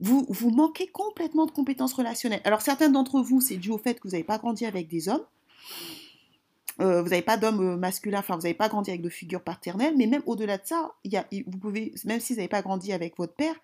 Vous, 0.00 0.26
vous 0.28 0.50
manquez 0.50 0.86
complètement 0.86 1.46
de 1.46 1.50
compétences 1.50 1.92
relationnelles. 1.92 2.40
Alors, 2.44 2.62
certains 2.62 2.88
d'entre 2.88 3.20
vous, 3.20 3.40
c'est 3.40 3.56
dû 3.56 3.70
au 3.70 3.78
fait 3.78 4.00
que 4.00 4.08
vous 4.08 4.12
n'avez 4.12 4.24
pas 4.24 4.38
grandi 4.38 4.64
avec 4.64 4.88
des 4.88 5.08
hommes. 5.08 5.24
Euh, 6.80 7.02
vous 7.02 7.10
n'avez 7.10 7.22
pas 7.22 7.36
d'homme 7.36 7.60
euh, 7.60 7.76
masculin, 7.76 8.20
enfin, 8.20 8.36
vous 8.36 8.42
n'avez 8.42 8.54
pas 8.54 8.68
grandi 8.70 8.90
avec 8.90 9.02
de 9.02 9.10
figures 9.10 9.42
paternelles, 9.42 9.94
mais 9.98 10.06
même 10.06 10.22
au-delà 10.24 10.56
de 10.56 10.66
ça, 10.66 10.94
y 11.04 11.16
a, 11.16 11.26
vous 11.46 11.58
pouvez, 11.58 11.92
même 12.06 12.20
si 12.20 12.32
vous 12.32 12.38
n'avez 12.38 12.48
pas 12.48 12.62
grandi 12.62 12.94
avec 12.94 13.18
votre 13.18 13.34
père, 13.34 13.54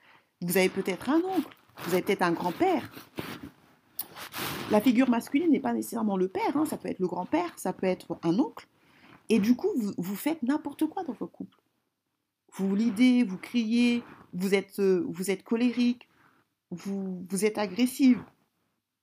vous 0.42 0.58
avez 0.58 0.68
peut-être 0.68 1.08
un 1.08 1.22
oncle, 1.22 1.56
vous 1.84 1.94
avez 1.94 2.02
peut-être 2.02 2.22
un 2.22 2.32
grand-père. 2.32 2.90
La 4.70 4.80
figure 4.80 5.08
masculine 5.08 5.50
n'est 5.50 5.60
pas 5.60 5.72
nécessairement 5.72 6.16
le 6.16 6.28
père, 6.28 6.56
hein, 6.56 6.64
ça 6.64 6.76
peut 6.76 6.88
être 6.88 6.98
le 6.98 7.06
grand-père, 7.06 7.52
ça 7.56 7.72
peut 7.72 7.86
être 7.86 8.18
un 8.22 8.38
oncle. 8.38 8.66
Et 9.28 9.38
du 9.38 9.56
coup, 9.56 9.68
vous, 9.96 10.16
faites 10.16 10.42
n'importe 10.42 10.86
quoi 10.86 11.04
dans 11.04 11.12
votre 11.12 11.32
couple 11.32 11.56
vous 12.58 12.74
lidez, 12.74 13.22
vous 13.22 13.36
criez, 13.36 14.02
vous 14.32 14.54
êtes, 14.54 14.78
euh, 14.78 15.04
vous 15.08 15.30
êtes 15.30 15.42
colérique, 15.42 16.08
vous, 16.70 17.24
vous 17.28 17.44
êtes 17.44 17.58
agressive. 17.58 18.22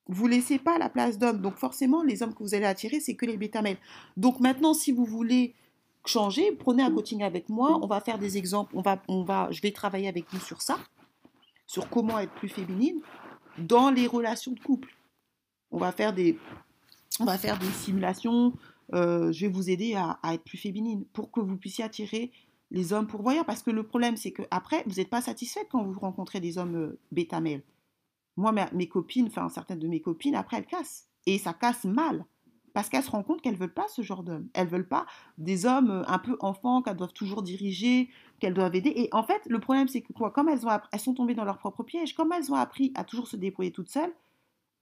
Vous 0.08 0.28
laissez 0.28 0.60
pas 0.60 0.78
la 0.78 0.90
place 0.90 1.18
d'hommes. 1.18 1.40
Donc 1.40 1.56
forcément, 1.58 2.04
les 2.04 2.24
hommes 2.24 2.34
que 2.34 2.44
vous 2.44 2.56
allez 2.56 2.66
attirer, 2.66 3.00
c'est 3.00 3.16
que 3.16 3.26
les 3.26 3.38
bêta-mâles. 3.38 3.78
Donc 4.18 4.40
maintenant, 4.40 4.74
si 4.74 4.92
vous 4.92 5.06
voulez 5.06 5.54
changer, 6.06 6.52
prenez 6.52 6.84
un 6.84 6.92
coaching 6.92 7.24
avec 7.24 7.48
moi. 7.48 7.80
On 7.82 7.88
va 7.88 8.02
faire 8.02 8.18
des 8.18 8.38
exemples. 8.38 8.76
On 8.76 8.82
va, 8.82 9.02
on 9.08 9.24
va, 9.24 9.48
je 9.52 9.62
vais 9.62 9.72
travailler 9.72 10.08
avec 10.08 10.26
vous 10.32 10.40
sur 10.40 10.62
ça, 10.62 10.78
sur 11.66 11.90
comment 11.90 12.20
être 12.20 12.34
plus 12.34 12.50
féminine 12.50 13.02
dans 13.58 13.90
les 13.90 14.08
relations 14.08 14.52
de 14.52 14.60
couple. 14.60 14.96
On 15.72 15.78
va 15.78 15.92
faire 15.92 16.14
des, 16.14 16.38
simulations. 17.74 18.54
Euh, 18.94 19.32
je 19.32 19.46
vais 19.46 19.52
vous 19.52 19.70
aider 19.70 19.96
à, 19.96 20.20
être 20.34 20.44
plus 20.44 20.58
féminine 20.58 21.06
pour 21.14 21.32
que 21.32 21.40
vous 21.40 21.58
puissiez 21.58 21.84
attirer 21.84 22.32
les 22.72 22.94
hommes 22.94 23.08
pourvoyeurs. 23.08 23.46
Parce 23.46 23.64
que 23.64 23.72
le 23.72 23.84
problème, 23.84 24.18
c'est 24.18 24.32
que 24.32 24.44
après, 24.52 24.84
vous 24.86 24.96
n'êtes 24.96 25.10
pas 25.10 25.22
satisfaite 25.22 25.68
quand 25.72 25.84
vous 25.84 26.00
rencontrez 26.00 26.40
des 26.40 26.58
hommes 26.58 26.76
euh, 26.76 27.00
bêta-mâles. 27.12 27.64
Moi, 28.36 28.52
mes, 28.74 28.88
copines, 28.88 29.28
enfin 29.28 29.48
certaines 29.50 29.80
de 29.80 29.88
mes 29.88 30.02
copines, 30.02 30.36
après, 30.36 30.58
elles 30.58 30.66
cassent. 30.66 31.08
Et 31.26 31.38
ça 31.38 31.54
casse 31.54 31.86
mal. 31.86 32.26
Parce 32.74 32.90
qu'elles 32.90 33.04
se 33.04 33.12
rendent 33.12 33.26
compte 33.26 33.42
qu'elles 33.42 33.54
ne 33.54 33.60
veulent 33.60 33.74
pas 33.74 33.88
ce 33.88 34.02
genre 34.02 34.24
d'hommes. 34.24 34.48
Elles 34.54 34.66
ne 34.66 34.72
veulent 34.72 34.88
pas 34.88 35.06
des 35.38 35.66
hommes 35.66 35.92
euh, 35.92 36.04
un 36.08 36.20
peu 36.20 36.38
enfants 36.40 36.82
qu'elles 36.82 36.98
doivent 36.98 37.14
toujours 37.14 37.44
diriger, 37.44 38.10
qu'elles 38.44 38.54
doivent 38.54 38.76
aider. 38.76 38.92
Et 38.94 39.10
en 39.14 39.24
fait, 39.24 39.42
le 39.48 39.60
problème, 39.60 39.88
c'est 39.88 40.02
que 40.02 40.12
quoi 40.12 40.30
Comme 40.30 40.50
elles, 40.50 40.68
ont, 40.68 40.80
elles 40.92 41.00
sont 41.00 41.14
tombées 41.14 41.34
dans 41.34 41.46
leur 41.46 41.58
propre 41.58 41.82
piège, 41.84 42.14
comme 42.14 42.34
elles 42.34 42.52
ont 42.52 42.56
appris 42.56 42.92
à 42.96 43.06
toujours 43.06 43.28
se 43.28 43.38
débrouiller 43.38 43.72
toutes 43.72 43.88
seules, 43.88 44.12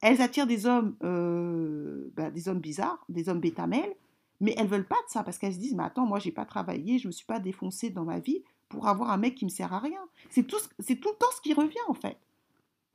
elles 0.02 0.20
attirent 0.20 0.48
des 0.48 0.66
hommes, 0.66 0.96
euh, 1.04 2.12
bah, 2.16 2.32
des 2.32 2.50
hommes 2.50 2.60
bizarres, 2.60 3.06
des 3.08 3.30
hommes 3.30 3.40
bêta-mâles, 3.40 3.94
mais 4.40 4.56
elles 4.58 4.68
veulent 4.68 4.88
pas 4.88 4.96
de 4.96 5.12
ça 5.12 5.22
parce 5.22 5.38
qu'elles 5.38 5.54
se 5.54 5.60
disent 5.60 5.76
mais 5.76 5.84
attends 5.84 6.08
moi 6.08 6.18
j'ai 6.18 6.32
pas 6.32 6.46
travaillé, 6.46 6.98
je 6.98 7.06
me 7.06 7.12
suis 7.12 7.28
pas 7.28 7.40
défoncée 7.40 7.92
dans 7.92 8.06
ma 8.06 8.18
vie 8.18 8.42
pour 8.68 8.88
avoir 8.88 9.12
un 9.12 9.18
mec 9.18 9.36
qui 9.36 9.46
me 9.46 9.52
sert 9.52 9.72
à 9.72 9.78
rien. 9.78 10.02
C'est 10.32 10.48
tout 10.48 10.58
c'est 10.80 10.96
tout 10.96 11.10
le 11.10 11.18
temps 11.20 11.32
ce 11.36 11.42
qui 11.42 11.54
revient 11.54 11.78
en 11.88 11.94
fait. 11.94 12.18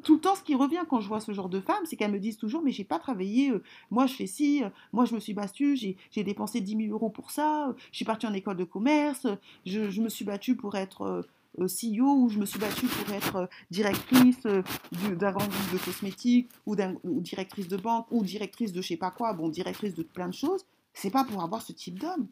Tout 0.02 0.16
le 0.16 0.20
temps 0.20 0.34
ce 0.34 0.42
qui 0.42 0.54
revient 0.54 0.82
quand 0.88 1.00
je 1.00 1.08
vois 1.08 1.20
ce 1.20 1.32
genre 1.32 1.48
de 1.48 1.60
femmes, 1.60 1.84
c'est 1.84 1.96
qu'elles 1.96 2.12
me 2.12 2.18
disent 2.18 2.36
toujours 2.36 2.62
mais 2.62 2.70
j'ai 2.70 2.84
pas 2.84 2.98
travaillé, 2.98 3.50
euh, 3.50 3.62
moi 3.90 4.06
je 4.06 4.14
fais 4.14 4.26
ci, 4.26 4.62
euh, 4.62 4.68
moi 4.92 5.04
je 5.04 5.14
me 5.14 5.20
suis 5.20 5.32
battue, 5.32 5.76
j'ai 5.76 6.22
dépensé 6.22 6.60
10 6.60 6.76
000 6.76 6.92
euros 6.92 7.08
pour 7.08 7.30
ça, 7.30 7.68
euh, 7.68 7.72
je 7.90 7.96
suis 7.96 8.04
partie 8.04 8.26
en 8.26 8.34
école 8.34 8.56
de 8.56 8.64
commerce, 8.64 9.26
je, 9.64 10.00
me 10.00 10.08
suis 10.08 10.24
battue 10.24 10.54
pour 10.54 10.76
être 10.76 11.26
CEO 11.58 12.04
ou 12.04 12.28
je 12.28 12.38
me 12.38 12.44
suis 12.44 12.58
battue 12.58 12.86
pour 12.86 13.14
être 13.14 13.48
directrice 13.70 14.42
d'un 14.42 15.32
grand 15.32 15.46
groupe 15.46 15.72
de 15.72 15.78
cosmétiques 15.78 16.50
ou, 16.66 16.76
ou, 17.04 17.20
directrice 17.20 17.68
de 17.68 17.78
banque 17.78 18.06
ou 18.10 18.22
directrice 18.22 18.72
de 18.72 18.82
je 18.82 18.88
sais 18.88 18.96
pas 18.98 19.10
quoi, 19.10 19.32
bon 19.32 19.48
directrice 19.48 19.94
de 19.94 20.02
plein 20.02 20.28
de 20.28 20.34
choses 20.34 20.66
c'est 20.96 21.10
pas 21.10 21.24
pour 21.24 21.42
avoir 21.42 21.62
ce 21.62 21.72
type 21.72 21.98
d'homme. 21.98 22.26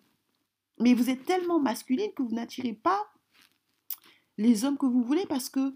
Mais 0.80 0.94
vous 0.94 1.10
êtes 1.10 1.24
tellement 1.24 1.60
masculine 1.60 2.10
que 2.16 2.22
vous 2.22 2.34
n'attirez 2.34 2.72
pas 2.72 3.06
les 4.38 4.64
hommes 4.64 4.78
que 4.78 4.86
vous 4.86 5.02
voulez 5.04 5.26
parce 5.26 5.48
que 5.48 5.74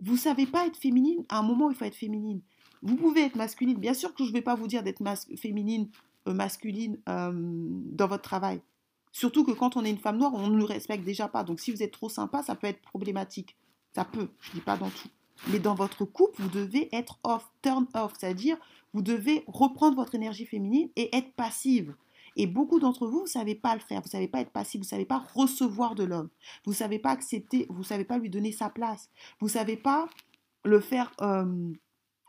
vous 0.00 0.16
savez 0.16 0.46
pas 0.46 0.66
être 0.66 0.76
féminine. 0.76 1.24
À 1.28 1.38
un 1.38 1.42
moment, 1.42 1.70
il 1.70 1.76
faut 1.76 1.84
être 1.84 1.96
féminine. 1.96 2.40
Vous 2.82 2.96
pouvez 2.96 3.22
être 3.22 3.36
masculine. 3.36 3.78
Bien 3.78 3.94
sûr 3.94 4.14
que 4.14 4.24
je 4.24 4.28
ne 4.28 4.34
vais 4.34 4.42
pas 4.42 4.54
vous 4.54 4.66
dire 4.66 4.82
d'être 4.82 5.02
féminine, 5.36 5.88
euh, 6.28 6.34
masculine 6.34 6.98
euh, 7.08 7.32
dans 7.34 8.06
votre 8.06 8.22
travail. 8.22 8.60
Surtout 9.12 9.44
que 9.44 9.52
quand 9.52 9.76
on 9.76 9.84
est 9.84 9.90
une 9.90 9.98
femme 9.98 10.18
noire, 10.18 10.32
on 10.34 10.48
ne 10.48 10.56
nous 10.56 10.66
respecte 10.66 11.04
déjà 11.04 11.28
pas. 11.28 11.42
Donc 11.42 11.60
si 11.60 11.70
vous 11.70 11.82
êtes 11.82 11.92
trop 11.92 12.10
sympa, 12.10 12.42
ça 12.42 12.54
peut 12.54 12.66
être 12.66 12.82
problématique. 12.82 13.56
Ça 13.94 14.04
peut, 14.04 14.28
je 14.42 14.50
ne 14.50 14.54
dis 14.56 14.60
pas 14.60 14.76
dans 14.76 14.90
tout. 14.90 15.08
Mais 15.48 15.58
dans 15.58 15.74
votre 15.74 16.04
couple, 16.04 16.42
vous 16.42 16.48
devez 16.48 16.94
être 16.94 17.18
off, 17.22 17.50
turn 17.62 17.86
off, 17.94 18.12
c'est-à-dire 18.18 18.56
vous 18.92 19.02
devez 19.02 19.44
reprendre 19.46 19.96
votre 19.96 20.14
énergie 20.14 20.46
féminine 20.46 20.90
et 20.96 21.14
être 21.16 21.32
passive. 21.32 21.94
Et 22.36 22.46
beaucoup 22.46 22.78
d'entre 22.78 23.06
vous, 23.06 23.18
vous 23.18 23.24
ne 23.24 23.28
savez 23.28 23.54
pas 23.54 23.74
le 23.74 23.80
faire, 23.80 24.00
vous 24.00 24.08
ne 24.08 24.10
savez 24.10 24.28
pas 24.28 24.40
être 24.40 24.50
passive, 24.50 24.80
vous 24.80 24.84
ne 24.84 24.90
savez 24.90 25.06
pas 25.06 25.24
recevoir 25.34 25.94
de 25.94 26.04
l'homme, 26.04 26.28
vous 26.64 26.72
ne 26.72 26.76
savez 26.76 26.98
pas 26.98 27.10
accepter, 27.10 27.66
vous 27.70 27.78
ne 27.78 27.84
savez 27.84 28.04
pas 28.04 28.18
lui 28.18 28.28
donner 28.28 28.52
sa 28.52 28.68
place, 28.68 29.10
vous 29.40 29.46
ne 29.46 29.52
savez 29.52 29.76
pas 29.76 30.06
le 30.64 30.80
faire, 30.80 31.12
euh, 31.22 31.72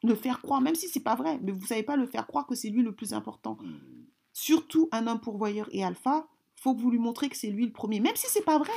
le 0.04 0.16
faire 0.16 0.42
croire, 0.42 0.62
même 0.62 0.76
si 0.76 0.88
c'est 0.88 1.02
pas 1.02 1.16
vrai, 1.16 1.40
mais 1.44 1.52
vous 1.52 1.62
ne 1.62 1.66
savez 1.68 1.84
pas 1.84 1.98
le 1.98 2.08
faire 2.08 2.26
croire 2.26 2.48
que 2.48 2.56
c'est 2.56 2.70
lui 2.70 2.84
le 2.84 2.94
plus 2.94 3.14
important. 3.14 3.58
Surtout 4.32 4.88
un 4.94 5.08
homme 5.08 5.20
pourvoyeur 5.20 5.68
et 5.72 5.84
alpha, 5.84 6.28
faut 6.56 6.74
que 6.74 6.82
vous 6.82 6.92
lui 6.92 7.00
montrez 7.00 7.28
que 7.28 7.36
c'est 7.36 7.50
lui 7.50 7.66
le 7.66 7.74
premier, 7.74 8.00
même 8.00 8.16
si 8.16 8.28
c'est 8.30 8.46
pas 8.46 8.60
vrai. 8.60 8.74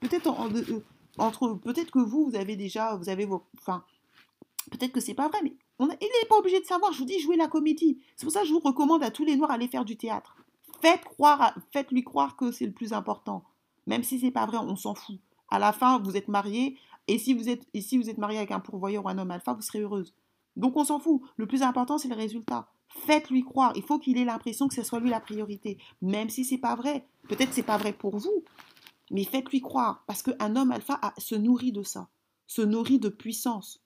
Peut-être 0.00 0.28
euh, 0.28 0.80
entre, 1.16 1.54
peut-être 1.54 1.90
que 1.90 1.98
vous, 1.98 2.26
vous 2.28 2.36
avez 2.36 2.56
déjà, 2.56 2.96
vous 2.96 3.08
avez 3.08 3.24
vos, 3.24 3.44
enfin, 3.58 3.82
peut-être 4.70 4.92
que 4.92 5.00
c'est 5.00 5.14
pas 5.14 5.28
vrai, 5.28 5.38
mais 5.42 5.56
il 5.80 5.86
n'est 5.86 6.28
pas 6.28 6.36
obligé 6.36 6.60
de 6.60 6.66
savoir. 6.66 6.92
Je 6.92 6.98
vous 6.98 7.04
dis, 7.04 7.18
jouez 7.20 7.36
la 7.36 7.48
comédie. 7.48 7.98
C'est 8.16 8.26
pour 8.26 8.32
ça 8.32 8.40
que 8.40 8.46
je 8.46 8.52
vous 8.52 8.60
recommande 8.60 9.02
à 9.02 9.10
tous 9.10 9.24
les 9.24 9.36
noirs 9.36 9.50
d'aller 9.50 9.68
faire 9.68 9.84
du 9.84 9.96
théâtre. 9.96 10.35
Faites 10.86 11.04
croire, 11.04 11.52
faites-lui 11.72 12.04
croire 12.04 12.36
que 12.36 12.52
c'est 12.52 12.64
le 12.64 12.70
plus 12.70 12.92
important. 12.92 13.42
Même 13.88 14.04
si 14.04 14.20
c'est 14.20 14.30
pas 14.30 14.46
vrai, 14.46 14.58
on 14.58 14.76
s'en 14.76 14.94
fout. 14.94 15.18
À 15.48 15.58
la 15.58 15.72
fin, 15.72 15.98
vous 15.98 16.16
êtes 16.16 16.28
marié, 16.28 16.78
et 17.08 17.18
si 17.18 17.34
vous 17.34 17.48
êtes, 17.48 17.66
si 17.74 17.98
êtes 18.08 18.18
marié 18.18 18.38
avec 18.38 18.52
un 18.52 18.60
pourvoyeur 18.60 19.04
ou 19.04 19.08
un 19.08 19.18
homme 19.18 19.32
alpha, 19.32 19.52
vous 19.52 19.62
serez 19.62 19.80
heureuse. 19.80 20.14
Donc 20.54 20.76
on 20.76 20.84
s'en 20.84 21.00
fout. 21.00 21.22
Le 21.38 21.48
plus 21.48 21.62
important, 21.62 21.98
c'est 21.98 22.06
le 22.06 22.14
résultat. 22.14 22.68
Faites-lui 22.86 23.42
croire. 23.42 23.72
Il 23.74 23.82
faut 23.82 23.98
qu'il 23.98 24.16
ait 24.16 24.24
l'impression 24.24 24.68
que 24.68 24.76
ce 24.76 24.84
soit 24.84 25.00
lui 25.00 25.10
la 25.10 25.18
priorité, 25.18 25.76
même 26.02 26.30
si 26.30 26.44
c'est 26.44 26.56
pas 26.56 26.76
vrai. 26.76 27.08
Peut-être 27.28 27.52
c'est 27.52 27.64
pas 27.64 27.78
vrai 27.78 27.92
pour 27.92 28.16
vous, 28.18 28.44
mais 29.10 29.24
faites-lui 29.24 29.62
croire, 29.62 30.04
parce 30.06 30.22
qu'un 30.22 30.54
homme 30.54 30.70
alpha 30.70 31.00
se 31.18 31.34
nourrit 31.34 31.72
de 31.72 31.82
ça, 31.82 32.10
se 32.46 32.62
nourrit 32.62 33.00
de 33.00 33.08
puissance, 33.08 33.82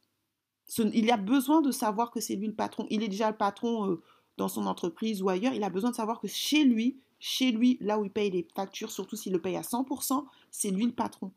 il 0.78 1.10
a 1.10 1.16
besoin 1.16 1.60
de 1.60 1.70
savoir 1.70 2.10
que 2.10 2.20
c'est 2.20 2.36
lui 2.36 2.46
le 2.46 2.54
patron. 2.54 2.86
Il 2.90 3.02
est 3.02 3.08
déjà 3.08 3.30
le 3.30 3.36
patron 3.36 3.90
euh, 3.90 4.02
dans 4.37 4.49
son 4.49 4.66
entreprise 4.66 5.23
ou 5.23 5.29
ailleurs. 5.29 5.55
Il 5.55 5.62
a 5.62 5.71
besoin 5.71 5.90
de 5.90 5.97
savoir 5.97 6.21
que 6.21 6.29
chez 6.29 6.64
lui, 6.64 7.01
chez 7.19 7.53
lui, 7.53 7.79
là 7.81 7.99
où 7.99 8.05
il 8.05 8.11
paye 8.11 8.31
les 8.31 8.47
factures, 8.55 8.90
surtout 8.90 9.16
s'il 9.16 9.33
le 9.33 9.40
paye 9.40 9.57
à 9.57 9.62
100%, 9.62 10.25
c'est 10.51 10.71
lui 10.71 10.87
le 10.87 10.93
patron. 10.93 11.33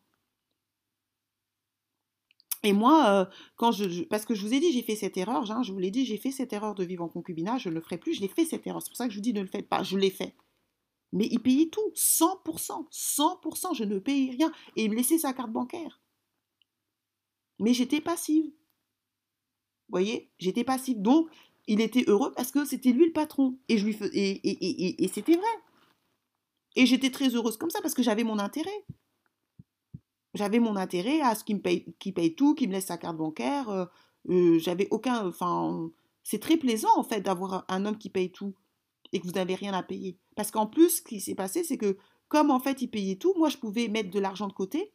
Et 2.65 2.71
moi, 2.71 3.09
euh, 3.09 3.25
quand 3.57 3.73
je, 3.73 4.03
parce 4.03 4.25
que 4.25 4.33
je 4.33 4.41
vous 4.45 4.53
ai 4.53 4.59
dit, 4.61 4.71
j'ai 4.71 4.83
fait 4.83 4.95
cette 4.95 5.17
erreur, 5.17 5.51
hein, 5.51 5.63
je 5.63 5.73
vous 5.73 5.79
l'ai 5.79 5.91
dit, 5.91 6.05
j'ai 6.05 6.17
fait 6.17 6.31
cette 6.31 6.53
erreur 6.53 6.75
de 6.75 6.83
vivre 6.85 7.03
en 7.03 7.09
concubinage, 7.09 7.63
je 7.63 7.69
ne 7.69 7.75
le 7.75 7.81
ferai 7.81 7.97
plus, 7.97 8.13
je 8.13 8.21
l'ai 8.21 8.29
fait 8.29 8.45
cette 8.45 8.65
erreur. 8.65 8.81
C'est 8.81 8.89
pour 8.89 8.97
ça 8.97 9.05
que 9.05 9.11
je 9.11 9.17
vous 9.17 9.23
dis, 9.23 9.33
ne 9.33 9.41
le 9.41 9.47
faites 9.47 9.67
pas, 9.67 9.83
je 9.83 9.97
l'ai 9.97 10.09
fait. 10.09 10.33
Mais 11.11 11.27
il 11.29 11.39
payait 11.39 11.67
tout, 11.67 11.91
100%, 11.93 12.89
100%, 12.89 13.75
je 13.75 13.83
ne 13.83 13.99
payais 13.99 14.31
rien. 14.31 14.51
Et 14.77 14.85
il 14.85 14.91
me 14.91 14.95
laissait 14.95 15.17
sa 15.17 15.33
carte 15.33 15.51
bancaire. 15.51 15.99
Mais 17.59 17.73
j'étais 17.73 18.01
passive 18.01 18.49
voyez, 19.93 20.29
j'étais 20.39 20.63
passive. 20.63 21.01
Donc, 21.01 21.29
il 21.67 21.81
était 21.81 22.03
heureux 22.07 22.31
parce 22.35 22.51
que 22.51 22.65
c'était 22.65 22.91
lui 22.91 23.05
le 23.05 23.11
patron. 23.11 23.57
Et, 23.69 23.77
je 23.77 23.85
lui 23.85 23.97
et, 24.13 25.03
et, 25.03 25.07
c'était 25.07 25.35
vrai. 25.35 25.45
Et 26.75 26.85
j'étais 26.85 27.11
très 27.11 27.29
heureuse 27.29 27.57
comme 27.57 27.69
ça 27.69 27.81
parce 27.81 27.93
que 27.93 28.03
j'avais 28.03 28.23
mon 28.23 28.39
intérêt. 28.39 28.85
J'avais 30.33 30.59
mon 30.59 30.75
intérêt 30.75 31.21
à 31.21 31.35
ce 31.35 31.43
qu'il 31.43 31.57
me 31.57 31.61
paye, 31.61 32.35
tout, 32.35 32.55
qu'il 32.55 32.69
me 32.69 32.73
laisse 32.73 32.87
sa 32.87 32.97
carte 32.97 33.17
bancaire. 33.17 33.69
Euh, 33.69 33.85
euh, 34.29 34.59
j'avais 34.59 34.87
aucun. 34.89 35.27
Enfin, 35.27 35.91
c'est 36.23 36.39
très 36.39 36.57
plaisant 36.57 36.89
en 36.95 37.03
fait 37.03 37.21
d'avoir 37.21 37.65
un 37.67 37.85
homme 37.85 37.97
qui 37.97 38.09
paye 38.09 38.31
tout 38.31 38.55
et 39.11 39.19
que 39.19 39.25
vous 39.25 39.33
n'avez 39.33 39.55
rien 39.55 39.73
à 39.73 39.83
payer. 39.83 40.17
Parce 40.35 40.49
qu'en 40.49 40.65
plus, 40.65 40.97
ce 40.97 41.01
qui 41.01 41.21
s'est 41.21 41.35
passé, 41.35 41.63
c'est 41.63 41.77
que 41.77 41.97
comme 42.29 42.49
en 42.49 42.59
fait 42.59 42.81
il 42.81 42.87
payait 42.87 43.17
tout, 43.17 43.35
moi 43.37 43.49
je 43.49 43.57
pouvais 43.57 43.87
mettre 43.87 44.09
de 44.09 44.19
l'argent 44.19 44.47
de 44.47 44.53
côté. 44.53 44.91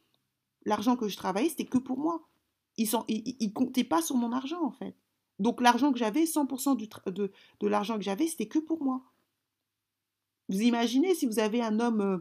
L'argent 0.65 0.97
que 0.97 1.07
je 1.07 1.15
travaillais, 1.15 1.49
c'était 1.49 1.65
que 1.65 1.77
pour 1.77 1.97
moi 1.97 2.29
ils 2.79 2.89
ne 3.41 3.53
comptaient 3.53 3.83
pas 3.83 4.01
sur 4.01 4.15
mon 4.15 4.31
argent, 4.31 4.63
en 4.63 4.71
fait. 4.71 4.95
Donc 5.39 5.61
l'argent 5.61 5.91
que 5.91 5.97
j'avais, 5.97 6.25
100% 6.25 6.75
du 6.75 6.89
de, 7.07 7.31
l'argent 7.67 7.95
que 7.95 8.03
j'avais, 8.03 8.27
c'était 8.27 8.47
que 8.47 8.59
pour 8.59 8.83
moi. 8.83 9.01
Vous 10.49 10.61
imaginez 10.61 11.15
si 11.15 11.25
vous 11.25 11.39
avez 11.39 11.61
un 11.61 11.79
homme 11.79 12.01
euh, 12.01 12.17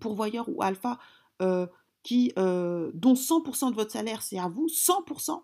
pourvoyeur 0.00 0.48
ou 0.48 0.62
alpha, 0.62 0.98
euh, 1.40 1.66
qui, 2.02 2.32
euh, 2.38 2.90
dont 2.94 3.14
100% 3.14 3.70
de 3.70 3.76
votre 3.76 3.92
salaire, 3.92 4.22
c'est 4.22 4.38
à 4.38 4.48
vous, 4.48 4.66
100%. 4.66 5.42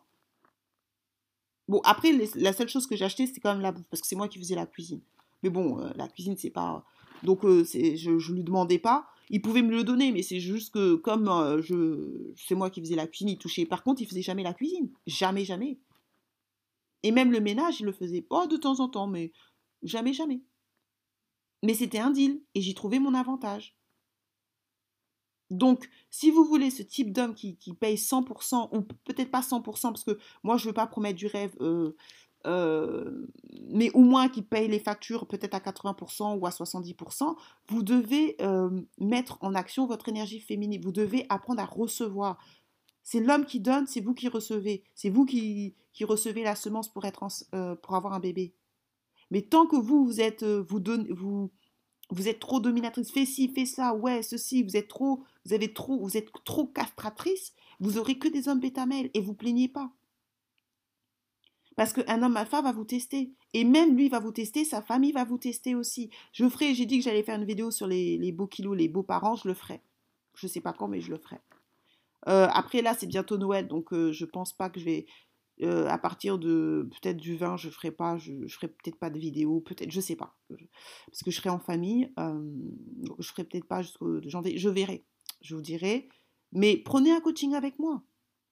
Bon, 1.68 1.80
après, 1.84 2.12
la 2.34 2.52
seule 2.52 2.68
chose 2.68 2.86
que 2.86 2.96
j'ai 2.96 3.04
acheté, 3.04 3.26
c'était 3.26 3.40
quand 3.40 3.52
même 3.52 3.62
la 3.62 3.72
bouffe, 3.72 3.86
parce 3.90 4.00
que 4.00 4.08
c'est 4.08 4.16
moi 4.16 4.26
qui 4.26 4.38
faisais 4.38 4.54
la 4.54 4.66
cuisine. 4.66 5.02
Mais 5.42 5.50
bon, 5.50 5.76
la 5.96 6.08
cuisine, 6.08 6.36
c'est 6.36 6.50
pas... 6.50 6.82
Donc, 7.22 7.42
je 7.42 8.10
ne 8.10 8.34
lui 8.34 8.42
demandais 8.42 8.78
pas. 8.78 9.06
Il 9.28 9.42
pouvait 9.42 9.60
me 9.60 9.70
le 9.70 9.84
donner, 9.84 10.10
mais 10.10 10.22
c'est 10.22 10.40
juste 10.40 10.72
que 10.72 10.94
comme 10.94 11.26
je, 11.60 12.32
c'est 12.36 12.54
moi 12.54 12.70
qui 12.70 12.80
faisais 12.80 12.96
la 12.96 13.06
cuisine, 13.06 13.28
il 13.28 13.38
touchait. 13.38 13.66
Par 13.66 13.82
contre, 13.82 14.00
il 14.00 14.08
faisait 14.08 14.22
jamais 14.22 14.42
la 14.42 14.54
cuisine. 14.54 14.88
Jamais, 15.06 15.44
jamais. 15.44 15.78
Et 17.02 17.12
même 17.12 17.32
le 17.32 17.40
ménage, 17.40 17.80
il 17.80 17.86
le 17.86 17.92
faisait 17.92 18.22
pas 18.22 18.46
de 18.46 18.56
temps 18.56 18.80
en 18.80 18.88
temps, 18.88 19.06
mais 19.06 19.32
jamais, 19.82 20.12
jamais. 20.12 20.42
Mais 21.62 21.74
c'était 21.74 21.98
un 21.98 22.10
deal, 22.10 22.42
et 22.54 22.60
j'y 22.60 22.74
trouvais 22.74 22.98
mon 22.98 23.14
avantage. 23.14 23.76
Donc, 25.50 25.88
si 26.10 26.30
vous 26.30 26.44
voulez 26.44 26.70
ce 26.70 26.82
type 26.82 27.12
d'homme 27.12 27.34
qui, 27.34 27.56
paye 27.80 27.96
100%, 27.96 28.76
ou 28.76 28.82
peut-être 28.82 29.30
pas 29.30 29.40
100%, 29.40 29.62
parce 29.62 30.04
que 30.04 30.18
moi, 30.42 30.56
je 30.56 30.64
ne 30.64 30.68
veux 30.68 30.74
pas 30.74 30.86
promettre 30.86 31.16
du 31.16 31.26
rêve, 31.26 31.56
euh, 31.60 31.96
euh, 32.46 33.26
mais 33.70 33.90
au 33.92 34.00
moins 34.00 34.28
qui 34.28 34.42
paye 34.42 34.68
les 34.68 34.78
factures 34.78 35.26
peut-être 35.26 35.54
à 35.54 35.60
80% 35.60 36.38
ou 36.38 36.46
à 36.46 36.50
70%, 36.50 37.36
vous 37.68 37.82
devez 37.82 38.36
euh, 38.40 38.70
mettre 38.98 39.38
en 39.40 39.54
action 39.54 39.86
votre 39.86 40.08
énergie 40.08 40.40
féminine. 40.40 40.80
Vous 40.82 40.92
devez 40.92 41.26
apprendre 41.30 41.62
à 41.62 41.66
recevoir. 41.66 42.38
C'est 43.02 43.20
l'homme 43.20 43.46
qui 43.46 43.60
donne, 43.60 43.86
c'est 43.86 44.00
vous 44.00 44.14
qui 44.14 44.28
recevez. 44.28 44.84
C'est 44.94 45.08
vous 45.08 45.24
qui, 45.24 45.74
recevez 46.04 46.42
la 46.42 46.54
semence 46.54 46.92
pour, 46.92 47.04
être 47.04 47.26
pour 47.82 47.94
avoir 47.94 48.12
un 48.12 48.20
bébé. 48.20 48.54
Mais 49.30 49.42
tant 49.42 49.66
que 49.66 49.76
vous, 49.76 50.04
vous 50.04 50.20
êtes, 50.20 50.44
vous, 50.44 51.50
êtes 52.26 52.40
trop 52.40 52.60
dominatrice, 52.60 53.12
fais 53.12 53.26
ci, 53.26 53.52
fais 53.54 53.66
ça, 53.66 53.94
ouais, 53.94 54.22
ceci, 54.22 54.62
vous 54.62 54.76
êtes 54.76 54.88
trop, 54.88 55.24
vous 55.44 55.54
avez 55.54 55.72
trop, 55.72 55.98
vous 56.00 56.16
êtes 56.16 56.32
trop 56.44 56.66
castratrice, 56.66 57.52
vous 57.80 57.98
aurez 57.98 58.18
que 58.18 58.28
des 58.28 58.48
hommes 58.48 58.60
bêta 58.60 58.86
et 59.14 59.20
vous 59.20 59.34
plaignez 59.34 59.68
pas. 59.68 59.90
Parce 61.78 61.92
qu'un 61.92 62.24
homme 62.24 62.36
alpha 62.36 62.60
va 62.60 62.72
vous 62.72 62.84
tester. 62.84 63.30
Et 63.54 63.62
même 63.62 63.96
lui 63.96 64.08
va 64.08 64.18
vous 64.18 64.32
tester, 64.32 64.64
sa 64.64 64.82
famille 64.82 65.12
va 65.12 65.22
vous 65.22 65.38
tester 65.38 65.76
aussi. 65.76 66.10
Je 66.32 66.48
ferai, 66.48 66.74
j'ai 66.74 66.86
dit 66.86 66.98
que 66.98 67.04
j'allais 67.04 67.22
faire 67.22 67.38
une 67.38 67.46
vidéo 67.46 67.70
sur 67.70 67.86
les, 67.86 68.32
beaux 68.32 68.48
kilos, 68.48 68.76
les 68.76 68.88
beaux 68.88 69.04
parents, 69.04 69.36
je 69.36 69.46
le 69.46 69.54
ferai. 69.54 69.80
Je 70.34 70.48
ne 70.48 70.50
sais 70.50 70.60
pas 70.60 70.72
quand, 70.72 70.88
mais 70.88 71.00
je 71.00 71.12
le 71.12 71.18
ferai. 71.18 71.38
Euh, 72.26 72.48
après 72.52 72.82
là, 72.82 72.96
c'est 72.98 73.06
bientôt 73.06 73.38
Noël, 73.38 73.68
donc 73.68 73.92
euh, 73.92 74.10
je 74.10 74.24
pense 74.24 74.52
pas 74.52 74.70
que 74.70 74.80
je 74.80 74.84
vais. 74.84 75.06
Euh, 75.62 75.88
à 75.88 75.98
partir 75.98 76.38
de 76.38 76.88
peut-être 76.92 77.16
du 77.16 77.36
20, 77.36 77.56
je 77.56 77.68
ferai 77.68 77.90
pas, 77.90 78.16
je, 78.16 78.46
ferai 78.46 78.68
peut-être 78.68 78.96
pas 78.96 79.10
de 79.10 79.18
vidéo, 79.18 79.60
peut-être, 79.60 79.90
je 79.90 80.00
sais 80.00 80.14
pas, 80.14 80.36
parce 80.48 81.22
que 81.24 81.32
je 81.32 81.36
serai 81.36 81.50
en 81.50 81.58
famille, 81.58 82.12
euh, 82.20 82.40
je 83.18 83.28
ferai 83.28 83.42
peut-être 83.42 83.66
pas 83.66 83.82
jusqu'au 83.82 84.20
janvier, 84.28 84.56
je 84.56 84.68
verrai, 84.68 85.04
je 85.40 85.56
vous 85.56 85.60
dirai. 85.60 86.08
Mais 86.52 86.76
prenez 86.76 87.10
un 87.10 87.20
coaching 87.20 87.54
avec 87.54 87.78
moi, 87.80 88.02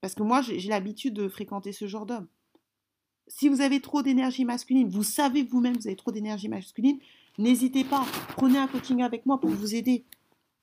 parce 0.00 0.14
que 0.16 0.24
moi 0.24 0.42
j'ai 0.42 0.68
l'habitude 0.68 1.14
de 1.14 1.28
fréquenter 1.28 1.70
ce 1.70 1.86
genre 1.86 2.06
d'homme. 2.06 2.26
Si 3.28 3.48
vous 3.48 3.60
avez 3.60 3.80
trop 3.80 4.02
d'énergie 4.02 4.44
masculine, 4.44 4.88
vous 4.88 5.04
savez 5.04 5.44
vous-même 5.44 5.76
que 5.76 5.82
vous 5.82 5.88
avez 5.88 5.96
trop 5.96 6.10
d'énergie 6.10 6.48
masculine, 6.48 6.98
n'hésitez 7.38 7.84
pas, 7.84 8.04
prenez 8.36 8.58
un 8.58 8.66
coaching 8.66 9.02
avec 9.02 9.26
moi 9.26 9.38
pour 9.38 9.50
vous 9.50 9.76
aider. 9.76 10.04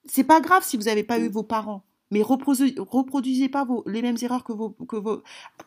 C'est 0.06 0.26
pas 0.26 0.42
grave 0.42 0.64
si 0.66 0.76
vous 0.76 0.84
n'avez 0.84 1.04
pas 1.06 1.20
eu 1.20 1.30
vos 1.30 1.44
parents 1.44 1.86
mais 2.14 2.22
reproduisez, 2.22 2.76
reproduisez 2.78 3.50
pas 3.50 3.68
les 3.88 4.04
mêmes 4.04 4.18
erreurs 4.22 4.44
que 4.44 4.54
vos, 4.54 4.76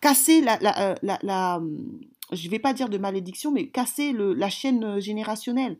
cassez 0.01 0.40
la, 0.40 0.57
la, 0.61 0.92
euh, 0.92 0.94
la 1.03 1.61
je 2.30 2.49
vais 2.49 2.61
pas 2.61 2.72
dire 2.72 2.88
de 2.88 2.99
malédiction, 2.99 3.51
mais 3.51 3.66
cassez 3.66 4.12
la 4.12 4.49
chaîne 4.49 4.84
euh, 4.84 5.01
générationnelle. 5.01 5.76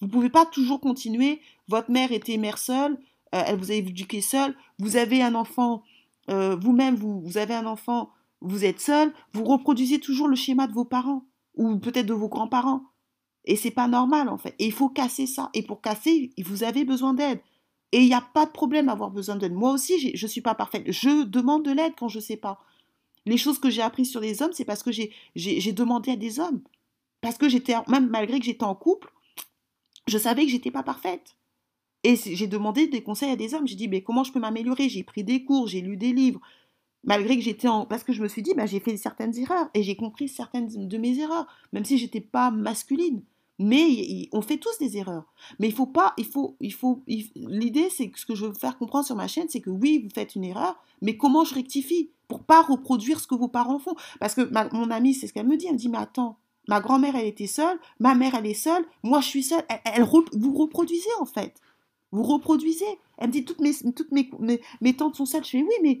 Vous 0.00 0.08
pouvez 0.08 0.30
pas 0.30 0.46
toujours 0.46 0.80
continuer. 0.80 1.42
Votre 1.68 1.90
mère 1.90 2.10
était 2.10 2.38
mère 2.38 2.56
seule, 2.56 2.92
euh, 3.34 3.42
elle 3.46 3.56
vous 3.56 3.70
a 3.70 3.74
éduqué 3.74 4.22
seule. 4.22 4.56
Vous 4.78 4.96
avez 4.96 5.22
un 5.22 5.34
enfant, 5.34 5.82
vous-même, 6.26 6.94
vous, 6.94 7.20
vous 7.20 7.36
avez 7.36 7.54
un 7.54 7.66
enfant, 7.66 8.10
vous 8.40 8.64
êtes 8.64 8.80
seul. 8.80 9.12
Vous 9.34 9.44
reproduisez 9.44 9.98
toujours 9.98 10.28
le 10.28 10.36
schéma 10.36 10.66
de 10.68 10.72
vos 10.72 10.86
parents 10.86 11.24
ou 11.54 11.76
peut-être 11.76 12.06
de 12.06 12.14
vos 12.14 12.28
grands-parents. 12.28 12.82
Et 13.44 13.56
c'est 13.56 13.70
pas 13.70 13.88
normal 13.88 14.30
en 14.30 14.38
fait. 14.38 14.54
Et 14.58 14.66
il 14.66 14.72
faut 14.72 14.88
casser 14.88 15.26
ça. 15.26 15.50
Et 15.52 15.62
pour 15.62 15.82
casser, 15.82 16.30
vous 16.46 16.64
avez 16.64 16.86
besoin 16.86 17.12
d'aide. 17.12 17.40
Et 17.92 18.00
il 18.00 18.06
n'y 18.06 18.14
a 18.14 18.20
pas 18.20 18.44
de 18.44 18.50
problème 18.50 18.88
à 18.88 18.92
avoir 18.92 19.10
besoin 19.10 19.36
d'aide. 19.36 19.54
Moi 19.54 19.72
aussi, 19.72 20.14
je 20.14 20.24
ne 20.24 20.30
suis 20.30 20.42
pas 20.42 20.54
parfaite. 20.54 20.84
Je 20.90 21.24
demande 21.24 21.64
de 21.64 21.72
l'aide 21.72 21.94
quand 21.98 22.08
je 22.08 22.18
ne 22.18 22.22
sais 22.22 22.36
pas. 22.36 22.60
Les 23.24 23.36
choses 23.36 23.58
que 23.58 23.70
j'ai 23.70 23.82
apprises 23.82 24.10
sur 24.10 24.20
les 24.20 24.42
hommes, 24.42 24.52
c'est 24.52 24.64
parce 24.64 24.82
que 24.82 24.92
j'ai 24.92 25.72
demandé 25.72 26.12
à 26.12 26.16
des 26.16 26.38
hommes. 26.40 26.60
Parce 27.20 27.36
que 27.36 27.48
j'étais, 27.48 27.74
même 27.88 28.08
malgré 28.08 28.38
que 28.38 28.44
j'étais 28.44 28.64
en 28.64 28.74
couple, 28.74 29.12
je 30.06 30.18
savais 30.18 30.44
que 30.44 30.50
j'étais 30.50 30.70
pas 30.70 30.82
parfaite. 30.82 31.36
Et 32.04 32.14
j'ai 32.16 32.46
demandé 32.46 32.86
des 32.86 33.02
conseils 33.02 33.30
à 33.30 33.36
des 33.36 33.54
hommes. 33.54 33.66
J'ai 33.66 33.74
dit, 33.74 33.88
mais 33.88 34.02
comment 34.02 34.22
je 34.22 34.32
peux 34.32 34.38
m'améliorer? 34.38 34.88
J'ai 34.88 35.02
pris 35.02 35.24
des 35.24 35.44
cours, 35.44 35.66
j'ai 35.66 35.80
lu 35.80 35.96
des 35.96 36.12
livres. 36.12 36.40
Malgré 37.04 37.36
que 37.36 37.42
j'étais 37.42 37.68
en... 37.68 37.86
Parce 37.86 38.04
que 38.04 38.12
je 38.12 38.22
me 38.22 38.28
suis 38.28 38.42
dit, 38.42 38.54
bah, 38.54 38.66
j'ai 38.66 38.80
fait 38.80 38.96
certaines 38.96 39.36
erreurs. 39.36 39.68
Et 39.74 39.82
j'ai 39.82 39.96
compris 39.96 40.28
certaines 40.28 40.88
de 40.88 40.98
mes 40.98 41.18
erreurs. 41.18 41.46
Même 41.72 41.84
si 41.84 41.98
j'étais 41.98 42.20
pas 42.20 42.50
masculine. 42.50 43.22
Mais 43.58 44.28
on 44.32 44.40
fait 44.40 44.58
tous 44.58 44.78
des 44.78 44.96
erreurs. 44.96 45.24
Mais 45.58 45.66
il 45.68 45.74
faut 45.74 45.86
pas, 45.86 46.14
il 46.16 46.26
faut, 46.26 46.56
il 46.60 46.72
faut, 46.72 47.02
l'idée, 47.34 47.88
c'est 47.90 48.08
que 48.08 48.18
ce 48.18 48.24
que 48.24 48.34
je 48.34 48.46
veux 48.46 48.54
faire 48.54 48.78
comprendre 48.78 49.04
sur 49.04 49.16
ma 49.16 49.26
chaîne, 49.26 49.48
c'est 49.48 49.60
que 49.60 49.70
oui, 49.70 50.00
vous 50.02 50.10
faites 50.14 50.36
une 50.36 50.44
erreur, 50.44 50.76
mais 51.02 51.16
comment 51.16 51.44
je 51.44 51.54
rectifie 51.54 52.10
pour 52.28 52.42
pas 52.44 52.62
reproduire 52.62 53.18
ce 53.18 53.26
que 53.26 53.34
vos 53.34 53.48
parents 53.48 53.80
font? 53.80 53.96
Parce 54.20 54.34
que 54.34 54.48
mon 54.74 54.90
amie, 54.90 55.14
c'est 55.14 55.26
ce 55.26 55.32
qu'elle 55.32 55.48
me 55.48 55.56
dit. 55.56 55.66
Elle 55.66 55.72
me 55.72 55.78
dit, 55.78 55.88
mais 55.88 55.98
attends, 55.98 56.38
ma 56.68 56.80
grand-mère, 56.80 57.16
elle 57.16 57.26
était 57.26 57.48
seule, 57.48 57.78
ma 57.98 58.14
mère, 58.14 58.36
elle 58.36 58.46
est 58.46 58.54
seule, 58.54 58.84
moi, 59.02 59.20
je 59.20 59.26
suis 59.26 59.42
seule. 59.42 59.64
Elle, 59.84 60.04
vous 60.04 60.54
reproduisez 60.54 61.10
en 61.20 61.26
fait. 61.26 61.60
Vous 62.12 62.22
reproduisez. 62.22 62.98
Elle 63.16 63.28
me 63.28 63.32
dit, 63.32 63.44
toutes 63.44 63.60
mes, 63.60 63.74
toutes 63.92 64.12
mes, 64.12 64.30
mes, 64.80 64.96
tantes 64.96 65.16
sont 65.16 65.26
seules. 65.26 65.44
Je 65.44 65.50
fais, 65.50 65.62
oui, 65.62 65.74
mais 65.82 66.00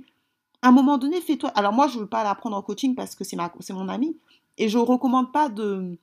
à 0.62 0.68
un 0.68 0.72
moment 0.72 0.96
donné, 0.96 1.20
fais-toi. 1.20 1.50
Alors 1.50 1.72
moi, 1.72 1.88
je 1.88 1.96
ne 1.96 2.02
veux 2.02 2.08
pas 2.08 2.22
la 2.22 2.36
prendre 2.36 2.56
en 2.56 2.62
coaching 2.62 2.94
parce 2.94 3.16
que 3.16 3.24
c'est 3.24 3.36
mon 3.72 3.88
amie. 3.88 4.16
Et 4.58 4.68
je 4.68 4.78
ne 4.78 4.82
recommande 4.82 5.32
pas 5.32 5.48
de 5.48 5.98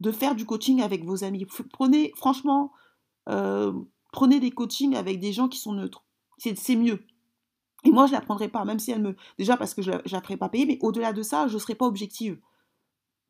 de 0.00 0.10
faire 0.10 0.34
du 0.34 0.46
coaching 0.46 0.80
avec 0.82 1.04
vos 1.04 1.24
amis. 1.24 1.46
Prenez, 1.72 2.12
franchement, 2.16 2.72
euh, 3.28 3.72
prenez 4.12 4.40
des 4.40 4.50
coachings 4.50 4.96
avec 4.96 5.20
des 5.20 5.32
gens 5.32 5.48
qui 5.48 5.58
sont 5.58 5.72
neutres. 5.72 6.04
C'est 6.38 6.76
mieux. 6.76 7.00
Et 7.84 7.90
moi, 7.90 8.06
je 8.06 8.12
ne 8.12 8.16
la 8.16 8.22
prendrai 8.22 8.48
pas, 8.48 8.64
même 8.64 8.78
si 8.78 8.90
elle 8.90 9.02
me. 9.02 9.14
Déjà 9.38 9.56
parce 9.56 9.74
que 9.74 9.82
je 9.82 9.92
ne 9.92 9.98
la 10.10 10.20
ferai 10.22 10.36
pas 10.36 10.48
payer, 10.48 10.66
mais 10.66 10.78
au-delà 10.80 11.12
de 11.12 11.22
ça, 11.22 11.48
je 11.48 11.54
ne 11.54 11.58
serai 11.58 11.74
pas 11.74 11.86
objective. 11.86 12.38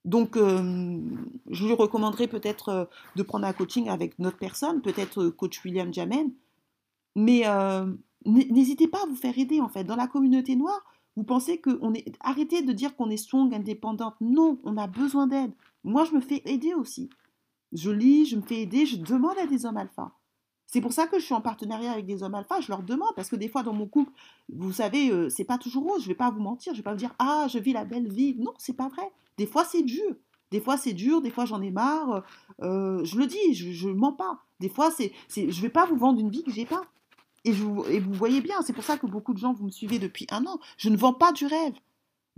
Donc, 0.05 0.37
euh, 0.37 1.01
je 1.51 1.67
lui 1.67 1.75
recommanderais 1.75 2.29
peut-être 2.29 2.69
euh, 2.69 2.85
de 3.17 3.23
prendre 3.23 3.47
un 3.47 3.53
coaching 3.53 3.89
avec 3.89 4.19
notre 4.19 4.39
personne, 4.39 4.81
peut-être 4.81 5.29
coach 5.29 5.63
William 5.65 5.93
Jamen. 5.93 6.33
Mais 7.17 7.43
n'hésitez 8.25 8.87
pas 8.87 9.03
à 9.03 9.07
vous 9.07 9.17
faire 9.17 9.37
aider, 9.37 9.61
en 9.61 9.69
fait. 9.69 9.85
Dans 9.85 9.97
la 9.97 10.07
communauté 10.07 10.55
noire, 10.55 10.81
vous 11.17 11.25
pensez 11.25 11.61
qu'on 11.61 11.93
est. 11.93 12.13
Arrêtez 12.21 12.63
de 12.63 12.73
dire 12.73 12.95
qu'on 12.95 13.11
est 13.11 13.17
strong, 13.17 13.53
indépendante. 13.53 14.15
Non, 14.21 14.59
on 14.65 14.77
a 14.77 14.87
besoin 14.87 15.27
d'aide. 15.27 15.53
Moi, 15.85 16.05
je 16.05 16.13
me 16.13 16.21
fais 16.21 16.43
aider 16.45 16.75
aussi. 16.75 17.11
Je 17.73 17.91
lis, 17.91 18.27
je 18.27 18.37
me 18.37 18.43
fais 18.43 18.63
aider, 18.63 18.87
je 18.87 18.97
demande 18.97 19.39
à 19.39 19.47
des 19.47 19.65
hommes 19.65 19.77
alpha. 19.77 20.13
C'est 20.73 20.81
pour 20.81 20.93
ça 20.93 21.09
que 21.09 21.19
je 21.19 21.25
suis 21.25 21.35
en 21.35 21.41
partenariat 21.41 21.91
avec 21.91 22.07
des 22.07 22.23
hommes 22.23 22.35
alpha. 22.35 22.61
Je 22.61 22.69
leur 22.69 22.85
demande 22.85 23.11
parce 23.17 23.29
que 23.29 23.35
des 23.35 23.49
fois 23.49 23.65
dans 23.65 23.73
mon 23.73 23.87
couple, 23.87 24.13
vous 24.49 24.73
savez, 24.73 25.11
euh, 25.11 25.29
c'est 25.29 25.45
pas 25.45 25.59
toujours 25.59 25.85
rose. 25.85 26.03
Je 26.03 26.09
vais 26.09 26.15
pas 26.15 26.31
vous 26.31 26.41
mentir. 26.41 26.75
Je 26.75 26.79
vais 26.79 26.85
pas 26.85 26.93
vous 26.93 26.99
dire 26.99 27.15
ah 27.19 27.47
je 27.51 27.59
vis 27.59 27.73
la 27.73 27.85
belle 27.85 28.09
vie. 28.09 28.37
Non, 28.39 28.53
c'est 28.57 28.77
pas 28.77 28.89
vrai. 28.89 29.11
Des 29.37 29.47
fois 29.47 29.65
c'est 29.65 29.83
dur. 29.83 30.15
Des 30.53 30.61
fois 30.61 30.77
c'est 30.77 30.93
dur. 30.93 31.23
Des 31.23 31.31
fois 31.31 31.45
j'en 31.45 31.61
ai 31.61 31.73
marre. 31.73 32.23
Euh, 32.63 33.05
je 33.05 33.19
le 33.19 33.27
dis. 33.27 33.53
Je, 33.53 33.89
ne 33.89 33.95
mens 33.95 34.13
pas. 34.13 34.45
Des 34.61 34.69
fois 34.69 34.93
c'est, 34.93 35.13
c'est, 35.27 35.51
je 35.51 35.61
vais 35.61 35.71
pas 35.71 35.87
vous 35.87 35.97
vendre 35.97 36.21
une 36.21 36.31
vie 36.31 36.45
que 36.45 36.53
j'ai 36.53 36.67
pas. 36.67 36.83
Et, 37.45 37.51
et 37.51 37.99
vous 37.99 38.13
voyez 38.13 38.41
bien. 38.41 38.63
C'est 38.63 38.73
pour 38.73 38.85
ça 38.85 38.97
que 38.97 39.07
beaucoup 39.07 39.35
de 39.35 39.39
gens 39.39 39.53
vous 39.53 39.65
me 39.65 39.71
suivez 39.73 39.99
depuis 39.99 40.29
un 40.31 40.47
an. 40.47 40.61
Je 40.77 40.89
ne 40.89 40.97
vends 40.97 41.15
pas 41.15 41.33
du 41.33 41.47
rêve. 41.47 41.75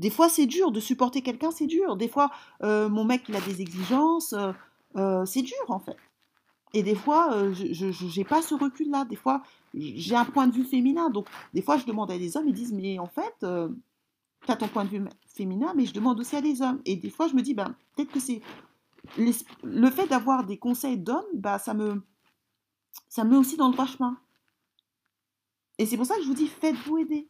Des 0.03 0.11
fois, 0.11 0.29
c'est 0.29 0.47
dur 0.47 0.73
de 0.73 0.81
supporter 0.81 1.23
quelqu'un, 1.23 1.53
c'est 1.53 1.69
dur. 1.69 1.97
Des 1.97 2.09
fois, 2.09 2.29
euh, 2.65 2.89
mon 2.89 3.05
mec, 3.05 3.23
il 3.29 3.37
a 3.37 3.41
des 3.41 3.61
exigences, 3.61 4.33
euh, 4.33 4.51
euh, 4.97 5.25
c'est 5.25 5.43
dur 5.43 5.65
en 5.69 5.79
fait. 5.79 5.97
Et 6.75 6.83
des 6.83 6.97
fois, 6.97 7.53
je 7.53 8.19
n'ai 8.19 8.25
pas 8.25 8.43
ce 8.43 8.57
recul-là. 8.57 9.05
Des 9.05 9.15
fois, 9.15 9.45
j'ai 9.75 10.17
un 10.17 10.25
point 10.25 10.49
de 10.49 10.55
vue 10.55 10.65
féminin. 10.65 11.09
Donc, 11.09 11.29
des 11.55 11.63
fois, 11.63 11.77
je 11.77 11.85
demande 11.85 12.11
à 12.11 12.19
des 12.19 12.37
hommes, 12.37 12.49
ils 12.49 12.55
disent, 12.55 12.73
mais 12.73 12.99
en 12.99 13.07
fait, 13.07 13.35
tu 13.41 14.51
as 14.51 14.57
ton 14.57 14.67
point 14.67 14.85
de 14.85 14.89
vue 14.89 15.05
féminin, 15.29 15.73
mais 15.77 15.87
je 15.87 15.93
demande 15.93 16.19
aussi 16.19 16.35
à 16.35 16.41
des 16.41 16.63
hommes. 16.63 16.81
Et 16.85 16.97
des 16.97 17.11
fois, 17.11 17.29
je 17.29 17.35
me 17.35 17.43
dis, 17.43 17.55
ben, 17.55 17.77
peut-être 17.95 18.11
que 18.11 18.21
c'est 18.21 18.41
le 19.17 19.91
fait 19.91 20.09
d'avoir 20.09 20.45
des 20.45 20.57
conseils 20.57 20.99
d'hommes, 20.99 21.23
bah, 21.35 21.61
ça 21.61 21.75
me 21.75 22.03
ça 23.09 23.23
me 23.23 23.31
met 23.31 23.37
aussi 23.37 23.57
dans 23.57 23.69
le 23.69 23.75
droit 23.75 23.87
chemin. 23.87 24.19
Et 25.79 25.87
c'est 25.87 25.97
pour 25.97 26.07
ça 26.07 26.17
que 26.17 26.23
je 26.23 26.27
vous 26.27 26.35
dis, 26.35 26.49
faites-vous 26.49 26.99
aider 26.99 27.29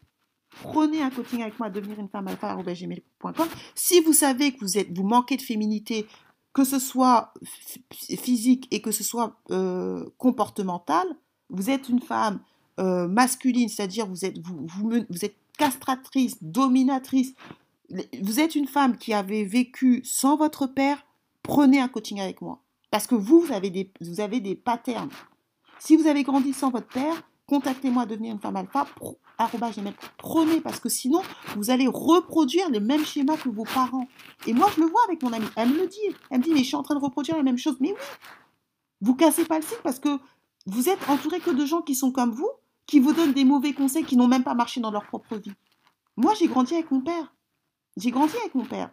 prenez 0.62 1.02
un 1.02 1.10
coaching 1.10 1.42
avec 1.42 1.58
moi, 1.58 1.70
devenir 1.70 1.98
une 1.98 2.08
femme 2.08 2.28
alpha.gmail.com. 2.28 3.48
Si 3.74 4.00
vous 4.00 4.12
savez 4.12 4.52
que 4.52 4.60
vous, 4.60 4.78
êtes, 4.78 4.96
vous 4.96 5.04
manquez 5.04 5.36
de 5.36 5.42
féminité, 5.42 6.06
que 6.52 6.64
ce 6.64 6.78
soit 6.78 7.32
physique 7.92 8.68
et 8.70 8.82
que 8.82 8.90
ce 8.90 9.02
soit 9.02 9.36
euh, 9.50 10.04
comportemental, 10.18 11.06
vous 11.48 11.70
êtes 11.70 11.88
une 11.88 12.00
femme 12.00 12.40
euh, 12.78 13.08
masculine, 13.08 13.68
c'est-à-dire 13.68 14.06
vous 14.06 14.24
êtes, 14.24 14.38
vous, 14.38 14.66
vous, 14.66 15.24
êtes 15.24 15.36
castratrice, 15.58 16.42
dominatrice, 16.42 17.34
vous 18.20 18.40
êtes 18.40 18.54
une 18.54 18.66
femme 18.66 18.96
qui 18.96 19.12
avait 19.12 19.44
vécu 19.44 20.02
sans 20.04 20.36
votre 20.36 20.66
père, 20.66 21.04
prenez 21.42 21.80
un 21.80 21.88
coaching 21.88 22.20
avec 22.20 22.40
moi. 22.40 22.60
Parce 22.90 23.06
que 23.06 23.14
vous, 23.14 23.40
vous 23.40 23.52
avez 23.52 23.70
des, 23.70 23.90
vous 24.00 24.20
avez 24.20 24.40
des 24.40 24.54
patterns. 24.54 25.10
Si 25.78 25.96
vous 25.96 26.06
avez 26.06 26.22
grandi 26.22 26.52
sans 26.52 26.70
votre 26.70 26.88
père, 26.88 27.22
contactez-moi, 27.46 28.06
devenir 28.06 28.32
une 28.32 28.40
femme 28.40 28.56
alpha, 28.56 28.86
prenez, 30.18 30.60
parce 30.60 30.80
que 30.80 30.88
sinon, 30.88 31.22
vous 31.56 31.70
allez 31.70 31.86
reproduire 31.86 32.70
les 32.70 32.80
mêmes 32.80 33.04
schémas 33.04 33.36
que 33.36 33.48
vos 33.48 33.64
parents. 33.64 34.06
Et 34.46 34.52
moi, 34.52 34.70
je 34.74 34.80
le 34.80 34.86
vois 34.86 35.00
avec 35.06 35.22
mon 35.22 35.32
amie, 35.32 35.46
elle 35.56 35.70
me 35.70 35.78
le 35.78 35.86
dit, 35.86 35.98
elle 36.30 36.38
me 36.38 36.44
dit, 36.44 36.52
mais 36.52 36.60
je 36.60 36.66
suis 36.66 36.76
en 36.76 36.82
train 36.82 36.94
de 36.94 37.00
reproduire 37.00 37.36
la 37.36 37.42
même 37.42 37.58
chose. 37.58 37.76
Mais 37.80 37.92
oui, 37.92 37.98
vous 39.00 39.14
cassez 39.14 39.44
pas 39.44 39.56
le 39.56 39.62
cycle 39.62 39.82
parce 39.82 39.98
que 39.98 40.18
vous 40.66 40.88
êtes 40.88 41.08
entouré 41.08 41.40
que 41.40 41.50
de 41.50 41.66
gens 41.66 41.82
qui 41.82 41.94
sont 41.94 42.12
comme 42.12 42.30
vous, 42.30 42.50
qui 42.86 43.00
vous 43.00 43.12
donnent 43.12 43.32
des 43.32 43.44
mauvais 43.44 43.72
conseils 43.72 44.04
qui 44.04 44.16
n'ont 44.16 44.28
même 44.28 44.44
pas 44.44 44.54
marché 44.54 44.80
dans 44.80 44.90
leur 44.90 45.06
propre 45.06 45.36
vie. 45.36 45.52
Moi, 46.16 46.34
j'ai 46.38 46.46
grandi 46.46 46.74
avec 46.74 46.90
mon 46.90 47.00
père. 47.00 47.34
J'ai 47.96 48.10
grandi 48.10 48.36
avec 48.38 48.54
mon 48.54 48.64
père. 48.64 48.90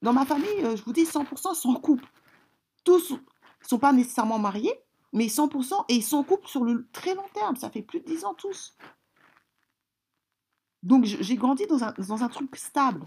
Dans 0.00 0.12
ma 0.12 0.24
famille, 0.24 0.48
euh, 0.64 0.76
je 0.76 0.82
vous 0.84 0.92
dis 0.92 1.04
100% 1.04 1.54
sans 1.54 1.74
couple. 1.74 2.04
Tous 2.84 3.14
sont 3.66 3.78
pas 3.78 3.92
nécessairement 3.92 4.38
mariés, 4.38 4.74
mais 5.12 5.26
100% 5.26 5.84
et 5.88 5.96
ils 5.96 6.02
sont 6.02 6.22
couple 6.22 6.48
sur 6.48 6.64
le 6.64 6.88
très 6.92 7.14
long 7.14 7.28
terme. 7.34 7.56
Ça 7.56 7.70
fait 7.70 7.82
plus 7.82 8.00
de 8.00 8.06
10 8.06 8.24
ans 8.24 8.34
tous. 8.34 8.76
Donc 10.82 11.04
j'ai 11.04 11.36
grandi 11.36 11.66
dans 11.66 11.84
un, 11.84 12.28
truc 12.28 12.56
stable, 12.56 13.06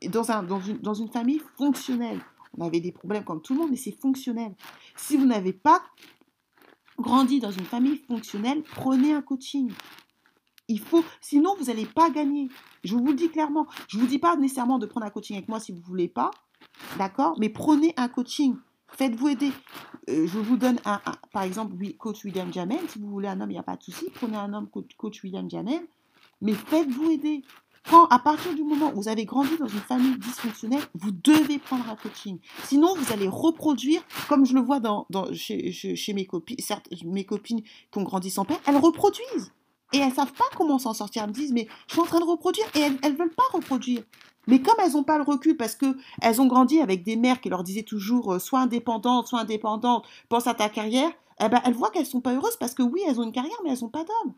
et 0.00 0.08
dans, 0.08 0.30
un, 0.30 0.42
dans, 0.42 0.60
une, 0.60 0.78
dans 0.78 0.94
famille 1.08 1.42
fonctionnelle. 1.58 2.20
On 2.56 2.66
avait 2.66 2.80
des 2.80 2.92
problèmes 2.92 3.24
comme 3.24 3.42
tout 3.42 3.52
le 3.52 3.60
monde, 3.60 3.70
mais 3.70 3.76
c'est 3.76 3.92
fonctionnel. 4.00 4.54
Si 4.96 5.16
vous 5.16 5.26
n'avez 5.26 5.52
pas 5.52 5.82
grandi 6.98 7.38
dans 7.38 7.50
une 7.50 7.64
famille 7.64 7.98
fonctionnelle, 8.08 8.62
prenez 8.62 9.12
un 9.12 9.22
coaching. 9.22 9.70
Il 10.68 10.80
faut, 10.80 11.04
sinon 11.20 11.54
vous 11.58 11.66
n'allez 11.66 11.86
pas 11.86 12.10
gagner. 12.10 12.48
Je 12.84 12.96
vous 12.96 13.06
le 13.06 13.14
dis 13.14 13.28
clairement. 13.28 13.66
Je 13.88 13.98
ne 13.98 14.02
vous 14.02 14.08
dis 14.08 14.18
pas 14.18 14.36
nécessairement 14.36 14.78
de 14.78 14.86
prendre 14.86 15.06
un 15.06 15.10
coaching 15.10 15.36
avec 15.36 15.48
moi 15.48 15.60
si 15.60 15.72
vous 15.72 15.80
ne 15.80 15.84
voulez 15.84 16.08
pas, 16.08 16.30
d'accord? 16.96 17.36
Mais 17.38 17.50
prenez 17.50 17.92
un 17.96 18.08
coaching. 18.08 18.56
Faites-vous 18.92 19.28
aider. 19.28 19.52
Euh, 20.08 20.26
je 20.26 20.38
vous 20.38 20.56
donne 20.56 20.78
un, 20.84 21.00
par 21.32 21.42
exemple, 21.42 21.74
coach 21.98 22.24
William 22.24 22.52
Jamel. 22.52 22.80
Si 22.88 22.98
vous 22.98 23.08
voulez 23.08 23.28
un 23.28 23.40
homme, 23.40 23.50
il 23.50 23.54
n'y 23.54 23.58
a 23.58 23.62
pas 23.62 23.76
de 23.76 23.82
souci. 23.82 24.06
Prenez 24.14 24.36
un 24.36 24.52
homme, 24.52 24.68
coach 24.96 25.22
William 25.22 25.48
Jamel. 25.50 25.82
Mais 26.40 26.54
faites-vous 26.54 27.10
aider. 27.10 27.42
Quand, 27.88 28.06
à 28.08 28.18
partir 28.18 28.54
du 28.54 28.62
moment 28.62 28.92
où 28.92 29.02
vous 29.02 29.08
avez 29.08 29.24
grandi 29.24 29.56
dans 29.58 29.66
une 29.66 29.80
famille 29.80 30.16
dysfonctionnelle, 30.18 30.82
vous 30.94 31.10
devez 31.12 31.58
prendre 31.58 31.88
un 31.88 31.96
coaching. 31.96 32.38
Sinon, 32.64 32.94
vous 32.94 33.12
allez 33.12 33.26
reproduire, 33.26 34.02
comme 34.28 34.44
je 34.44 34.54
le 34.54 34.60
vois 34.60 34.80
dans, 34.80 35.06
chez, 35.32 36.12
mes 36.14 36.26
copines, 36.26 36.58
certes, 36.58 36.88
mes 37.04 37.24
copines 37.24 37.62
qui 37.62 37.98
ont 37.98 38.02
grandi 38.02 38.30
sans 38.30 38.44
père, 38.44 38.60
elles 38.66 38.76
reproduisent. 38.76 39.52
Et 39.92 39.98
elles 39.98 40.12
savent 40.12 40.32
pas 40.32 40.44
comment 40.56 40.78
s'en 40.78 40.94
sortir. 40.94 41.24
Elles 41.24 41.30
me 41.30 41.34
disent, 41.34 41.52
mais 41.52 41.66
je 41.88 41.94
suis 41.94 42.02
en 42.02 42.04
train 42.04 42.20
de 42.20 42.24
reproduire. 42.24 42.66
Et 42.76 42.80
elles 42.80 43.12
ne 43.12 43.18
veulent 43.18 43.34
pas 43.34 43.42
reproduire. 43.52 44.02
Mais 44.46 44.60
comme 44.62 44.76
elles 44.82 44.92
n'ont 44.92 45.04
pas 45.04 45.18
le 45.18 45.24
recul 45.24 45.56
parce 45.56 45.74
qu'elles 45.76 46.40
ont 46.40 46.46
grandi 46.46 46.80
avec 46.80 47.02
des 47.02 47.16
mères 47.16 47.40
qui 47.40 47.48
leur 47.48 47.62
disaient 47.62 47.82
toujours, 47.82 48.34
euh, 48.34 48.38
sois 48.38 48.60
indépendante, 48.60 49.28
sois 49.28 49.40
indépendante, 49.40 50.06
pense 50.28 50.46
à 50.46 50.54
ta 50.54 50.68
carrière, 50.68 51.10
eh 51.42 51.48
ben, 51.48 51.60
elles 51.64 51.74
voient 51.74 51.90
qu'elles 51.90 52.06
sont 52.06 52.20
pas 52.20 52.34
heureuses 52.34 52.56
parce 52.56 52.74
que 52.74 52.82
oui, 52.82 53.02
elles 53.06 53.20
ont 53.20 53.24
une 53.24 53.32
carrière, 53.32 53.56
mais 53.64 53.70
elles 53.70 53.82
n'ont 53.82 53.88
pas 53.88 54.04
d'homme. 54.04 54.34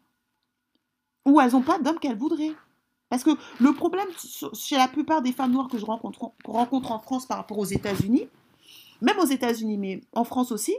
Ou 1.26 1.40
elles 1.40 1.52
n'ont 1.52 1.62
pas 1.62 1.78
d'homme 1.78 1.98
qu'elles 1.98 2.18
voudraient. 2.18 2.54
Parce 3.08 3.24
que 3.24 3.30
le 3.60 3.74
problème 3.74 4.08
chez 4.54 4.76
la 4.76 4.88
plupart 4.88 5.22
des 5.22 5.32
femmes 5.32 5.52
noires 5.52 5.68
que 5.68 5.78
je 5.78 5.84
rencontre, 5.84 6.32
rencontre 6.44 6.92
en 6.92 6.98
France 6.98 7.26
par 7.26 7.36
rapport 7.36 7.58
aux 7.58 7.64
États-Unis, 7.64 8.26
même 9.02 9.18
aux 9.18 9.26
États-Unis, 9.26 9.76
mais 9.76 10.00
en 10.14 10.24
France 10.24 10.52
aussi, 10.52 10.74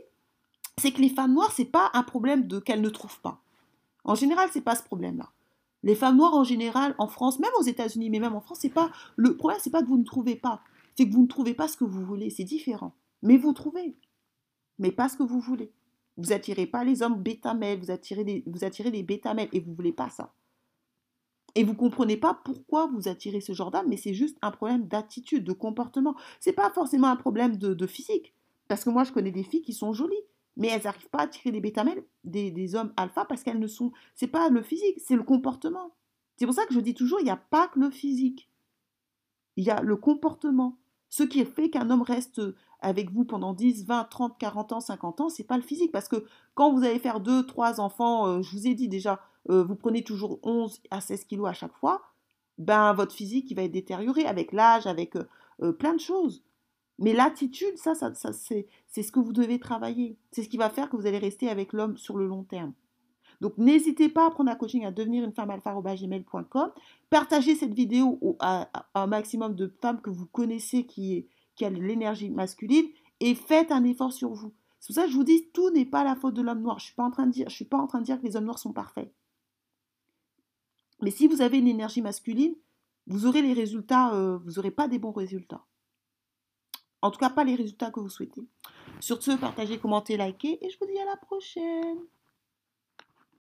c'est 0.78 0.92
que 0.92 1.02
les 1.02 1.10
femmes 1.10 1.34
noires, 1.34 1.52
c'est 1.52 1.66
pas 1.66 1.92
un 1.94 2.04
problème 2.04 2.48
de 2.48 2.60
qu'elles 2.60 2.82
ne 2.82 2.90
trouvent 2.90 3.20
pas. 3.20 3.40
En 4.04 4.16
général, 4.16 4.50
c'est 4.52 4.62
pas 4.62 4.76
ce 4.76 4.84
problème-là. 4.84 5.30
Les 5.84 5.96
femmes 5.96 6.18
noires 6.18 6.34
en 6.34 6.44
général, 6.44 6.96
en 6.98 7.08
France, 7.08 7.40
même 7.40 7.52
aux 7.60 7.64
États-Unis, 7.64 8.10
mais 8.10 8.20
même 8.20 8.36
en 8.36 8.42
France, 8.42 8.60
c'est 8.62 8.70
pas 8.70 8.92
le 9.16 9.36
problème, 9.36 9.60
c'est 9.62 9.70
pas 9.70 9.82
que 9.82 9.88
vous 9.88 9.98
ne 9.98 10.04
trouvez 10.04 10.36
pas, 10.36 10.62
c'est 10.96 11.08
que 11.08 11.14
vous 11.14 11.24
ne 11.24 11.28
trouvez 11.28 11.54
pas 11.54 11.68
ce 11.68 11.78
que 11.78 11.84
vous 11.84 12.06
voulez. 12.06 12.30
C'est 12.30 12.44
différent. 12.44 12.96
Mais 13.22 13.38
vous 13.38 13.54
trouvez, 13.54 13.98
mais 14.80 14.92
pas 14.92 15.10
ce 15.10 15.18
que 15.18 15.24
vous 15.24 15.40
voulez. 15.40 15.72
Vous 16.18 16.32
attirez 16.32 16.68
pas 16.68 16.84
les 16.84 17.02
hommes 17.02 17.22
bêta-mâles, 17.22 17.80
vous 17.80 17.92
attirez 17.92 18.24
des, 18.24 18.44
vous 18.46 19.04
bêta-mâles 19.04 19.50
et 19.52 19.60
vous 19.60 19.74
voulez 19.74 19.94
pas 19.94 20.10
ça. 20.10 20.34
Et 21.56 21.64
vous 21.64 21.76
comprenez 21.76 22.18
pas 22.18 22.40
pourquoi 22.44 22.88
vous 22.88 23.08
attirez 23.08 23.42
ce 23.42 23.54
genre 23.54 23.72
d'âme, 23.72 23.88
mais 23.88 23.98
c'est 23.98 24.14
juste 24.14 24.38
un 24.42 24.52
problème 24.52 24.88
d'attitude, 24.88 25.44
de 25.44 25.54
comportement. 25.54 26.16
C'est 26.40 26.54
pas 26.54 26.72
forcément 26.72 27.08
un 27.08 27.16
problème 27.16 27.58
de, 27.58 27.88
physique. 27.88 28.34
Parce 28.68 28.84
que 28.84 28.90
moi, 28.90 29.04
je 29.04 29.12
connais 29.12 29.32
des 29.32 29.44
filles 29.44 29.62
qui 29.62 29.74
sont 29.74 29.94
jolies, 29.94 30.16
mais 30.56 30.68
elles 30.68 30.84
n'arrivent 30.84 31.10
pas 31.10 31.20
à 31.20 31.24
attirer 31.24 31.52
des 31.52 31.62
bêta-mâles, 31.62 32.04
des, 32.24 32.76
hommes 32.76 32.94
alpha, 32.98 33.26
parce 33.26 33.44
qu'elles 33.44 33.60
ne 33.60 33.68
sont. 33.68 33.92
C'est 34.16 34.28
pas 34.28 34.50
le 34.50 34.62
physique, 34.62 35.00
c'est 35.04 35.16
le 35.16 35.24
comportement. 35.24 35.96
C'est 36.38 36.46
pour 36.46 36.56
ça 36.56 36.66
que 36.66 36.74
je 36.74 36.80
dis 36.80 36.94
toujours, 36.94 37.20
il 37.20 37.26
n'y 37.26 37.32
a 37.32 37.38
pas 37.38 37.68
que 37.68 37.80
le 37.80 37.90
physique. 37.90 38.50
Il 39.56 39.64
y 39.64 39.72
a 39.72 39.82
le 39.82 39.96
comportement. 39.96 40.78
Ce 41.10 41.24
qui 41.24 41.46
fait 41.46 41.70
qu'un 41.70 41.90
homme 41.92 42.02
reste 42.02 42.42
avec 42.80 43.12
vous 43.12 43.24
pendant 43.24 43.54
10, 43.54 43.86
20, 43.86 44.06
30, 44.06 44.38
40 44.38 44.74
ans, 44.74 44.80
50 44.80 45.22
ans, 45.22 45.30
c'est 45.30 45.44
pas 45.44 45.58
le 45.58 45.64
physique. 45.64 45.92
Parce 45.92 46.08
que 46.08 46.26
quand 46.56 46.74
vous 46.74 46.84
allez 46.84 47.00
faire 47.00 47.20
2, 47.20 47.46
3 47.46 47.80
enfants, 47.80 48.28
euh, 48.28 48.42
je 48.42 48.52
vous 48.52 48.68
ai 48.68 48.74
dit 48.74 48.88
déjà, 48.88 49.22
euh, 49.50 49.64
vous 49.64 49.76
prenez 49.76 50.04
toujours 50.04 50.40
11 50.44 50.82
à 50.92 51.02
16 51.02 51.26
kilos 51.26 51.48
à 51.48 51.54
chaque 51.54 51.76
fois, 51.76 52.02
ben 52.58 52.94
votre 52.94 53.14
physique 53.14 53.56
va 53.56 53.64
être 53.64 53.72
détérioré 53.72 54.26
avec 54.26 54.52
l'âge, 54.52 54.88
avec 54.88 55.16
euh, 55.16 55.72
plein 55.72 55.94
de 55.94 56.00
choses. 56.00 56.44
Mais 57.00 57.14
l'attitude, 57.14 57.78
ça, 57.78 57.96
ça, 57.96 58.14
ça 58.14 58.32
c'est 58.34 59.04
ce 59.04 59.12
que 59.12 59.20
vous 59.20 59.34
devez 59.34 59.60
travailler. 59.60 60.18
C'est 60.32 60.44
ce 60.44 60.50
qui 60.50 60.58
va 60.58 60.70
faire 60.70 60.90
que 60.90 60.96
vous 60.96 61.06
allez 61.06 61.18
rester 61.18 61.50
avec 61.50 61.74
l'homme 61.74 61.98
sur 61.98 62.18
le 62.18 62.28
long 62.28 62.44
terme. 62.44 62.74
Donc 63.42 63.58
n'hésitez 63.58 64.10
pas 64.10 64.28
à 64.28 64.32
prendre 64.32 64.52
un 64.52 64.56
coaching 64.56 64.86
à 64.86 64.92
devenir 64.92 65.24
une 65.24 65.34
femme 65.34 65.50
alpha.gmail.com. 65.50 66.72
Partagez 67.10 67.56
cette 67.56 67.74
vidéo 67.74 68.38
à, 68.40 68.70
un 68.94 69.08
maximum 69.08 69.56
de 69.56 69.68
femmes 69.82 70.02
que 70.02 70.10
vous 70.10 70.28
connaissez 70.28 70.86
qui, 70.86 71.28
qui 71.56 71.66
a 71.66 71.70
l'énergie 71.70 72.30
masculine 72.30 72.86
et 73.20 73.36
faites 73.36 73.72
un 73.72 73.84
effort 73.84 74.14
sur 74.14 74.34
vous. 74.34 74.54
C'est 74.80 74.88
pour 74.88 74.96
ça 74.96 75.06
que 75.06 75.12
je 75.12 75.18
vous 75.18 75.24
dis, 75.24 75.50
tout 75.54 75.70
n'est 75.72 75.86
pas 75.86 76.04
la 76.04 76.16
faute 76.16 76.36
de 76.36 76.42
l'homme 76.42 76.62
noir. 76.62 76.80
Je 76.80 76.84
ne 76.84 76.88
suis 76.88 76.96
pas 76.96 77.04
en 77.04 77.12
train 77.12 77.26
de 77.26 77.32
dire, 77.32 77.50
je 77.50 77.56
suis 77.56 77.66
pas 77.66 77.78
en 77.78 77.88
train 77.88 78.00
de 78.00 78.06
dire 78.06 78.20
que 78.20 78.26
les 78.26 78.36
hommes 78.36 78.46
noirs 78.46 78.60
sont 78.60 78.74
parfaits. 78.74 79.12
Mais 81.02 81.12
si 81.12 81.28
vous 81.28 81.42
avez 81.42 81.58
une 81.58 81.68
énergie 81.68 82.02
masculine, 82.02 82.56
vous 83.08 83.26
aurez 83.26 83.42
les 83.42 83.54
résultats, 83.54 84.14
euh, 84.14 84.38
vous 84.38 84.54
n'aurez 84.54 84.72
pas 84.72 84.88
des 84.88 85.00
bons 85.00 85.12
résultats. 85.12 85.66
En 87.04 87.12
tout 87.12 87.20
cas, 87.20 87.30
pas 87.30 87.44
les 87.44 87.56
résultats 87.56 87.92
que 87.92 88.00
vous 88.00 88.08
souhaitez. 88.08 88.42
Sur 89.02 89.22
ce, 89.22 89.32
partagez, 89.32 89.78
commentez, 89.78 90.16
likez 90.16 90.66
et 90.66 90.70
je 90.70 90.78
vous 90.80 90.86
dis 90.86 90.98
à 90.98 91.04
la 91.04 91.18
prochaine. 91.18 91.98